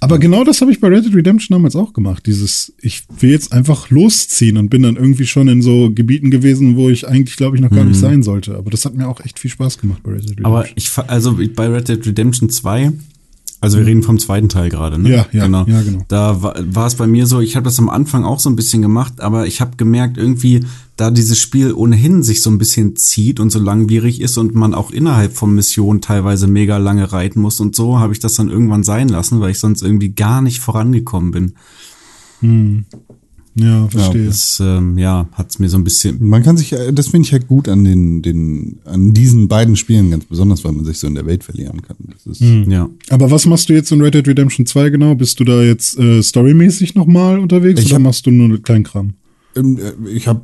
[0.00, 2.26] Aber genau das habe ich bei Red Dead Redemption damals auch gemacht.
[2.26, 6.76] Dieses, ich will jetzt einfach losziehen und bin dann irgendwie schon in so Gebieten gewesen,
[6.76, 8.56] wo ich eigentlich, glaube ich, noch gar nicht sein sollte.
[8.56, 10.46] Aber das hat mir auch echt viel Spaß gemacht bei Red Dead Redemption.
[10.46, 12.92] Aber ich, also bei Red Dead Redemption 2,
[13.60, 15.10] also wir reden vom zweiten Teil gerade, ne?
[15.10, 16.04] Ja, ja, ja, genau.
[16.08, 18.56] Da war, war es bei mir so, ich habe das am Anfang auch so ein
[18.56, 20.60] bisschen gemacht, aber ich habe gemerkt, irgendwie,
[20.96, 24.74] da dieses Spiel ohnehin sich so ein bisschen zieht und so langwierig ist und man
[24.74, 28.48] auch innerhalb von Missionen teilweise mega lange reiten muss und so, habe ich das dann
[28.48, 31.52] irgendwann sein lassen, weil ich sonst irgendwie gar nicht vorangekommen bin.
[33.56, 34.26] ja, verstehe.
[34.26, 37.32] Das, ähm, ja, hat's mir so ein bisschen, Man kann sich, äh, das finde ich
[37.32, 41.06] halt gut an den, den, an diesen beiden Spielen ganz besonders, weil man sich so
[41.06, 41.96] in der Welt verlieren kann.
[42.12, 42.88] Das ist, ja.
[43.10, 45.14] Aber was machst du jetzt in Red Dead Redemption 2 genau?
[45.14, 49.14] Bist du da jetzt äh, storymäßig nochmal unterwegs Ich oder machst du nur Kleinkram?
[49.56, 50.42] Ähm, äh, Ich habe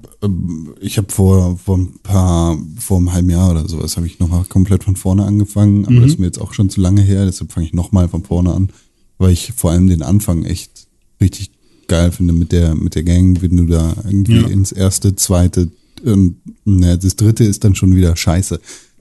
[0.81, 4.45] ich hab vor, vor ein paar, vor einem halben Jahr oder sowas, habe ich nochmal
[4.45, 7.53] komplett von vorne angefangen, aber das ist mir jetzt auch schon zu lange her, deshalb
[7.53, 8.71] fange ich nochmal von vorne an,
[9.19, 10.87] weil ich vor allem den Anfang echt
[11.21, 11.51] richtig
[11.89, 14.47] geil finde mit der, mit der Gang, wenn du da irgendwie Ja.
[14.47, 15.71] ins erste, zweite,
[16.05, 18.59] und ne, das dritte ist dann schon wieder scheiße.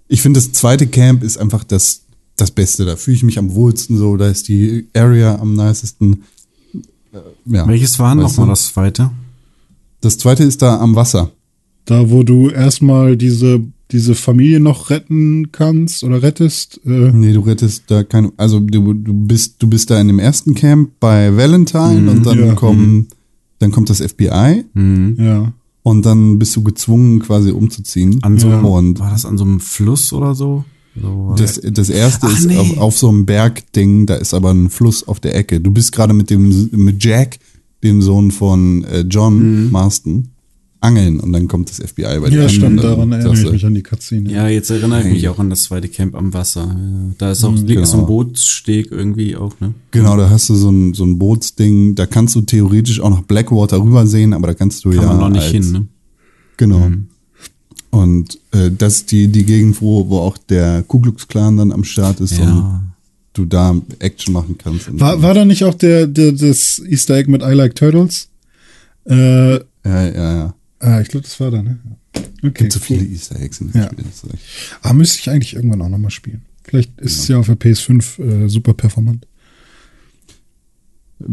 [0.10, 2.02] Ich finde, das zweite Camp ist einfach das,
[2.36, 6.24] das Beste, da fühle ich mich am wohlsten so, da ist die Area am nicesten.
[7.14, 9.12] Äh, Ja, Welches war nochmal das zweite?
[10.02, 11.32] Das zweite ist da am Wasser.
[11.86, 13.62] Da, wo du erstmal diese,
[13.92, 16.80] diese Familie noch retten kannst oder rettest.
[16.86, 20.20] Äh, Nee, du rettest da keine, also du, du bist, du bist da in dem
[20.20, 22.54] ersten Camp bei Valentine und dann ja.
[22.54, 23.08] kommen,
[23.60, 24.66] dann kommt das FBI
[25.18, 25.54] ja.
[25.84, 28.20] und dann bist du gezwungen quasi umzuziehen.
[28.22, 30.64] An so, und war das an so einem Fluss oder so?
[31.02, 32.58] so das, das erste Ach, ist nee.
[32.58, 35.60] auf, auf so einem Bergding, da ist aber ein Fluss auf der Ecke.
[35.60, 37.40] Du bist gerade mit dem, mit Jack,
[37.84, 39.72] dem Sohn von äh, John Mhm.
[39.72, 40.30] Marston,
[40.82, 43.66] angeln und dann kommt das FBI bei dir Ja, stimmt, daran erinnere ich du, mich
[43.66, 44.32] an die Cutscene.
[44.32, 46.74] Ja, jetzt erinnere ich mich auch an das zweite Camp am Wasser.
[47.18, 48.04] Da ist auch Mhm, links so genau.
[48.04, 49.74] ein Bootssteg irgendwie auch, ne?
[49.92, 53.24] Genau, da hast du so ein, so ein Bootsding, da kannst du theoretisch auch nach
[53.24, 55.88] Blackwater rübersehen, aber da kannst du Kann ja man noch nicht als, hin, ne?
[56.56, 56.90] Genau.
[57.92, 61.72] Und äh, das ist die, die Gegend, wo, wo auch der Ku Klux Klan dann
[61.72, 62.84] am Start ist und Ja.
[63.40, 64.88] Du da Action machen kannst.
[65.00, 68.30] War, war da nicht auch der, der das Easter Egg mit I Like Turtles?
[69.06, 70.56] Äh, ja, ja, ja.
[70.80, 71.80] ah, ich glaube, das war da, ne?
[72.44, 72.52] Okay.
[72.64, 72.86] Gibt so cool.
[73.00, 73.88] viele Easter Eggs in dem Ja.
[73.88, 74.06] Spiel.
[74.82, 76.44] Ah, müsste ich eigentlich irgendwann auch nochmal spielen.
[76.64, 79.26] Vielleicht ist es ja auf der PS5 äh, super performant.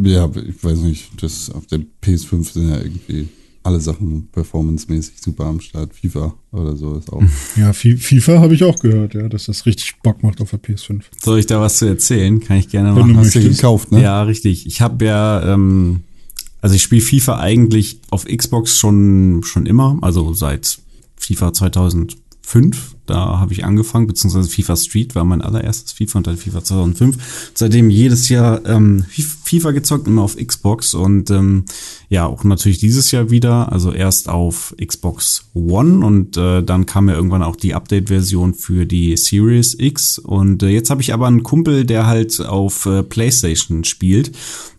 [0.03, 3.29] Ja, ich weiß nicht, das auf der PS5 sind ja irgendwie
[3.67, 5.93] alle Sachen performancemäßig super am Start.
[5.95, 7.23] FIFA oder so ist auch.
[7.57, 10.61] Ja, Fi- FIFA habe ich auch gehört, ja, dass das richtig Bock macht auf der
[10.63, 11.03] PS5.
[11.23, 12.41] Soll ich da was zu erzählen?
[12.41, 13.27] Kann ich gerne Wenn du machen.
[13.27, 14.03] Hast du gekauft, ne?
[14.03, 14.67] Ja, richtig.
[14.67, 16.01] Ich habe ja, ähm,
[16.61, 20.79] also ich spiele FIFA eigentlich auf Xbox schon schon immer, also seit
[21.17, 21.53] FIFA
[22.47, 22.97] 2005.
[23.07, 27.51] Da habe ich angefangen, beziehungsweise FIFA Street war mein allererstes FIFA und dann FIFA 2005.
[27.55, 29.05] Seitdem jedes Jahr ähm,
[29.45, 31.65] FIFA gezockt, immer auf Xbox und ähm,
[32.09, 37.09] ja, auch natürlich dieses Jahr wieder, also erst auf Xbox One und äh, dann kam
[37.09, 41.27] ja irgendwann auch die Update-Version für die Series X und äh, jetzt habe ich aber
[41.27, 44.33] einen Kumpel, der halt auf äh, PlayStation spielt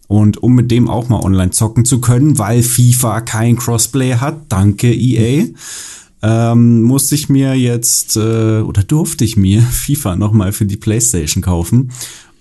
[0.07, 4.45] und um mit dem auch mal online zocken zu können, weil FIFA kein Crossplay hat,
[4.49, 5.47] danke EA,
[6.21, 11.43] ähm, musste ich mir jetzt äh, oder durfte ich mir FIFA nochmal für die PlayStation
[11.43, 11.91] kaufen.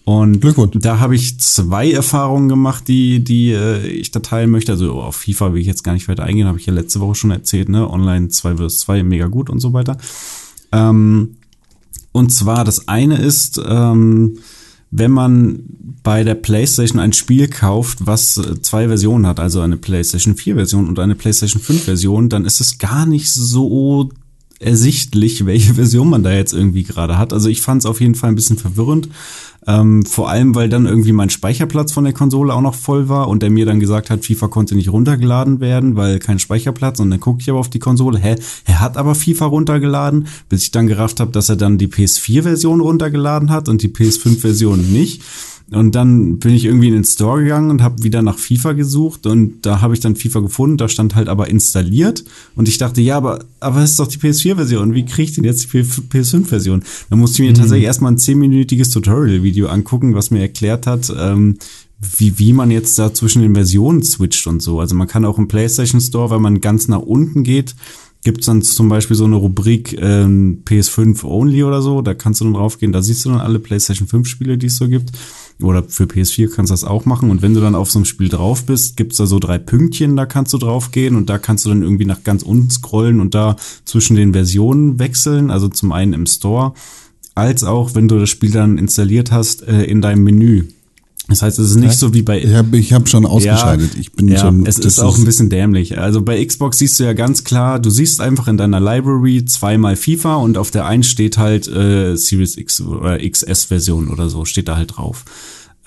[0.04, 0.76] Und Glückwunsch.
[0.78, 4.70] da habe ich zwei Erfahrungen gemacht, die, die äh, ich da teilen möchte.
[4.70, 7.16] Also auf FIFA will ich jetzt gar nicht weiter eingehen, habe ich ja letzte Woche
[7.16, 7.90] schon erzählt, ne?
[7.90, 9.96] Online 2 vs 2, mega gut und so weiter.
[10.70, 11.36] Ähm,
[12.12, 14.38] und zwar das eine ist, ähm,
[14.90, 15.64] wenn man
[16.02, 20.54] bei der PlayStation ein Spiel kauft, was äh, zwei Versionen hat, also eine PlayStation 4
[20.54, 24.10] Version und eine PlayStation 5 Version, dann ist es gar nicht so
[24.58, 27.32] ersichtlich, welche Version man da jetzt irgendwie gerade hat.
[27.32, 29.08] Also ich fand es auf jeden Fall ein bisschen verwirrend.
[29.68, 33.28] Ähm, vor allem, weil dann irgendwie mein Speicherplatz von der Konsole auch noch voll war
[33.28, 37.00] und er mir dann gesagt hat, FIFA konnte nicht runtergeladen werden, weil kein Speicherplatz.
[37.00, 40.62] Und dann gucke ich aber auf die Konsole, hä, er hat aber FIFA runtergeladen, bis
[40.62, 45.22] ich dann gerafft habe, dass er dann die PS4-Version runtergeladen hat und die PS5-Version nicht.
[45.72, 49.26] Und dann bin ich irgendwie in den Store gegangen und habe wieder nach FIFA gesucht.
[49.26, 52.24] Und da habe ich dann FIFA gefunden, da stand halt aber installiert.
[52.54, 55.42] Und ich dachte, ja, aber aber das ist doch die PS4-Version, wie kriege ich denn
[55.42, 56.84] jetzt die PS5-Version?
[57.10, 61.56] Dann musste ich mir tatsächlich erstmal ein zehnminütiges Tutorial-Video angucken, was mir erklärt hat, ähm,
[62.16, 64.78] wie, wie man jetzt da zwischen den Versionen switcht und so.
[64.78, 67.74] Also man kann auch im PlayStation Store, wenn man ganz nach unten geht,
[68.22, 72.44] gibt's dann zum Beispiel so eine Rubrik ähm, PS5 Only oder so, da kannst du
[72.44, 75.12] dann draufgehen, da siehst du dann alle PlayStation 5 Spiele, die es so gibt.
[75.62, 77.30] Oder für PS4 kannst du das auch machen.
[77.30, 80.16] Und wenn du dann auf so einem Spiel drauf bist, gibt's da so drei Pünktchen,
[80.16, 83.34] da kannst du draufgehen und da kannst du dann irgendwie nach ganz unten scrollen und
[83.34, 85.50] da zwischen den Versionen wechseln.
[85.50, 86.74] Also zum einen im Store,
[87.34, 90.64] als auch, wenn du das Spiel dann installiert hast, äh, in deinem Menü.
[91.28, 93.96] Das heißt, es ist nicht so wie bei Ich habe ich hab schon ausgeschaltet.
[93.98, 94.64] ich bin ja, schon.
[94.64, 95.98] es ist auch ein bisschen dämlich.
[95.98, 99.96] Also bei Xbox siehst du ja ganz klar, du siehst einfach in deiner Library zweimal
[99.96, 104.68] FIFA und auf der einen steht halt äh, Series X oder XS-Version oder so, steht
[104.68, 105.24] da halt drauf.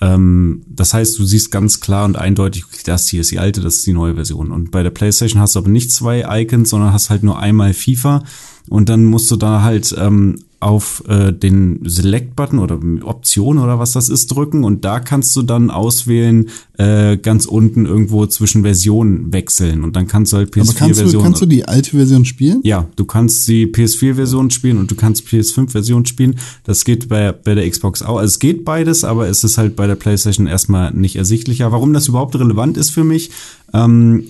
[0.02, 3.76] Ähm, das heißt, du siehst ganz klar und eindeutig, das hier ist die alte, das
[3.76, 4.50] ist die neue Version.
[4.50, 7.72] Und bei der PlayStation hast du aber nicht zwei Icons, sondern hast halt nur einmal
[7.72, 8.24] FIFA
[8.70, 13.92] und dann musst du da halt ähm, auf äh, den Select-Button oder Option oder was
[13.92, 19.32] das ist drücken und da kannst du dann auswählen, äh, ganz unten irgendwo zwischen Versionen
[19.32, 21.22] wechseln und dann kannst du halt Aber kannst du, PS4-Version.
[21.22, 22.60] kannst du die alte Version spielen?
[22.62, 26.36] Ja, du kannst die PS4-Version spielen und du kannst PS5-Version spielen.
[26.64, 28.18] Das geht bei, bei der Xbox auch.
[28.18, 31.72] Also es geht beides, aber es ist halt bei der PlayStation erstmal nicht ersichtlicher.
[31.72, 33.30] Warum das überhaupt relevant ist für mich,
[33.72, 34.24] ähm,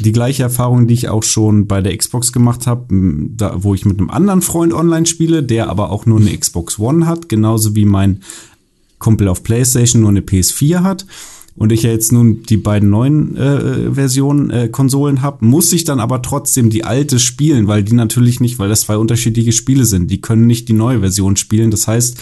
[0.00, 3.98] die gleiche Erfahrung, die ich auch schon bei der Xbox gemacht habe, wo ich mit
[3.98, 7.84] einem anderen Freund online spiele, der aber auch nur eine Xbox One hat, genauso wie
[7.84, 8.22] mein
[8.98, 11.06] Kumpel auf PlayStation nur eine PS4 hat
[11.56, 15.84] und ich ja jetzt nun die beiden neuen äh, Versionen äh, Konsolen habe, muss ich
[15.84, 19.86] dann aber trotzdem die alte spielen, weil die natürlich nicht, weil das zwei unterschiedliche Spiele
[19.86, 20.10] sind.
[20.10, 21.70] Die können nicht die neue Version spielen.
[21.70, 22.18] Das heißt,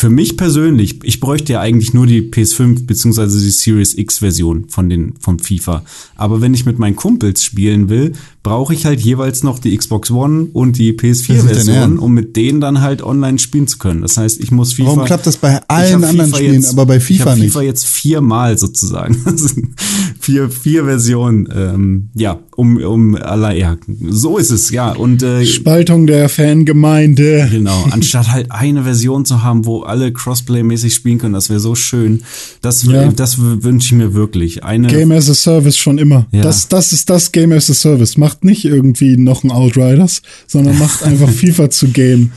[0.00, 4.66] für mich persönlich, ich bräuchte ja eigentlich nur die PS5 beziehungsweise die Series X Version
[4.70, 5.84] von den vom FIFA.
[6.16, 10.10] Aber wenn ich mit meinen Kumpels spielen will, brauche ich halt jeweils noch die Xbox
[10.10, 12.02] One und die PS4 Das ist dein Version, Ernst?
[12.02, 14.00] um mit denen dann halt online spielen zu können.
[14.02, 14.88] Das heißt, ich muss FIFA.
[14.88, 17.52] Warum klappt das bei Ich allen anderen Spielen, jetzt- aber bei ich FIFA hab nicht?
[17.52, 19.16] FIFA jetzt viermal sozusagen.
[20.22, 21.48] Vier, vier Versionen.
[21.54, 23.78] Ähm, ja, um, um aller, ja,
[24.10, 24.92] so ist es, ja.
[24.92, 27.48] Und äh, Spaltung der Fangemeinde.
[27.50, 31.74] Genau, anstatt halt eine Version zu haben, wo alle Crossplay-mäßig spielen können, das wäre so
[31.74, 32.22] schön.
[32.60, 33.10] Das, Ja.
[33.10, 34.62] das wünsche ich mir wirklich.
[34.62, 36.26] Eine, Game as a Service schon immer.
[36.32, 36.42] Ja.
[36.42, 38.16] Das, das ist das Game as a Service.
[38.30, 42.30] Macht nicht irgendwie noch ein Outriders, sondern macht einfach FIFA zu Game.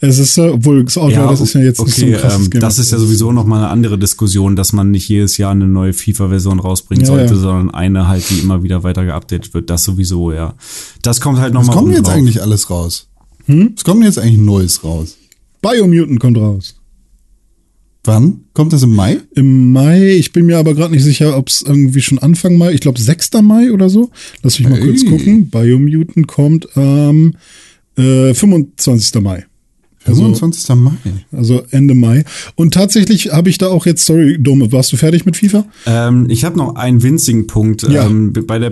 [0.00, 2.44] Es ist, äh, obwohl das Outlaw, das ist ja jetzt nicht so ein okay, krasses
[2.44, 2.60] ähm, Game.
[2.60, 5.66] das ist ja sowieso noch mal eine andere Diskussion, dass man nicht jedes Jahr eine
[5.66, 7.40] neue FIFA-Version rausbringen Ja, sollte, ja.
[7.40, 9.68] sondern eine halt, die immer wieder weiter geupdatet wird.
[9.68, 10.54] Das sowieso, ja.
[11.02, 12.14] Das kommt halt noch Was mal kommt jetzt drauf.
[12.14, 13.08] eigentlich alles raus?
[13.46, 13.72] Hm?
[13.74, 15.16] Was kommt jetzt eigentlich Neues raus?
[15.60, 16.76] Biomutant kommt raus.
[18.04, 18.40] Wann?
[18.54, 19.18] Kommt das im Mai?
[19.34, 22.72] Im Mai, ich bin mir aber gerade nicht sicher, ob es irgendwie schon Anfang Mai,
[22.72, 23.30] ich glaube 6.
[23.42, 24.10] Mai oder so.
[24.42, 24.86] Lass mich mal Hey.
[24.86, 25.50] kurz gucken.
[25.50, 27.34] Biomutant kommt am
[27.98, 29.20] äh, 25.
[29.20, 29.44] Mai.
[30.06, 30.74] Also- 25.
[30.76, 30.92] Mai.
[31.30, 32.24] Also Ende Mai.
[32.54, 35.64] Und tatsächlich habe ich da auch jetzt, sorry, Dome, warst du fertig mit FIFA?
[35.86, 37.82] Ähm, ich habe noch einen winzigen Punkt.
[37.82, 38.06] Ja.
[38.06, 38.70] Ähm, bei der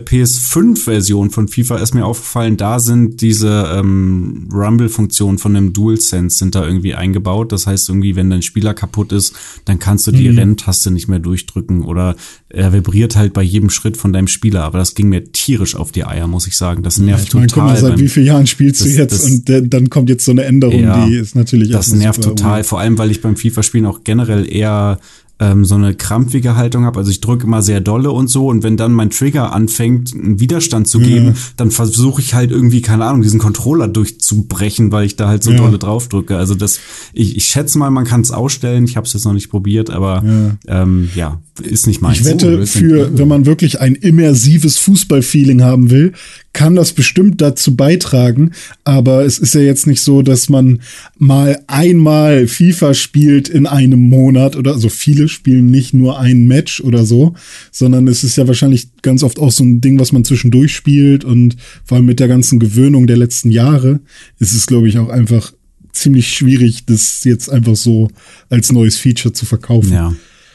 [0.53, 6.55] PS5-Version von FIFA ist mir aufgefallen, da sind diese ähm, Rumble-Funktionen von dem DualSense sind
[6.55, 7.53] da irgendwie eingebaut.
[7.53, 9.35] Das heißt irgendwie, wenn dein Spieler kaputt ist,
[9.65, 10.17] dann kannst du Mhm.
[10.17, 12.17] die Renntaste nicht mehr durchdrücken oder
[12.49, 14.65] er vibriert halt bei jedem Schritt von deinem Spieler.
[14.65, 16.83] Aber das ging mir tierisch auf die Eier, muss ich sagen.
[16.83, 17.69] Das nervt Ich meine, guck total.
[17.75, 20.25] mal, seit wie vielen Jahren spielst Das- du jetzt das- und der, dann kommt jetzt
[20.25, 23.21] so eine Änderung, Ja, die ist natürlich Das nervt super total, vor allem weil ich
[23.21, 24.99] beim FIFA-Spielen auch generell eher
[25.41, 26.99] ähm, so eine krampfige Haltung habe.
[26.99, 30.41] Also ich drücke immer sehr dolle und so und wenn dann mein Trigger anfängt, einen
[30.41, 35.17] Widerstand zu geben, dann versuche ich halt irgendwie, keine Ahnung, diesen Controller durchzubrechen, weil ich
[35.17, 35.59] da halt so Ja.
[35.59, 36.37] dolle drauf drücke.
[36.37, 36.81] Also das,
[37.13, 38.85] ich, ich schätze mal, man kann es ausstellen.
[38.85, 40.25] Ich habe es jetzt noch nicht probiert, aber
[40.67, 42.19] ja, ähm, ja ist nicht meins.
[42.21, 46.13] Ich wette, Resident für, wenn man wirklich ein immersives Fußballfeeling haben will,
[46.59, 48.51] kann das bestimmt dazu beitragen.
[48.83, 50.81] Aber es ist ja jetzt nicht so, dass man
[51.17, 54.89] mal einmal FIFA spielt in einem Monat oder so.
[54.89, 57.35] viele spielen nicht nur ein Match oder so,
[57.71, 61.25] sondern es ist ja wahrscheinlich ganz oft auch so ein Ding, was man zwischendurch spielt
[61.25, 61.55] und
[61.85, 64.01] vor allem mit der ganzen Gewöhnung der letzten Jahre
[64.41, 65.53] ist es, glaube ich, auch einfach
[65.93, 68.09] ziemlich schwierig, das jetzt einfach so
[68.51, 69.93] als neues Feature zu verkaufen.
[69.93, 70.13] Ja,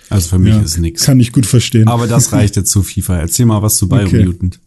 [0.10, 1.06] also für mich Ja, ist nix.
[1.06, 1.88] Kann ich gut verstehen.
[1.88, 3.20] Aber das reicht jetzt zu FIFA.
[3.20, 4.18] Erzähl mal was zu Okay.
[4.18, 4.60] Biomutant.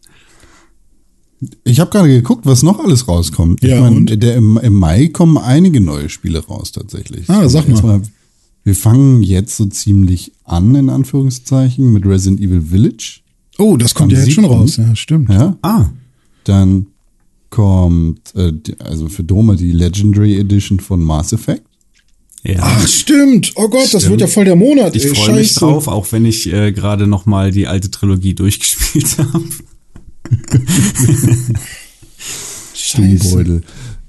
[1.63, 3.61] Ich habe gerade geguckt, was noch alles rauskommt.
[3.63, 4.23] Ja, ich mein, und?
[4.23, 7.29] der, im, im Mai kommen einige neue Spiele raus tatsächlich.
[7.29, 7.73] Ah, sag mal.
[7.73, 8.01] Erstmal,
[8.63, 13.19] Wir fangen jetzt so ziemlich an, in Anführungszeichen, mit Resident Evil Village.
[13.59, 14.53] Oh, das kommt Am ja jetzt schon 7..
[14.55, 14.77] raus.
[14.77, 15.29] Ja, stimmt.
[15.29, 15.57] Ja.
[15.61, 15.89] Ah,
[16.43, 16.87] Dann
[17.49, 21.63] kommt, äh, also für Doma die Legendary Edition von Mass Effect.
[22.43, 22.57] ja.
[22.61, 23.53] Ach, stimmt.
[23.55, 24.09] Oh Gott, das Stimmt.
[24.11, 24.95] wird ja voll der Monat.
[24.95, 29.17] Ich freue mich drauf, auch wenn ich äh, gerade noch mal die alte Trilogie durchgespielt
[29.19, 29.43] habe.
[32.73, 33.63] Stimmbeutel.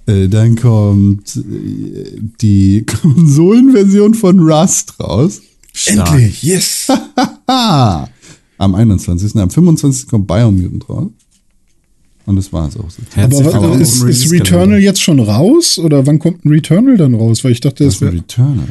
[0.06, 5.40] Äh, dann kommt äh, die Konsolenversion von Rust raus.
[5.86, 6.88] Endlich, yes.
[7.46, 9.36] Am 21.
[9.36, 10.08] Am 25.
[10.08, 11.10] kommt Biomutant raus.
[12.26, 13.00] Und das war es auch so.
[13.16, 14.30] Aber willkommen ist, ist.
[14.30, 15.78] Returnal jetzt schon raus?
[15.78, 17.42] Oder wann kommt ein Returnal dann raus?
[17.44, 18.66] Weil ich dachte, Das wäre Returnal.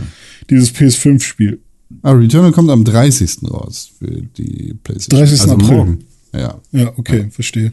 [0.49, 1.59] dieses PS5-Spiel.
[2.03, 3.49] Ah, Returnal kommt am 30.
[3.49, 5.19] raus für die PlayStation.
[5.25, 5.41] 30.
[5.41, 5.67] Also April.
[5.77, 5.99] morgen.
[6.37, 6.61] Ja.
[6.71, 7.71] Ja, okay, verstehe.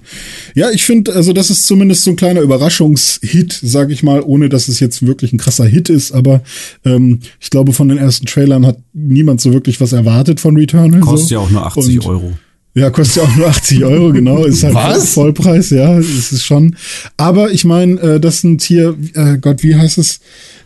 [0.55, 4.49] Ja, ich finde, also das ist zumindest so ein kleiner Überraschungshit, sage ich mal, ohne
[4.49, 6.12] dass es jetzt wirklich ein krasser Hit ist.
[6.12, 6.43] Aber
[6.85, 11.01] ähm, ich glaube, von den ersten Trailern hat niemand so wirklich was erwartet von Returnal.
[11.01, 11.35] Kostet so.
[11.35, 12.32] ja auch nur 80 Und- Euro.
[12.77, 14.45] Ja, kostet ja auch nur 80 Euro, genau.
[14.45, 15.11] Ist halt Was?
[15.11, 16.74] Vollpreis, ja, ist es schon.
[17.16, 20.19] Aber ich meine, äh, das sind hier, äh, Gott, wie heißt es?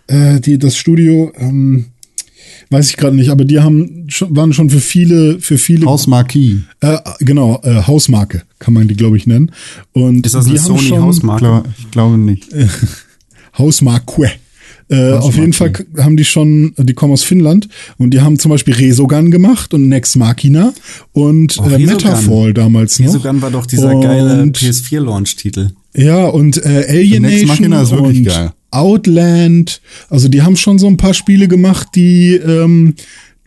[0.07, 1.87] Äh, die, das Studio, ähm,
[2.71, 6.07] weiß ich gerade nicht, aber die haben schon, waren schon für viele, für viele House
[6.07, 6.57] Marquee.
[6.81, 9.53] äh, genau, äh, Hausmarke, kann man die, glaube ich, nennen.
[9.93, 11.41] Und Ist das die eine haben Sony schon- Hausmarke?
[11.45, 12.47] Glaub, ich glaube nicht.
[13.59, 14.31] Hausmarque.
[14.91, 17.69] Äh, auf jeden Fall haben die schon, die kommen aus Finnland
[17.99, 20.73] und die haben zum Beispiel Resogun gemacht und Nex Machina
[21.13, 21.79] und Oh, äh.
[21.79, 23.09] Metafall damals noch.
[23.09, 25.71] Resogun war doch dieser und, geile PS4-Launch-Titel.
[25.95, 28.53] Ja, und äh, Alien Nex Machina ist wirklich und geil.
[28.71, 29.81] Outland.
[30.09, 32.95] Also die haben schon so ein paar Spiele gemacht, die ähm,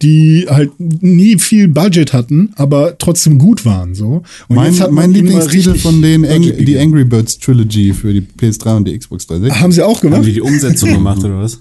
[0.02, 4.23] die halt nie viel Budget hatten, aber trotzdem gut waren so.
[4.48, 6.77] Und Mein, jetzt hat mein Lieblingstitel von denen, Ang die.
[6.80, 9.61] Angry Birds Trilogy für die PS3 und die Xbox 360.
[9.61, 10.26] haben sie auch Haben gemacht.
[10.26, 11.60] die die Umsetzung gemacht oder was?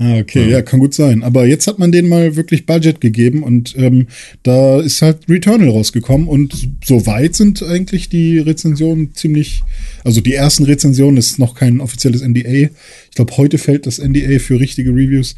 [0.00, 0.62] Ah, okay, ja.
[0.62, 1.24] kann gut sein.
[1.24, 4.06] Aber jetzt hat man denen mal wirklich Budget gegeben und ähm,
[4.44, 9.62] da ist halt Returnal rausgekommen und soweit sind eigentlich die Rezensionen ziemlich,
[10.04, 12.70] also die ersten Rezensionen ist noch kein offizielles NDA.
[13.10, 15.34] Ich glaube, heute fällt das NDA für richtige Reviews.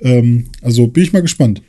[0.00, 1.62] Ähm, also bin ich mal gespannt.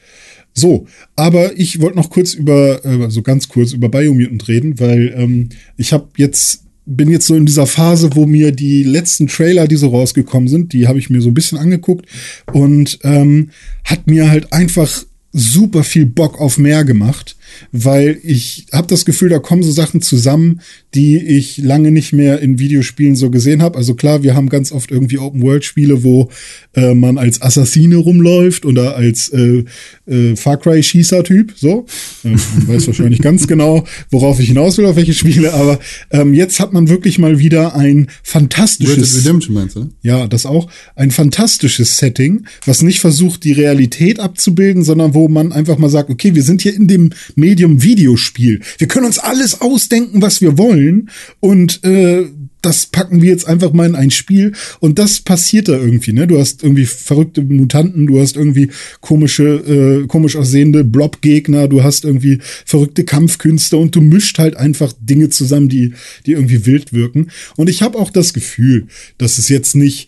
[0.54, 5.14] So, aber ich wollte noch kurz über, äh, also ganz kurz über Biomutant reden, weil
[5.18, 9.68] ähm, ich habe jetzt bin jetzt so in dieser Phase, wo mir die letzten Trailer,
[9.68, 12.06] die so rausgekommen sind, die habe ich mir so ein bisschen angeguckt
[12.52, 13.50] und ähm,
[13.86, 17.36] hat mir halt einfach super viel Bock auf mehr gemacht.
[17.72, 20.62] Weil ich habe das Gefühl, da kommen so Sachen zusammen,
[20.94, 23.78] die ich lange nicht mehr in Videospielen so gesehen habe.
[23.78, 26.30] Also klar, wir haben ganz oft irgendwie Open-World-Spiele, wo
[26.76, 29.64] äh, man als Assassine rumläuft oder als äh,
[30.06, 31.86] äh, Far Cry-Schießer-Typ, so.
[32.24, 35.80] Äh, man weiß wahrscheinlich ganz genau, worauf ich hinaus will, auf welche Spiele, aber
[36.12, 39.18] ähm, jetzt hat man wirklich mal wieder ein fantastisches...
[39.18, 39.80] Redemption meinst du?
[39.82, 39.90] ne?
[40.02, 40.70] Ja, das auch.
[40.96, 46.10] Ein fantastisches Setting, was nicht versucht, die Realität abzubilden, sondern wo man einfach mal sagt,
[46.10, 48.62] okay, wir sind hier in dem Medium Videospiel.
[48.78, 52.26] Wir können uns alles ausdenken, was wir wollen und äh,
[52.64, 56.28] das packen wir jetzt einfach mal in ein Spiel und das passiert da irgendwie, ne?
[56.28, 58.70] Du hast irgendwie verrückte Mutanten, du hast irgendwie
[59.02, 64.94] komische, äh, komisch aussehende Blob-Gegner, du hast irgendwie verrückte Kampfkünste und du mischt halt einfach
[65.00, 65.94] Dinge zusammen, die,
[66.26, 67.28] die irgendwie wild wirken.
[67.58, 68.88] Und ich habe auch das Gefühl,
[69.18, 70.08] dass es jetzt nicht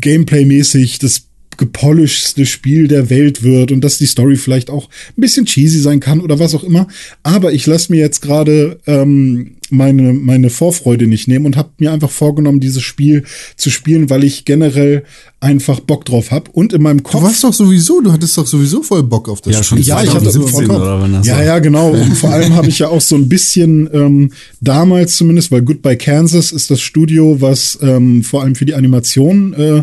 [0.00, 1.28] Gameplay-mäßig das
[1.66, 6.00] gepolischste Spiel der Welt wird und dass die Story vielleicht auch ein bisschen cheesy sein
[6.00, 6.88] kann oder was auch immer.
[7.22, 11.92] Aber ich lasse mir jetzt gerade ähm, meine, meine Vorfreude nicht nehmen und habe mir
[11.92, 13.24] einfach vorgenommen, dieses Spiel
[13.56, 15.04] zu spielen, weil ich generell
[15.40, 17.22] einfach Bock drauf habe und in meinem Du Kopf.
[17.22, 19.78] warst doch sowieso, du hattest doch sowieso voll Bock auf das Ja, Spiel.
[19.78, 21.90] schon Ja, ich hatte 2017 vollkommen- oder wann das Ja, ja, genau.
[22.02, 24.30] Und vor allem habe ich ja auch so ein bisschen ähm,
[24.60, 29.54] damals zumindest, weil Goodbye Kansas ist das Studio, was ähm, vor allem für die Animation
[29.54, 29.82] äh,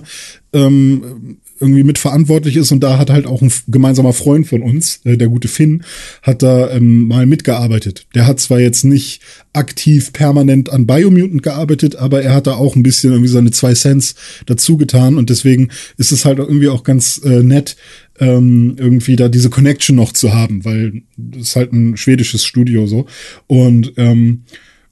[0.53, 5.17] ähm, irgendwie mitverantwortlich ist und da hat halt auch ein gemeinsamer Freund von uns, äh,
[5.17, 5.83] der gute Finn,
[6.21, 8.07] hat da ähm, mal mitgearbeitet.
[8.15, 9.21] Der hat zwar jetzt nicht
[9.53, 13.73] aktiv permanent an Biomutant gearbeitet, aber er hat da auch ein bisschen irgendwie seine zwei
[13.73, 14.15] Cents
[14.45, 17.75] dazu getan und deswegen ist es halt irgendwie auch ganz äh, nett,
[18.19, 22.87] ähm, irgendwie da diese Connection noch zu haben, weil das ist halt ein schwedisches Studio
[22.87, 23.05] so
[23.47, 24.43] und ähm,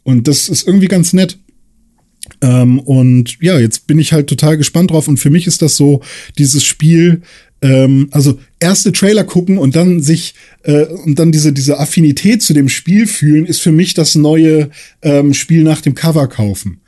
[0.03, 1.37] und das ist irgendwie ganz nett.
[2.41, 5.07] Ähm, und ja, jetzt bin ich halt total gespannt drauf.
[5.07, 6.01] Und für mich ist das so,
[6.37, 7.21] dieses Spiel,
[7.61, 12.53] ähm, also erste Trailer gucken und dann sich äh, und dann diese, diese Affinität zu
[12.53, 14.69] dem Spiel fühlen, ist für mich das neue
[15.01, 16.81] ähm, Spiel nach dem Cover kaufen.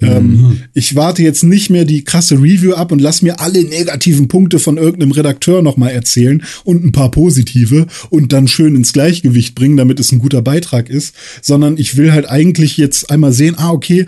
[0.00, 4.28] Ähm, ich warte jetzt nicht mehr die krasse Review ab und lass mir alle negativen
[4.28, 9.54] Punkte von irgendeinem Redakteur nochmal erzählen und ein paar positive und dann schön ins Gleichgewicht
[9.54, 13.54] bringen, damit es ein guter Beitrag ist, sondern ich will halt eigentlich jetzt einmal sehen,
[13.58, 14.06] ah, okay,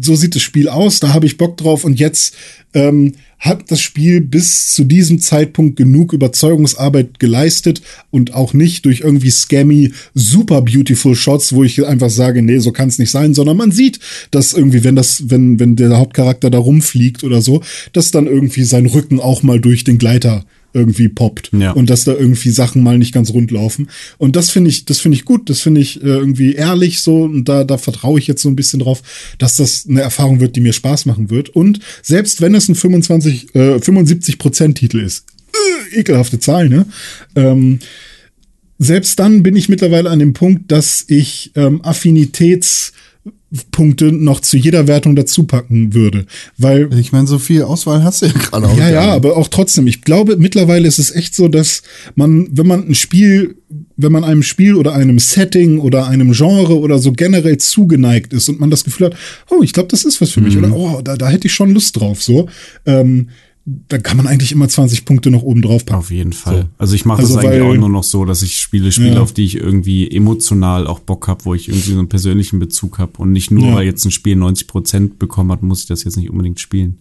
[0.00, 2.34] so sieht das Spiel aus, da habe ich Bock drauf und jetzt
[2.74, 7.80] ähm, hat das Spiel bis zu diesem Zeitpunkt genug Überzeugungsarbeit geleistet
[8.10, 12.70] und auch nicht durch irgendwie scammy, super beautiful Shots, wo ich einfach sage, nee, so
[12.70, 13.98] kann es nicht sein, sondern man sieht,
[14.30, 17.62] dass irgendwie, wenn das, wenn, wenn der Hauptcharakter da rumfliegt oder so,
[17.94, 21.72] dass dann irgendwie sein Rücken auch mal durch den Gleiter irgendwie poppt Ja.
[21.72, 23.88] und dass da irgendwie Sachen mal nicht ganz rund laufen.
[24.18, 27.22] Und das finde ich, das finde ich gut, das finde ich äh, irgendwie ehrlich so
[27.24, 29.02] und da, da vertraue ich jetzt so ein bisschen drauf,
[29.38, 31.48] dass das eine Erfahrung wird, die mir Spaß machen wird.
[31.50, 35.24] Und selbst wenn es ein 25, äh, 75 Prozent Titel ist,
[35.92, 36.86] äh, ekelhafte Zahl, ne?
[37.34, 37.80] Ähm,
[38.78, 41.82] selbst dann bin ich mittlerweile an dem Punkt, dass ich ähm,
[43.50, 48.22] Affinitätspunkte noch zu jeder Wertung dazu packen würde, weil Ich meine, so viel Auswahl hast
[48.22, 48.78] du ja gerade auch.
[48.78, 49.86] ja, ja, aber auch trotzdem.
[49.86, 51.82] Ich glaube, mittlerweile ist es echt so, dass
[52.14, 53.56] man, wenn man ein Spiel,
[53.96, 58.48] wenn man einem Spiel oder einem Setting oder einem Genre oder so generell zugeneigt ist
[58.48, 59.16] und man das Gefühl hat,
[59.50, 61.72] oh, ich glaube, das ist was für mich oder oh, da, da hätte ich schon
[61.72, 62.48] Lust drauf, so,
[62.86, 63.28] ähm,
[63.88, 65.98] da kann man eigentlich immer 20 Punkte noch oben drauf packen.
[65.98, 66.68] Auf jeden Fall.
[66.78, 69.14] Also ich mache Also, das eigentlich weil- auch nur noch so, dass ich Spiele spiele,
[69.14, 69.20] Ja.
[69.20, 72.98] auf die ich irgendwie emotional auch Bock habe, wo ich irgendwie so einen persönlichen Bezug
[72.98, 73.74] habe und nicht nur, Ja.
[73.76, 76.98] weil jetzt ein Spiel 90 Prozent bekommen hat, muss ich das jetzt nicht unbedingt spielen.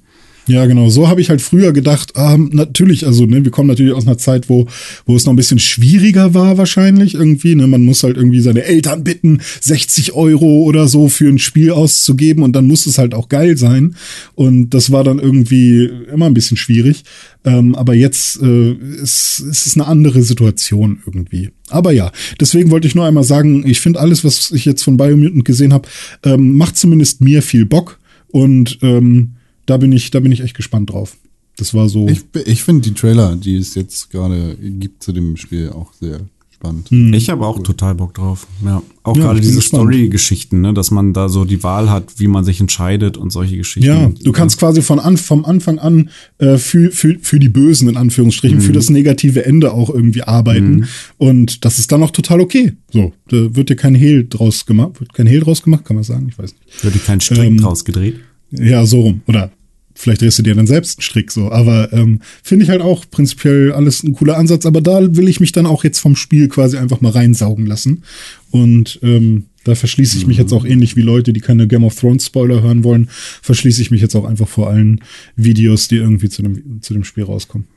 [0.48, 0.90] Ja, genau.
[0.90, 4.18] So habe ich halt früher gedacht, ah, natürlich, also ne, wir kommen natürlich aus einer
[4.18, 4.68] Zeit, wo,
[5.06, 7.54] wo es noch ein bisschen schwieriger war wahrscheinlich irgendwie.
[7.54, 7.68] Ne?
[7.68, 12.44] Man muss halt irgendwie seine Eltern bitten, 60 Euro oder so für ein Spiel auszugeben
[12.44, 13.96] und dann muss es halt auch geil sein.
[14.34, 17.04] Und das war dann irgendwie immer ein bisschen schwierig.
[17.46, 21.52] Ähm, aber jetzt äh, ist, ist es eine andere Situation irgendwie.
[21.70, 24.98] Aber ja, deswegen wollte ich nur einmal sagen, ich finde alles, was ich jetzt von
[24.98, 25.88] Biomutant gesehen habe,
[26.24, 28.00] ähm, macht zumindest mir viel Bock.
[28.28, 29.36] Und ähm,
[29.70, 31.18] da bin ich, da bin ich echt gespannt drauf.
[31.58, 32.08] Das war so.
[32.08, 36.22] Ich, ich finde die Trailer, die es jetzt gerade gibt zu dem Spiel, auch sehr
[36.54, 36.90] spannend.
[36.92, 38.48] Ich habe auch total Bock drauf.
[38.66, 39.62] Ja, auch Ja, gerade diese.
[39.62, 43.58] Story-Geschichten, ne, dass man da so die Wahl hat, wie man sich entscheidet und solche
[43.58, 43.88] Geschichten.
[43.88, 47.88] ja, du kannst quasi von an, vom Anfang an äh, für, für, für die Bösen
[47.90, 50.88] in Anführungsstrichen, für das negative Ende auch irgendwie arbeiten.
[51.18, 52.74] Und das ist dann auch total okay.
[52.92, 55.00] So, da wird dir kein Hehl draus gemacht.
[55.00, 56.28] Wird kein Hehl draus gemacht, kann man sagen?
[56.30, 56.84] Ich weiß nicht.
[56.84, 58.16] Wird dir kein Strick Ähm, draus gedreht.
[58.52, 59.22] Ja, so rum.
[59.28, 59.52] Oder
[60.00, 61.52] vielleicht drehst du dir dann selbst einen Strick so.
[61.52, 64.66] Aber ähm, finde ich halt auch prinzipiell alles ein cooler Ansatz.
[64.66, 68.04] Aber da will ich mich dann auch jetzt vom Spiel quasi einfach mal reinsaugen lassen.
[68.50, 72.00] Und ähm, da verschließe ich mich jetzt auch ähnlich wie Leute, die keine Game of
[72.00, 73.10] Thrones Spoiler hören wollen,
[73.42, 75.02] verschließe ich mich jetzt auch einfach vor allen
[75.36, 77.68] Videos, die irgendwie zu dem, zu dem Spiel rauskommen.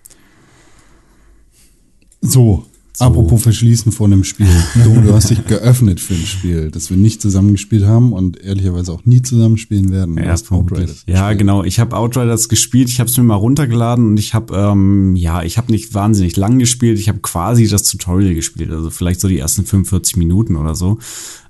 [2.20, 3.06] So, So.
[3.06, 4.46] Apropos verschließen vor einem Spiel.
[4.84, 8.92] Du, du hast dich geöffnet für ein Spiel, das wir nicht zusammengespielt haben und ehrlicherweise
[8.92, 10.18] auch nie zusammenspielen werden.
[10.18, 10.34] Ja.
[10.50, 11.38] Outriders ja gespielt.
[11.38, 11.64] genau.
[11.64, 12.88] Ich habe Outriders gespielt.
[12.88, 16.36] Ich habe es mir mal runtergeladen und ich habe, ähm, ja, ich habe nicht wahnsinnig
[16.36, 16.98] lang gespielt.
[16.98, 20.98] Ich habe quasi das Tutorial gespielt, also vielleicht so die ersten 45 Minuten oder so.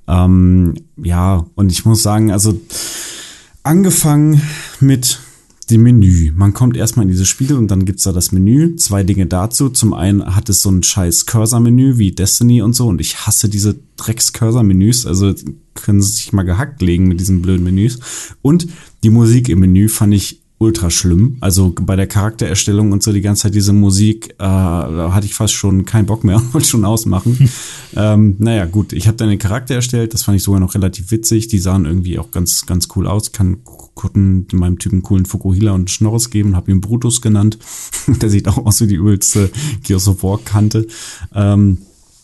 [0.06, 2.60] Ähm, ja, und ich muss sagen, also
[3.62, 4.42] angefangen
[4.80, 5.20] mit
[5.72, 6.30] dem Menü.
[6.32, 8.76] Man kommt erstmal in dieses Spiel und dann gibt's da das Menü.
[8.76, 9.70] Zwei Dinge dazu.
[9.70, 13.48] Zum einen hat es so ein scheiß Cursor-Menü wie Destiny und so und ich hasse
[13.48, 15.06] diese Drecks-Cursor-Menüs.
[15.06, 15.34] Also
[15.74, 17.98] können sie sich mal gehackt legen mit diesen blöden Menüs.
[18.42, 18.68] Und
[19.02, 21.36] die Musik im Menü fand ich ultra schlimm.
[21.40, 25.34] Also bei der Charaktererstellung und so die ganze Zeit diese Musik, äh, da hatte ich
[25.34, 27.50] fast schon keinen Bock mehr, wollte schon ausmachen.
[27.96, 31.10] ähm, naja, gut, ich habe dann den Charakter erstellt, das fand ich sogar noch relativ
[31.10, 31.48] witzig.
[31.48, 33.32] Die sahen irgendwie auch ganz, ganz cool aus.
[33.32, 33.58] Kann
[33.94, 37.58] konnten meinem Typen coolen Fukuhila und Schnorres geben, habe ihn Brutus genannt.
[38.06, 39.50] der sieht auch aus wie die übelste
[39.82, 40.86] Gears of War Kante.
[41.34, 41.78] Ähm,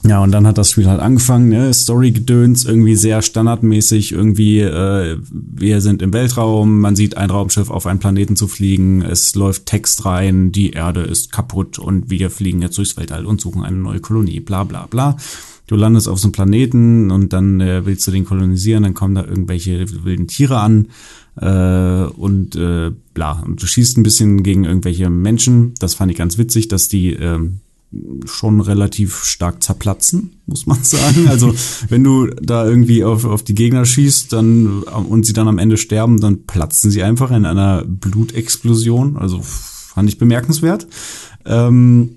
[0.09, 1.73] ja, und dann hat das Spiel halt angefangen, ne?
[1.75, 7.87] Story-Gedöns, irgendwie sehr standardmäßig, irgendwie, äh, wir sind im Weltraum, man sieht ein Raumschiff auf
[7.87, 12.63] einen Planeten zu fliegen, es läuft Text rein, die Erde ist kaputt und wir fliegen
[12.63, 15.17] jetzt durchs Weltall und suchen eine neue Kolonie, bla bla bla.
[15.67, 19.15] Du landest auf so einem Planeten und dann äh, willst du den kolonisieren, dann kommen
[19.15, 20.89] da irgendwelche wilden Tiere an
[21.37, 23.43] äh, und äh, bla.
[23.43, 25.75] Und du schießt ein bisschen gegen irgendwelche Menschen.
[25.79, 27.61] Das fand ich ganz witzig, dass die ähm,
[28.27, 31.29] schon relativ stark zerplatzen, muss man sagen.
[31.29, 31.55] Also
[31.89, 35.77] wenn du da irgendwie auf, auf die Gegner schießt dann und sie dann am Ende
[35.77, 39.17] sterben, dann platzen sie einfach in einer Blutexplosion.
[39.17, 40.87] Also fand ich bemerkenswert.
[41.47, 42.17] Ähm,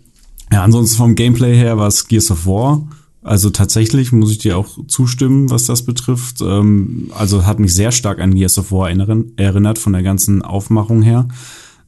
[0.51, 2.85] ja, ansonsten vom Gameplay her war es Gears of War.
[3.23, 6.41] Also tatsächlich muss ich dir auch zustimmen, was das betrifft.
[6.41, 11.01] Ähm, also hat mich sehr stark an Gears of War erinnert von der ganzen Aufmachung
[11.01, 11.27] her.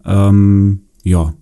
[0.05, 1.33] Ähm, ja,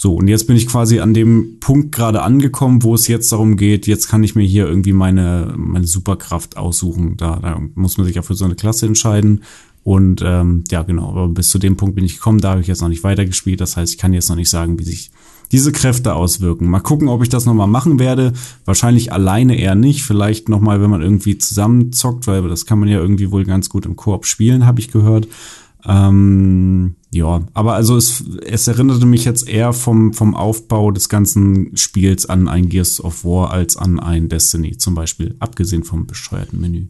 [0.00, 3.56] so, und jetzt bin ich quasi an dem Punkt gerade angekommen, wo es jetzt darum
[3.56, 7.16] geht, jetzt kann ich mir hier irgendwie meine, meine Superkraft aussuchen.
[7.16, 9.42] Da, da muss man sich ja für so eine Klasse entscheiden.
[9.82, 12.68] Und ähm, ja, genau, aber bis zu dem Punkt bin ich gekommen, da habe ich
[12.68, 13.60] jetzt noch nicht weitergespielt.
[13.60, 15.10] Das heißt, ich kann jetzt noch nicht sagen, wie sich
[15.50, 16.70] diese Kräfte auswirken.
[16.70, 18.34] Mal gucken, ob ich das nochmal machen werde.
[18.66, 20.04] Wahrscheinlich alleine eher nicht.
[20.04, 23.84] Vielleicht nochmal, wenn man irgendwie zusammenzockt, weil das kann man ja irgendwie wohl ganz gut
[23.84, 25.26] im Koop spielen, habe ich gehört.
[25.86, 31.76] Ähm, ja, aber also es, es erinnerte mich jetzt eher vom, vom Aufbau des ganzen
[31.76, 36.60] Spiels an ein Gears of War als an ein Destiny zum Beispiel, abgesehen vom bescheuerten
[36.60, 36.86] Menü.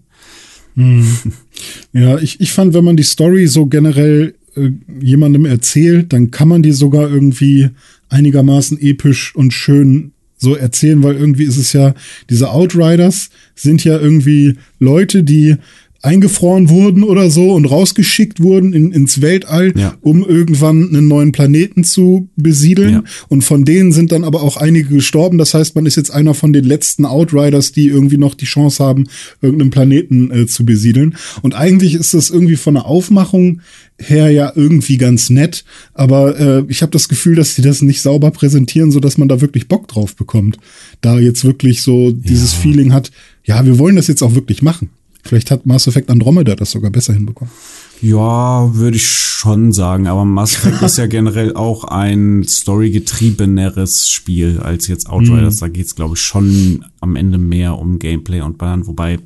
[1.93, 4.71] Ja, ich, ich fand, wenn man die Story so generell äh,
[5.01, 7.71] jemandem erzählt, dann kann man die sogar irgendwie
[8.09, 11.95] einigermaßen episch und schön so erzählen, weil irgendwie ist es ja,
[12.31, 15.57] diese Outriders sind ja irgendwie Leute, die
[16.01, 19.95] eingefroren wurden oder so und rausgeschickt wurden in, ins Weltall, Ja.
[20.01, 22.93] um irgendwann einen neuen Planeten zu besiedeln.
[22.93, 23.05] Ja.
[23.29, 25.39] Und von denen sind dann aber auch einige gestorben.
[25.39, 28.83] Das heißt, man ist jetzt einer von den letzten Outriders, die irgendwie noch die Chance
[28.85, 29.05] haben,
[29.43, 31.17] irgendeinen Planeten äh, zu besiedeln.
[31.43, 33.61] Und eigentlich ist das irgendwie von der Aufmachung
[33.99, 35.65] her ja irgendwie ganz nett.
[35.95, 39.27] Aber äh, ich habe das Gefühl, dass die das nicht sauber präsentieren, so dass man
[39.27, 40.59] da wirklich Bock drauf bekommt.
[41.01, 43.11] Da jetzt wirklich so dieses Feeling hat,
[43.45, 44.91] ja, wir wollen das jetzt auch wirklich machen.
[45.25, 47.53] Vielleicht hat Mass Effect Andromeda das sogar besser hinbekommen.
[48.01, 54.61] Ja, würde ich schon sagen, aber Mass Effect ist ja generell auch ein storygetriebeneres Spiel
[54.61, 55.59] als jetzt Outriders.
[55.59, 59.19] Da geht's glaube ich, schon am Ende mehr um Gameplay und Ballern, wobei,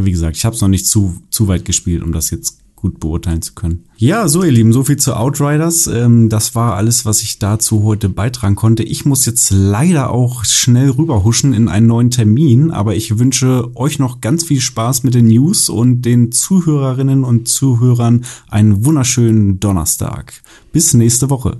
[0.00, 2.98] wie gesagt, ich habe es noch nicht zu, zu weit gespielt, um das jetzt gut
[2.98, 3.84] beurteilen zu können.
[3.96, 5.86] Ja, so ihr Lieben, so viel zu Outriders.
[5.86, 8.82] Ähm, das war alles, was ich dazu heute beitragen konnte.
[8.82, 13.98] Ich muss jetzt leider auch schnell rüberhuschen in einen neuen Termin, aber ich wünsche euch
[13.98, 20.32] noch ganz viel Spaß mit den News und den Zuhörerinnen und Zuhörern einen wunderschönen Donnerstag.
[20.72, 21.58] Bis nächste Woche.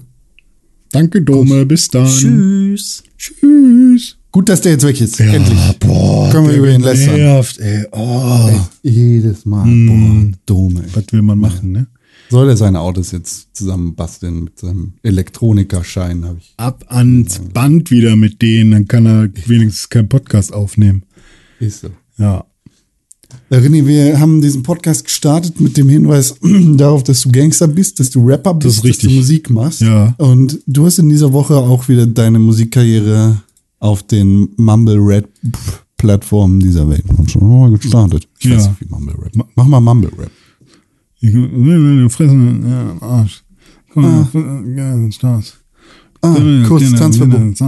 [0.93, 1.67] Danke, Dome.
[1.67, 2.07] Bis dann.
[2.07, 3.03] Tschüss.
[3.19, 4.20] Tschüss.
[4.33, 5.19] Gut, dass der jetzt weg ist.
[5.19, 5.59] Ja, Endlich.
[5.81, 6.31] boah.
[6.31, 7.17] Können wir über ihn lästern.
[7.17, 7.85] Nervt, ey.
[7.91, 8.51] Oh.
[8.83, 9.65] Jedes Mal.
[9.65, 10.31] Hm.
[10.31, 10.89] Boah, dumm, ey.
[10.95, 11.89] Was will man machen, ne?
[12.31, 16.55] Soll er seine Autos jetzt zusammenbasteln mit seinem Elektronikerschein, habe ich.
[16.59, 21.03] Ab ans Band wieder mit denen, dann kann er wenigstens keinen Podcast aufnehmen.
[21.59, 21.89] Ist so.
[22.19, 22.45] Ja.
[23.51, 26.37] René, wir haben diesen Podcast gestartet mit dem Hinweis
[26.77, 29.03] darauf, dass du Gangster bist, dass du Rapper bist, ist richtig.
[29.05, 29.81] dass du Musik machst.
[29.81, 30.15] Ja.
[30.19, 33.43] Und du hast in dieser Woche auch wieder deine Musikkarriere
[33.81, 35.29] auf den Mumble Rap
[35.97, 38.27] Plattformen dieser Welt schon mal gestartet.
[38.39, 38.69] Ich weiß Ja.
[38.71, 39.33] nicht, wie Mumble Rap.
[39.55, 40.31] Mach mal Mumble Rap.
[41.21, 43.43] Ich will fressen, ja, Arsch.
[43.93, 45.55] Komm, ja, Stars.
[46.23, 46.35] Ah,
[46.69, 47.41] Kuss, Tanzverbot.
[47.53, 47.59] Ich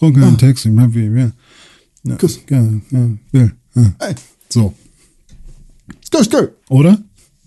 [0.00, 1.32] brauche keinen Text, ich bleib wie will.
[2.04, 2.40] Ja, Kuss.
[2.50, 3.52] Ja, ja, will.
[3.74, 3.92] Ja.
[4.00, 4.14] Ey,
[4.50, 4.74] So.
[6.10, 6.48] go, go.
[6.68, 7.02] Oder?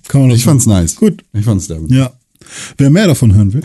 [0.07, 0.95] Kann man doch Ich fand's nice.
[0.95, 1.23] Gut.
[1.33, 1.79] Ich fand's der.
[1.89, 2.11] Ja.
[2.77, 3.63] Wer mehr davon hören will.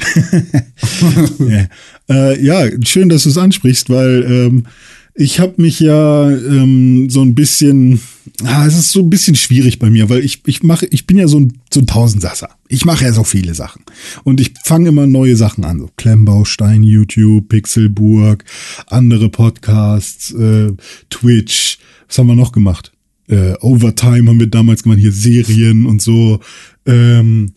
[1.48, 1.68] ja.
[2.08, 4.66] Äh, ja, schön, dass du es ansprichst, weil ähm,
[5.14, 8.00] ich habe mich ja ähm, so ein bisschen,
[8.42, 11.18] ah, es ist so ein bisschen schwierig bei mir, weil ich ich mache, ich bin
[11.18, 12.50] ja so ein so ein Tausendsasser.
[12.68, 13.84] Ich mache ja so viele Sachen
[14.24, 18.44] und ich fange immer neue Sachen an, so Klemmbaustein, YouTube, Pixelburg,
[18.88, 20.72] andere Podcasts, äh,
[21.10, 21.78] Twitch.
[22.08, 22.92] Was haben wir noch gemacht?
[23.28, 26.40] Äh, Overtime haben wir damals gemacht, hier Serien und so.
[26.86, 27.52] Ähm,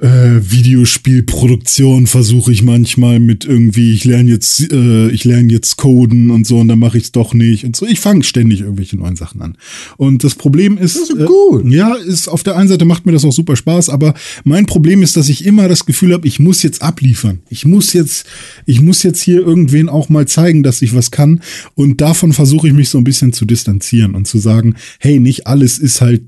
[0.00, 6.30] äh, Videospielproduktion versuche ich manchmal mit irgendwie, ich lerne jetzt, äh, ich lerne jetzt Coden
[6.30, 7.84] und so und dann mache ich es doch nicht und so.
[7.84, 9.56] Ich fange ständig irgendwelche neuen Sachen an.
[9.96, 11.64] Und das Problem ist, Das ist gut.
[11.64, 14.14] Äh, ja, ist auf der einen Seite macht mir das auch super Spaß, aber
[14.44, 17.40] mein Problem ist, dass ich immer das Gefühl habe, ich muss jetzt abliefern.
[17.48, 18.24] Ich muss jetzt,
[18.66, 21.40] ich muss jetzt hier irgendwen auch mal zeigen, dass ich was kann.
[21.74, 25.48] Und davon versuche ich mich so ein bisschen zu distanzieren und zu sagen, hey, nicht
[25.48, 26.22] alles ist halt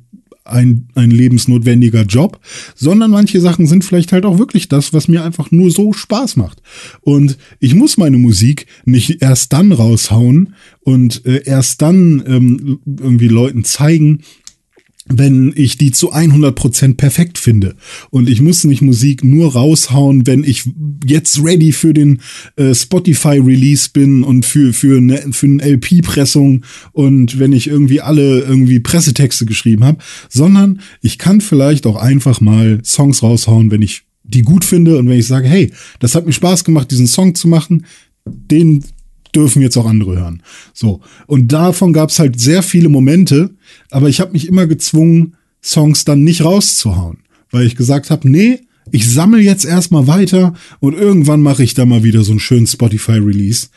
[0.50, 2.40] ein, ein lebensnotwendiger Job,
[2.74, 6.36] sondern manche Sachen sind vielleicht halt auch wirklich das, was mir einfach nur so Spaß
[6.36, 6.62] macht.
[7.00, 13.28] Und ich muss meine Musik nicht erst dann raushauen und äh, erst dann ähm, irgendwie
[13.28, 14.20] Leuten zeigen,
[15.10, 17.74] wenn ich die zu 100% perfekt finde.
[18.10, 20.70] Und ich muss nicht Musik nur raushauen, wenn ich
[21.04, 22.20] jetzt ready für den
[22.56, 28.40] äh, Spotify-Release bin und für, für, eine, für eine LP-Pressung und wenn ich irgendwie alle
[28.40, 34.02] irgendwie Pressetexte geschrieben habe, sondern ich kann vielleicht auch einfach mal Songs raushauen, wenn ich
[34.22, 37.34] die gut finde und wenn ich sage, hey, das hat mir Spaß gemacht, diesen Song
[37.34, 37.84] zu machen,
[38.24, 38.84] den
[39.34, 40.42] dürfen jetzt auch andere hören.
[40.72, 41.00] So.
[41.26, 43.50] Und davon gab es halt sehr viele Momente,
[43.90, 47.18] aber ich habe mich immer gezwungen, Songs dann nicht rauszuhauen.
[47.50, 48.60] Weil ich gesagt habe, nee,
[48.92, 52.66] ich sammle jetzt erstmal weiter und irgendwann mache ich da mal wieder so einen schönen
[52.66, 53.68] Spotify-Release.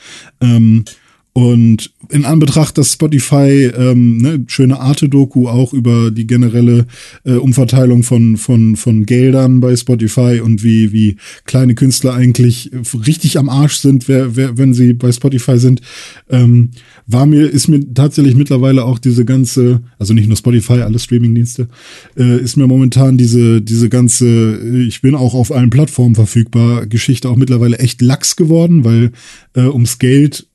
[0.42, 0.86] Ähm,
[1.34, 6.86] und in Anbetracht, dass Spotify ähm, ne, schöne Arte-Doku auch über die generelle
[7.26, 12.70] äh, Umverteilung von von von Geldern bei Spotify und wie wie kleine Künstler eigentlich
[13.08, 15.82] richtig am Arsch sind, wer, wer, wenn sie bei Spotify sind,
[16.30, 16.70] ähm,
[17.08, 21.68] war mir ist mir tatsächlich mittlerweile auch diese ganze, also nicht nur Spotify, alle Streamingdienste,
[22.16, 27.28] äh, ist mir momentan diese diese ganze, ich bin auch auf allen Plattformen verfügbar, Geschichte
[27.28, 29.12] auch mittlerweile echt lax geworden, weil
[29.56, 30.48] äh, ums Geld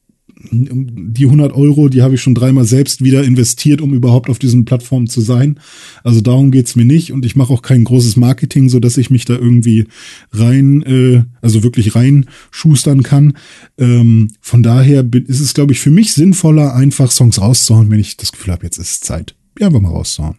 [0.51, 4.65] die 100 Euro, die habe ich schon dreimal selbst wieder investiert, um überhaupt auf diesen
[4.65, 5.59] Plattformen zu sein.
[6.05, 9.11] Also darum geht's mir nicht und ich mache auch kein großes Marketing, so dass ich
[9.11, 9.87] mich da irgendwie
[10.33, 13.35] rein, äh, also wirklich rein schustern kann.
[13.79, 18.17] Ähm, von daher ist es, glaube ich, für mich sinnvoller, einfach Songs rauszuhauen, wenn ich
[18.17, 19.35] das Gefühl habe, jetzt ist es Zeit.
[19.59, 20.37] Ja, einfach mal rauszuhauen.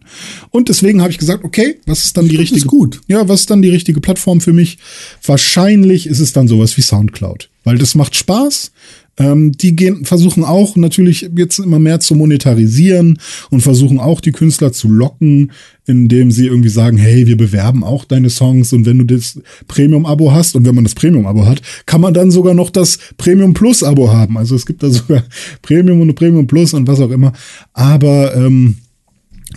[0.50, 2.66] Und deswegen habe ich gesagt, okay, was ist dann die richtige?
[2.66, 3.00] gut.
[3.06, 4.78] Ja, was ist dann die richtige Plattform für mich?
[5.22, 8.72] Wahrscheinlich ist es dann sowas wie Soundcloud, weil das macht Spaß.
[9.20, 13.18] Ähm, die gehen, versuchen auch natürlich jetzt immer mehr zu monetarisieren
[13.50, 15.52] und versuchen auch die Künstler zu locken,
[15.84, 19.38] indem sie irgendwie sagen, hey, wir bewerben auch deine Songs und wenn du das
[19.68, 23.52] Premium-Abo hast und wenn man das Premium-Abo hat, kann man dann sogar noch das Premium
[23.52, 24.38] Plus-Abo haben.
[24.38, 25.22] Also es gibt da sogar
[25.62, 27.34] Premium und Premium Plus und was auch immer.
[27.74, 28.76] Aber ähm,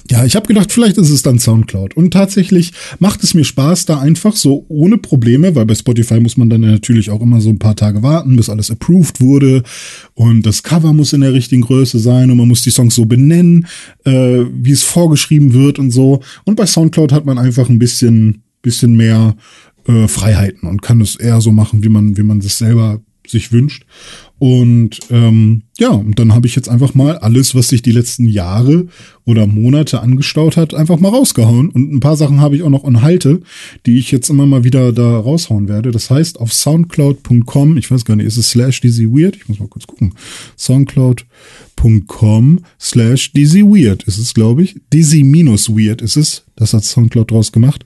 [0.09, 1.95] ja, ich habe gedacht, vielleicht ist es dann Soundcloud.
[1.95, 6.35] Und tatsächlich macht es mir Spaß, da einfach so ohne Probleme, weil bei Spotify muss
[6.35, 9.63] man dann natürlich auch immer so ein paar Tage warten, bis alles approved wurde.
[10.13, 13.05] Und das Cover muss in der richtigen Größe sein und man muss die Songs so
[13.05, 13.67] benennen,
[14.03, 16.21] äh, wie es vorgeschrieben wird und so.
[16.43, 19.35] Und bei Soundcloud hat man einfach ein bisschen, bisschen mehr
[19.87, 23.51] äh, Freiheiten und kann es eher so machen, wie man, wie man es selber sich
[23.51, 23.85] wünscht.
[24.39, 28.25] Und ähm, ja, und dann habe ich jetzt einfach mal alles, was sich die letzten
[28.25, 28.87] Jahre
[29.25, 31.71] oder Monate angestaut hat, einfach mal rausgehauen.
[31.71, 33.41] Und ein paar Sachen habe ich auch noch und halte,
[33.85, 35.91] die ich jetzt immer mal wieder da raushauen werde.
[35.91, 39.35] Das heißt, auf soundcloud.com, ich weiß gar nicht, ist es slash dizzy weird?
[39.35, 40.13] Ich muss mal kurz gucken.
[40.57, 44.77] Soundcloud.com slash dizzy weird ist es, glaube ich.
[44.93, 46.45] Dizzy minus weird ist es.
[46.55, 47.83] Das hat Soundcloud draus gemacht.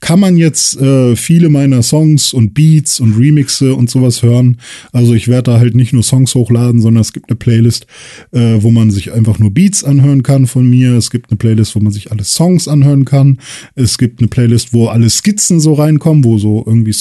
[0.00, 4.58] Kann man jetzt äh, viele meiner Songs und Beats und Remixe und sowas hören.
[4.92, 7.86] Also ich werde da halt nicht nur Songs hochladen, sondern es gibt eine Playlist,
[8.30, 10.92] äh, wo man sich einfach nur Beats anhören kann von mir.
[10.92, 13.38] Es gibt eine Playlist, wo man sich alle Songs anhören kann.
[13.74, 16.94] Es gibt eine Playlist, wo alle Skizzen so reinkommen, wo so irgendwie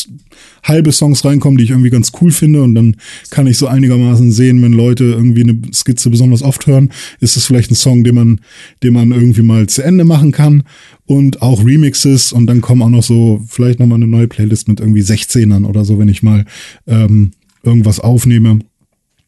[0.63, 2.63] halbe Songs reinkommen, die ich irgendwie ganz cool finde.
[2.63, 2.95] Und dann
[3.29, 6.89] kann ich so einigermaßen sehen, wenn Leute irgendwie eine Skizze besonders oft hören,
[7.19, 8.41] ist es vielleicht ein Song, den man,
[8.81, 10.63] den man irgendwie mal zu Ende machen kann.
[11.05, 14.79] Und auch Remixes und dann kommen auch noch so vielleicht nochmal eine neue Playlist mit
[14.79, 16.45] irgendwie 16ern oder so, wenn ich mal
[16.85, 17.31] ähm,
[17.63, 18.59] irgendwas aufnehme,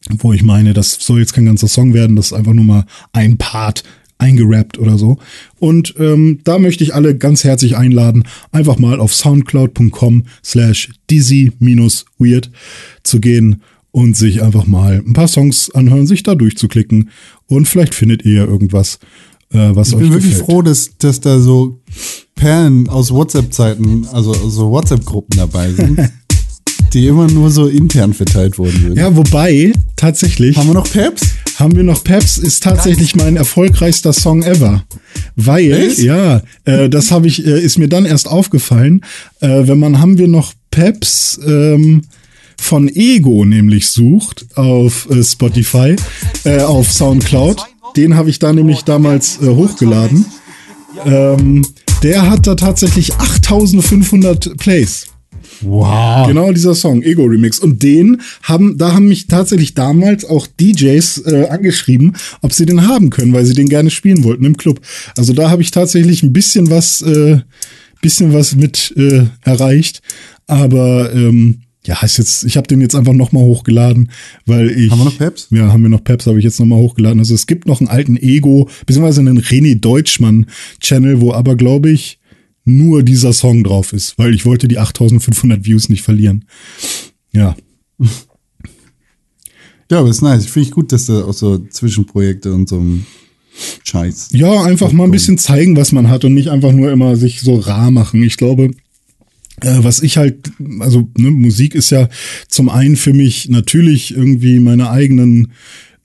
[0.09, 2.85] wo ich meine, das soll jetzt kein ganzer Song werden, das ist einfach nur mal
[3.13, 3.83] ein Part
[4.17, 5.17] eingerappt oder so.
[5.59, 12.51] Und ähm, da möchte ich alle ganz herzlich einladen, einfach mal auf soundcloud.com slash dizzy-weird
[13.03, 13.61] zu gehen
[13.91, 17.09] und sich einfach mal ein paar Songs anhören, sich da durchzuklicken
[17.47, 18.99] und vielleicht findet ihr ja irgendwas,
[19.51, 20.49] äh, was Ich euch bin wirklich gefällt.
[20.49, 21.81] froh, dass, dass da so
[22.35, 25.99] Perlen aus WhatsApp-Zeiten, also so WhatsApp-Gruppen dabei sind,
[26.93, 28.97] die immer nur so intern verteilt worden sind.
[28.97, 31.22] Ja, wobei tatsächlich Haben wir noch Peps?
[31.57, 34.84] haben wir noch Peps, ist tatsächlich mein erfolgreichster Song ever.
[35.35, 35.99] Weil, Echt?
[35.99, 39.01] ja, äh, das habe ich, äh, ist mir dann erst aufgefallen,
[39.41, 42.01] äh, wenn man haben wir noch Peps ähm,
[42.59, 45.95] von Ego nämlich sucht auf äh, Spotify,
[46.45, 47.61] äh, auf Soundcloud.
[47.95, 50.26] Den habe ich da nämlich damals äh, hochgeladen.
[51.05, 51.65] Ähm,
[52.03, 55.07] der hat da tatsächlich 8500 Plays.
[55.61, 56.27] Wow.
[56.27, 57.59] Genau dieser Song, Ego Remix.
[57.59, 62.87] Und den haben, da haben mich tatsächlich damals auch DJs äh, angeschrieben, ob sie den
[62.87, 64.81] haben können, weil sie den gerne spielen wollten im Club.
[65.17, 67.41] Also da habe ich tatsächlich ein bisschen was, äh,
[68.01, 70.01] bisschen was mit äh, erreicht.
[70.47, 74.11] Aber ähm, ja, ist jetzt, ich habe den jetzt einfach nochmal hochgeladen,
[74.45, 74.91] weil ich.
[74.91, 75.47] Haben wir noch Peps?
[75.49, 77.19] Ja, haben wir noch Peps, habe ich jetzt nochmal hochgeladen.
[77.19, 82.19] Also es gibt noch einen alten Ego, beziehungsweise einen René Deutschmann-Channel, wo aber, glaube ich,
[82.77, 86.45] nur dieser Song drauf ist, weil ich wollte die 8500 Views nicht verlieren.
[87.31, 87.56] Ja.
[89.89, 90.45] Ja, aber ist nice.
[90.45, 93.06] Finde ich gut, dass da auch so Zwischenprojekte und so ein
[93.84, 94.30] Scheiß.
[94.31, 97.41] Ja, einfach mal ein bisschen zeigen, was man hat und nicht einfach nur immer sich
[97.41, 98.23] so rar machen.
[98.23, 98.72] Ich glaube,
[99.61, 102.07] äh, was ich halt, also ne, Musik ist ja
[102.48, 105.52] zum einen für mich natürlich irgendwie meine eigenen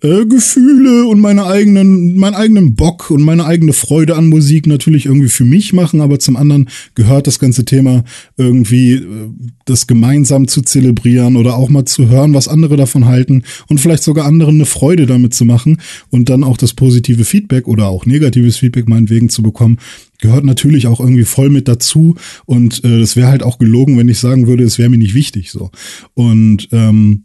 [0.02, 5.06] äh, Gefühle und meine eigenen, meinen eigenen Bock und meine eigene Freude an Musik natürlich
[5.06, 8.05] irgendwie für mich machen, aber zum anderen gehört das ganze Thema
[8.36, 9.31] irgendwie äh,
[9.64, 14.02] das gemeinsam zu zelebrieren oder auch mal zu hören, was andere davon halten und vielleicht
[14.02, 18.05] sogar anderen eine Freude damit zu machen und dann auch das positive Feedback oder auch
[18.05, 19.78] negatives Feedback meinetwegen zu bekommen,
[20.20, 24.10] gehört natürlich auch irgendwie voll mit dazu und äh, das wäre halt auch gelogen, wenn
[24.10, 25.70] ich sagen würde, es wäre mir nicht wichtig so.
[26.14, 27.24] Und ähm,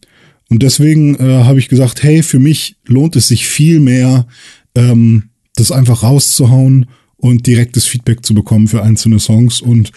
[0.52, 4.28] und deswegen äh, habe ich gesagt, hey, für mich lohnt es sich viel mehr,
[4.76, 9.62] ähm, das einfach rauszuhauen und direktes Feedback zu bekommen für einzelne Songs.
[9.62, 9.94] Und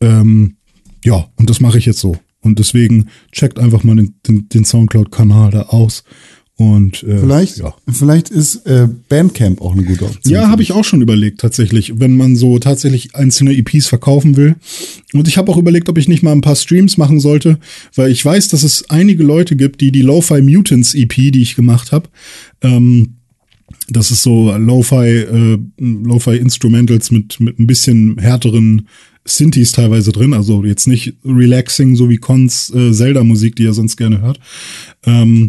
[0.00, 0.56] ähm,
[1.04, 2.16] ja, und das mache ich jetzt so.
[2.40, 6.02] Und deswegen checkt einfach mal den, den, den Soundcloud-Kanal da aus.
[6.60, 7.74] Und äh, Vielleicht, ja.
[7.90, 10.30] vielleicht ist äh, Bandcamp auch eine gute Option.
[10.30, 14.56] Ja, habe ich auch schon überlegt tatsächlich, wenn man so tatsächlich einzelne EPs verkaufen will.
[15.14, 17.58] Und ich habe auch überlegt, ob ich nicht mal ein paar Streams machen sollte,
[17.94, 21.56] weil ich weiß, dass es einige Leute gibt, die die Lo-Fi Mutants EP, die ich
[21.56, 22.10] gemacht habe,
[22.60, 23.14] ähm,
[23.88, 28.86] das ist so Lo-Fi, äh, Lo-Fi Instrumentals mit mit ein bisschen härteren
[29.24, 33.96] Synthes teilweise drin, also jetzt nicht relaxing, so wie Cons äh, Zelda-Musik, die ihr sonst
[33.96, 34.40] gerne hört.
[35.06, 35.48] Ähm,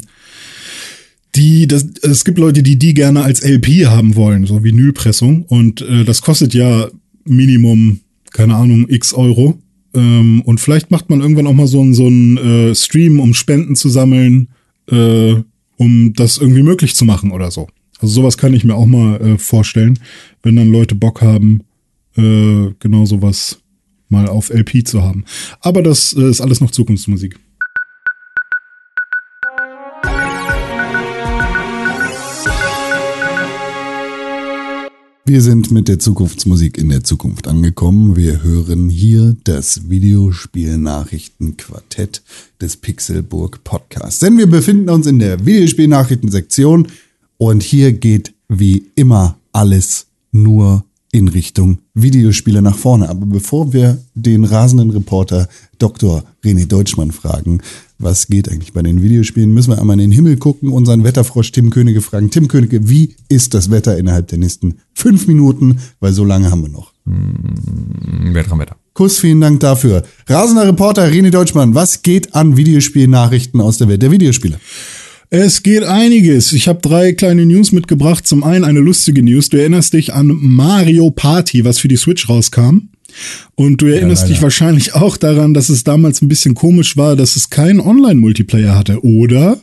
[1.36, 5.44] die, das, es gibt Leute, die die gerne als LP haben wollen, so Vinylpressung.
[5.44, 6.88] Und äh, das kostet ja
[7.26, 8.02] Minimum,
[8.32, 9.60] keine Ahnung, x Euro.
[9.94, 13.34] Ähm, und vielleicht macht man irgendwann auch mal so einen so einen, äh, Stream, um
[13.34, 14.50] Spenden zu sammeln,
[14.90, 15.36] äh,
[15.78, 17.68] um das irgendwie möglich zu machen oder so.
[18.00, 20.00] Also sowas kann ich mir auch mal äh, vorstellen,
[20.44, 21.62] wenn dann Leute Bock haben,
[22.18, 23.60] äh, genau sowas
[24.10, 25.24] mal auf LP zu haben.
[25.62, 27.40] Aber das äh, ist alles noch Zukunftsmusik.
[35.32, 38.18] Wir sind mit der Zukunftsmusik in der Zukunft angekommen.
[38.18, 42.22] Wir hören hier das Videospielnachrichtenquartett
[42.60, 44.20] des Pixelburg Podcasts.
[44.20, 46.90] Denn wir befinden uns in der Videospielnachrichtensektion
[47.38, 50.84] und hier geht wie immer alles nur
[51.14, 53.08] in Richtung Videospiele nach vorne.
[53.08, 55.48] Aber bevor wir den rasenden Reporter
[55.80, 56.26] Dr.
[56.44, 57.62] René Deutschmann fragen,
[58.02, 61.52] was geht eigentlich bei den Videospielen, müssen wir einmal in den Himmel gucken, unseren Wetterfrosch
[61.52, 62.30] Tim Königke fragen.
[62.30, 65.80] Tim Königke, wie ist das Wetter innerhalb der nächsten fünf Minuten?
[66.00, 66.94] Weil so lange haben wir noch.
[67.06, 68.76] Wetter am Wetter.
[68.94, 70.04] Kuss, vielen Dank dafür.
[70.28, 74.60] Rasender Reporter René Deutschmann, was geht an Videospielnachrichten aus der Welt der Videospiele?
[75.34, 76.52] Es geht einiges.
[76.52, 78.28] Ich habe drei kleine News mitgebracht.
[78.28, 79.48] Zum einen eine lustige News.
[79.48, 82.90] Du erinnerst dich an Mario Party, was für die Switch rauskam.
[83.56, 87.36] Und du erinnerst dich wahrscheinlich auch daran, dass es damals ein bisschen komisch war, dass
[87.36, 89.60] es keinen Online-Multiplayer hatte, oder?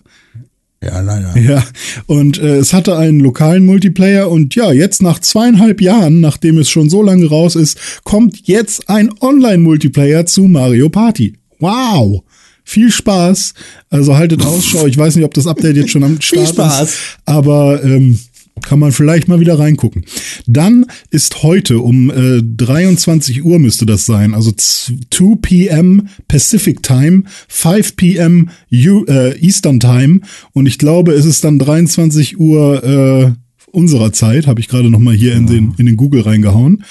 [0.83, 1.37] Ja, leider.
[1.37, 1.65] Ja,
[2.07, 6.71] und äh, es hatte einen lokalen Multiplayer und ja, jetzt nach zweieinhalb Jahren, nachdem es
[6.71, 11.35] schon so lange raus ist, kommt jetzt ein Online-Multiplayer zu Mario Party.
[11.59, 12.23] Wow!
[12.63, 13.55] Viel Spaß.
[13.89, 14.87] Also haltet Ausschau.
[14.87, 16.83] Ich weiß nicht, ob das Update jetzt schon am Start Spaß.
[16.83, 16.97] ist.
[17.25, 18.19] Aber ähm,
[18.61, 20.05] kann man vielleicht mal wieder reingucken.
[20.47, 26.09] Dann ist heute um äh, 23 Uhr müsste das sein, also 2 p.m.
[26.29, 28.51] Pacific Time, 5 p.m.
[28.71, 30.21] Äh, Eastern Time
[30.53, 33.33] und ich glaube, es ist dann 23 Uhr äh,
[33.71, 36.85] unserer Zeit, habe ich gerade noch mal hier in den in den Google reingehauen.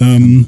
[0.00, 0.46] Ähm,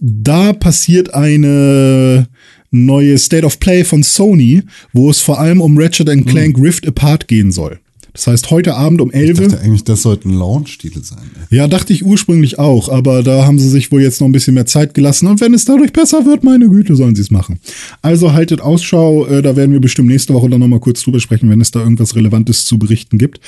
[0.00, 2.28] da passiert eine
[2.70, 4.62] neue State of Play von Sony,
[4.92, 7.80] wo es vor allem um Ratchet Clank Rift Apart gehen soll.
[8.12, 11.30] Das heißt, heute Abend um Ich 11 dachte eigentlich, das sollte ein Launch-Titel sein.
[11.50, 11.58] ey.
[11.58, 14.54] Ja, dachte ich ursprünglich auch, aber da haben sie sich wohl jetzt noch ein bisschen
[14.54, 15.26] mehr Zeit gelassen.
[15.26, 17.60] Und wenn es dadurch besser wird, meine Güte, sollen sie es machen.
[18.02, 21.48] Also haltet Ausschau, äh, da werden wir bestimmt nächste Woche dann nochmal kurz drüber sprechen,
[21.50, 23.40] wenn es da irgendwas Relevantes zu berichten gibt.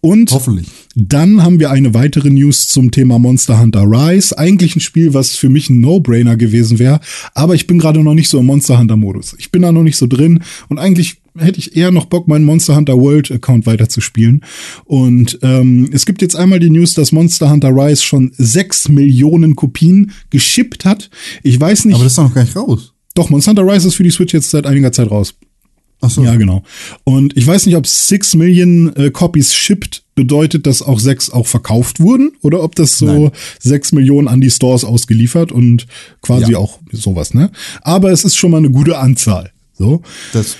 [0.00, 0.68] Und Hoffentlich.
[1.00, 4.36] Dann haben wir eine weitere News zum Thema Monster Hunter Rise.
[4.36, 6.98] Eigentlich ein Spiel, was für mich ein No-Brainer gewesen wäre,
[7.34, 9.36] aber ich bin gerade noch nicht so im Monster Hunter-Modus.
[9.38, 12.44] Ich bin da noch nicht so drin und eigentlich hätte ich eher noch Bock, meinen
[12.44, 14.44] Monster Hunter World Account weiterzuspielen.
[14.86, 19.54] Und ähm, es gibt jetzt einmal die News, dass Monster Hunter Rise schon sechs Millionen
[19.54, 21.10] Kopien geschippt hat.
[21.44, 22.92] Ich weiß nicht, Aber das ist doch noch gar nicht raus.
[23.14, 25.34] doch, Monster Hunter Rise ist für die Switch jetzt seit einiger Zeit raus.
[26.00, 26.22] Ach so.
[26.22, 26.62] Ja, genau.
[27.04, 31.46] Und ich weiß nicht, ob 6 Millionen äh, Copies shipped bedeutet, dass auch 6 auch
[31.46, 33.30] verkauft wurden oder ob das so Nein.
[33.60, 35.86] 6 Millionen an die Stores ausgeliefert und
[36.22, 36.58] quasi Ja.
[36.58, 37.50] auch sowas, ne?
[37.82, 39.50] Aber es ist schon mal eine gute Anzahl.
[39.76, 40.02] So.
[40.32, 40.56] Das,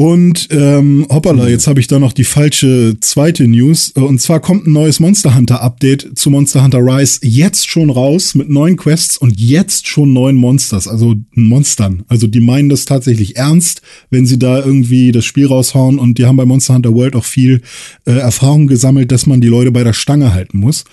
[0.00, 1.50] Und ähm, hoppala, Mhm.
[1.50, 3.92] jetzt habe ich da noch die falsche zweite News.
[3.94, 7.90] Äh, Und zwar kommt ein neues Monster Hunter Update zu Monster Hunter Rise jetzt schon
[7.90, 12.04] raus mit neuen Quests und jetzt schon neuen Monsters, also Monstern.
[12.08, 16.24] Also die meinen das tatsächlich ernst, wenn sie da irgendwie das Spiel raushauen und die
[16.24, 17.60] haben bei Monster Hunter World auch viel
[18.06, 20.84] äh, Erfahrung gesammelt, dass man die Leute bei der Stange halten muss.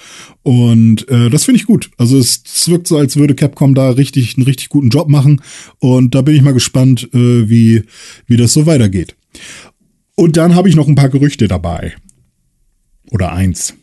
[0.43, 1.91] Und äh, das finde ich gut.
[1.97, 5.41] Also es, es wirkt so, als würde Capcom da richtig einen richtig guten Job machen.
[5.79, 7.84] Und da bin ich mal gespannt, äh, wie,
[8.27, 8.97] wie das so weitergeht.
[10.15, 11.94] Und dann habe ich noch ein paar Gerüchte dabei.
[13.11, 13.74] Oder eins.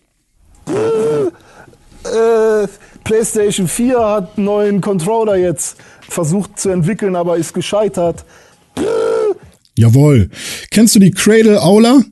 [2.04, 2.66] Äh,
[3.04, 5.76] PlayStation 4 hat einen neuen Controller jetzt
[6.08, 8.24] versucht zu entwickeln, aber ist gescheitert.
[9.76, 10.30] Jawohl.
[10.70, 12.02] Kennst du die Cradle Aula?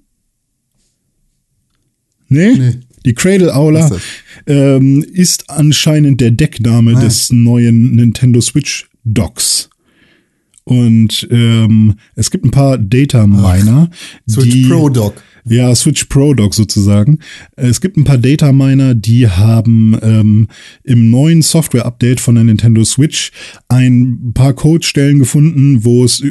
[2.29, 2.55] Nee?
[2.55, 2.81] Nee.
[3.05, 4.01] Die Cradle Aula ist
[4.47, 7.01] ähm, ist anscheinend der Deckname Ah.
[7.01, 9.69] des neuen Nintendo Switch Docks.
[10.65, 13.91] Und ähm, es gibt ein paar Data Miner,
[14.29, 15.15] Switch die Pro Dock.
[15.45, 17.19] Ja, Switch Pro Dock sozusagen.
[17.57, 20.49] Es gibt ein paar Data Miner, die haben ähm,
[20.85, 23.33] im neuen Software-Update von der Nintendo Switch
[23.69, 26.31] ein paar Codestellen gefunden, wo es äh,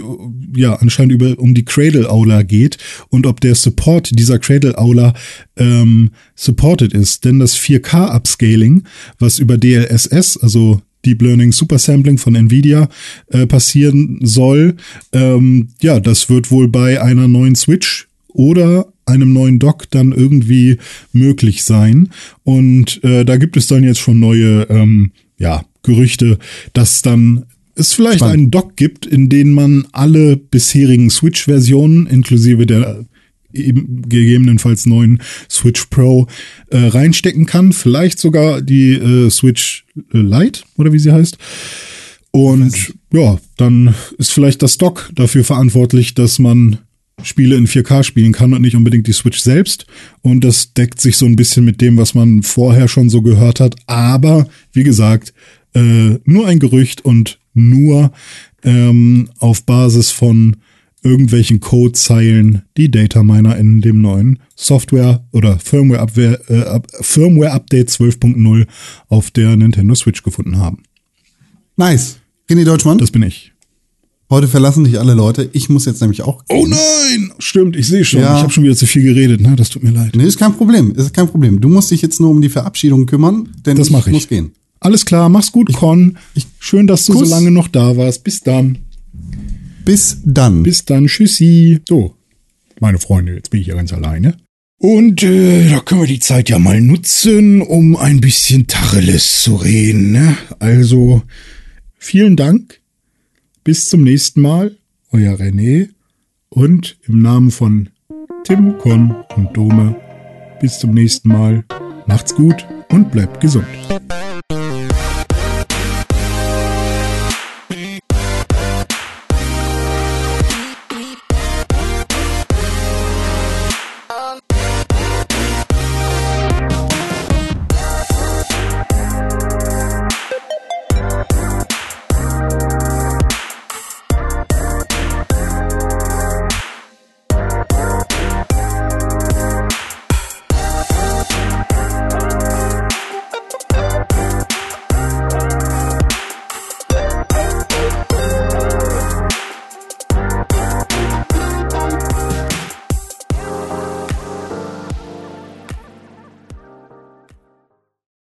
[0.56, 2.78] ja anscheinend über um die Cradle Aula geht
[3.10, 5.14] und ob der Support dieser Cradle Aula
[5.58, 7.26] ähm, supported ist.
[7.26, 8.84] Denn das 4K Upscaling,
[9.20, 12.90] was über DLSS, also Deep Learning Super Sampling von Nvidia
[13.28, 14.76] äh, passieren soll,
[15.14, 20.78] ähm, ja, das wird wohl bei einer neuen Switch oder einem neuen Dock dann irgendwie
[21.12, 22.10] möglich sein.
[22.44, 26.38] Und äh, da gibt es dann jetzt schon neue ähm, ja, Gerüchte,
[26.74, 27.46] dass dann
[27.76, 28.38] es vielleicht Spannend.
[28.38, 33.06] einen Dock gibt, in den man alle bisherigen Switch-Versionen inklusive der
[33.54, 36.28] eben gegebenenfalls neuen Switch Pro
[36.70, 37.74] äh, reinstecken kann.
[37.74, 41.38] Vielleicht sogar die äh, Switch äh, Lite oder wie sie heißt.
[42.32, 46.80] Und ja, dann ist vielleicht das Dock dafür verantwortlich, dass man
[47.24, 49.86] Spiele in 4K spielen kann und nicht unbedingt die Switch selbst.
[50.22, 53.60] Und das deckt sich so ein bisschen mit dem, was man vorher schon so gehört
[53.60, 53.76] hat.
[53.86, 55.34] Aber wie gesagt,
[55.74, 58.12] äh, nur ein Gerücht und nur
[58.64, 60.58] ähm, auf Basis von
[61.04, 67.90] irgendwelchen Codezeilen, die Data Miner in dem neuen Software oder Firmware, Abwehr, äh, Firmware Update
[67.90, 68.68] 12.0
[69.10, 70.84] auf der Nintendo Switch gefunden haben.
[71.78, 72.18] Nice.
[72.50, 73.52] René Deutschmann, Das bin ich.
[74.30, 75.50] heute verlassen dich alle Leute.
[75.54, 76.44] Ich muss jetzt nämlich auch.
[76.50, 77.32] Oh nein!
[77.40, 78.22] Stimmt, ich sehe schon.
[78.22, 78.36] Ja.
[78.38, 79.56] Ich habe schon wieder zu viel geredet, ne?
[79.56, 80.16] Das tut mir leid.
[80.16, 80.92] Nee, ist kein Problem.
[80.92, 81.60] Ist kein Problem.
[81.62, 84.14] Du musst dich jetzt nur um die Verabschiedung kümmern, denn Das mache ich.
[84.14, 84.52] muss gehen.
[84.80, 86.18] Alles klar, mach's gut, Con.
[86.34, 87.30] ich- Schön, dass du Kuss.
[87.30, 88.24] so lange noch da warst.
[88.24, 88.80] Bis dann.
[89.84, 90.64] Bis dann.
[90.64, 91.08] Bis dann.
[91.08, 91.80] Tschüssi.
[91.88, 92.16] So,
[92.80, 94.38] meine Freunde, jetzt bin ich ja ganz alleine.
[94.78, 99.56] Und äh, da können wir die Zeit ja mal nutzen, um ein bisschen Tacheles zu
[99.56, 100.12] reden.
[100.12, 100.36] Ne?
[100.58, 101.22] Also,
[101.98, 102.82] vielen Dank.
[103.64, 104.76] Bis zum nächsten Mal.
[105.12, 105.90] Euer René.
[106.50, 107.90] Und im Namen von
[108.44, 109.96] Tim, Con und Dome.
[110.60, 111.64] Bis zum nächsten Mal.
[112.08, 113.68] Macht's gut und bleibt gesund.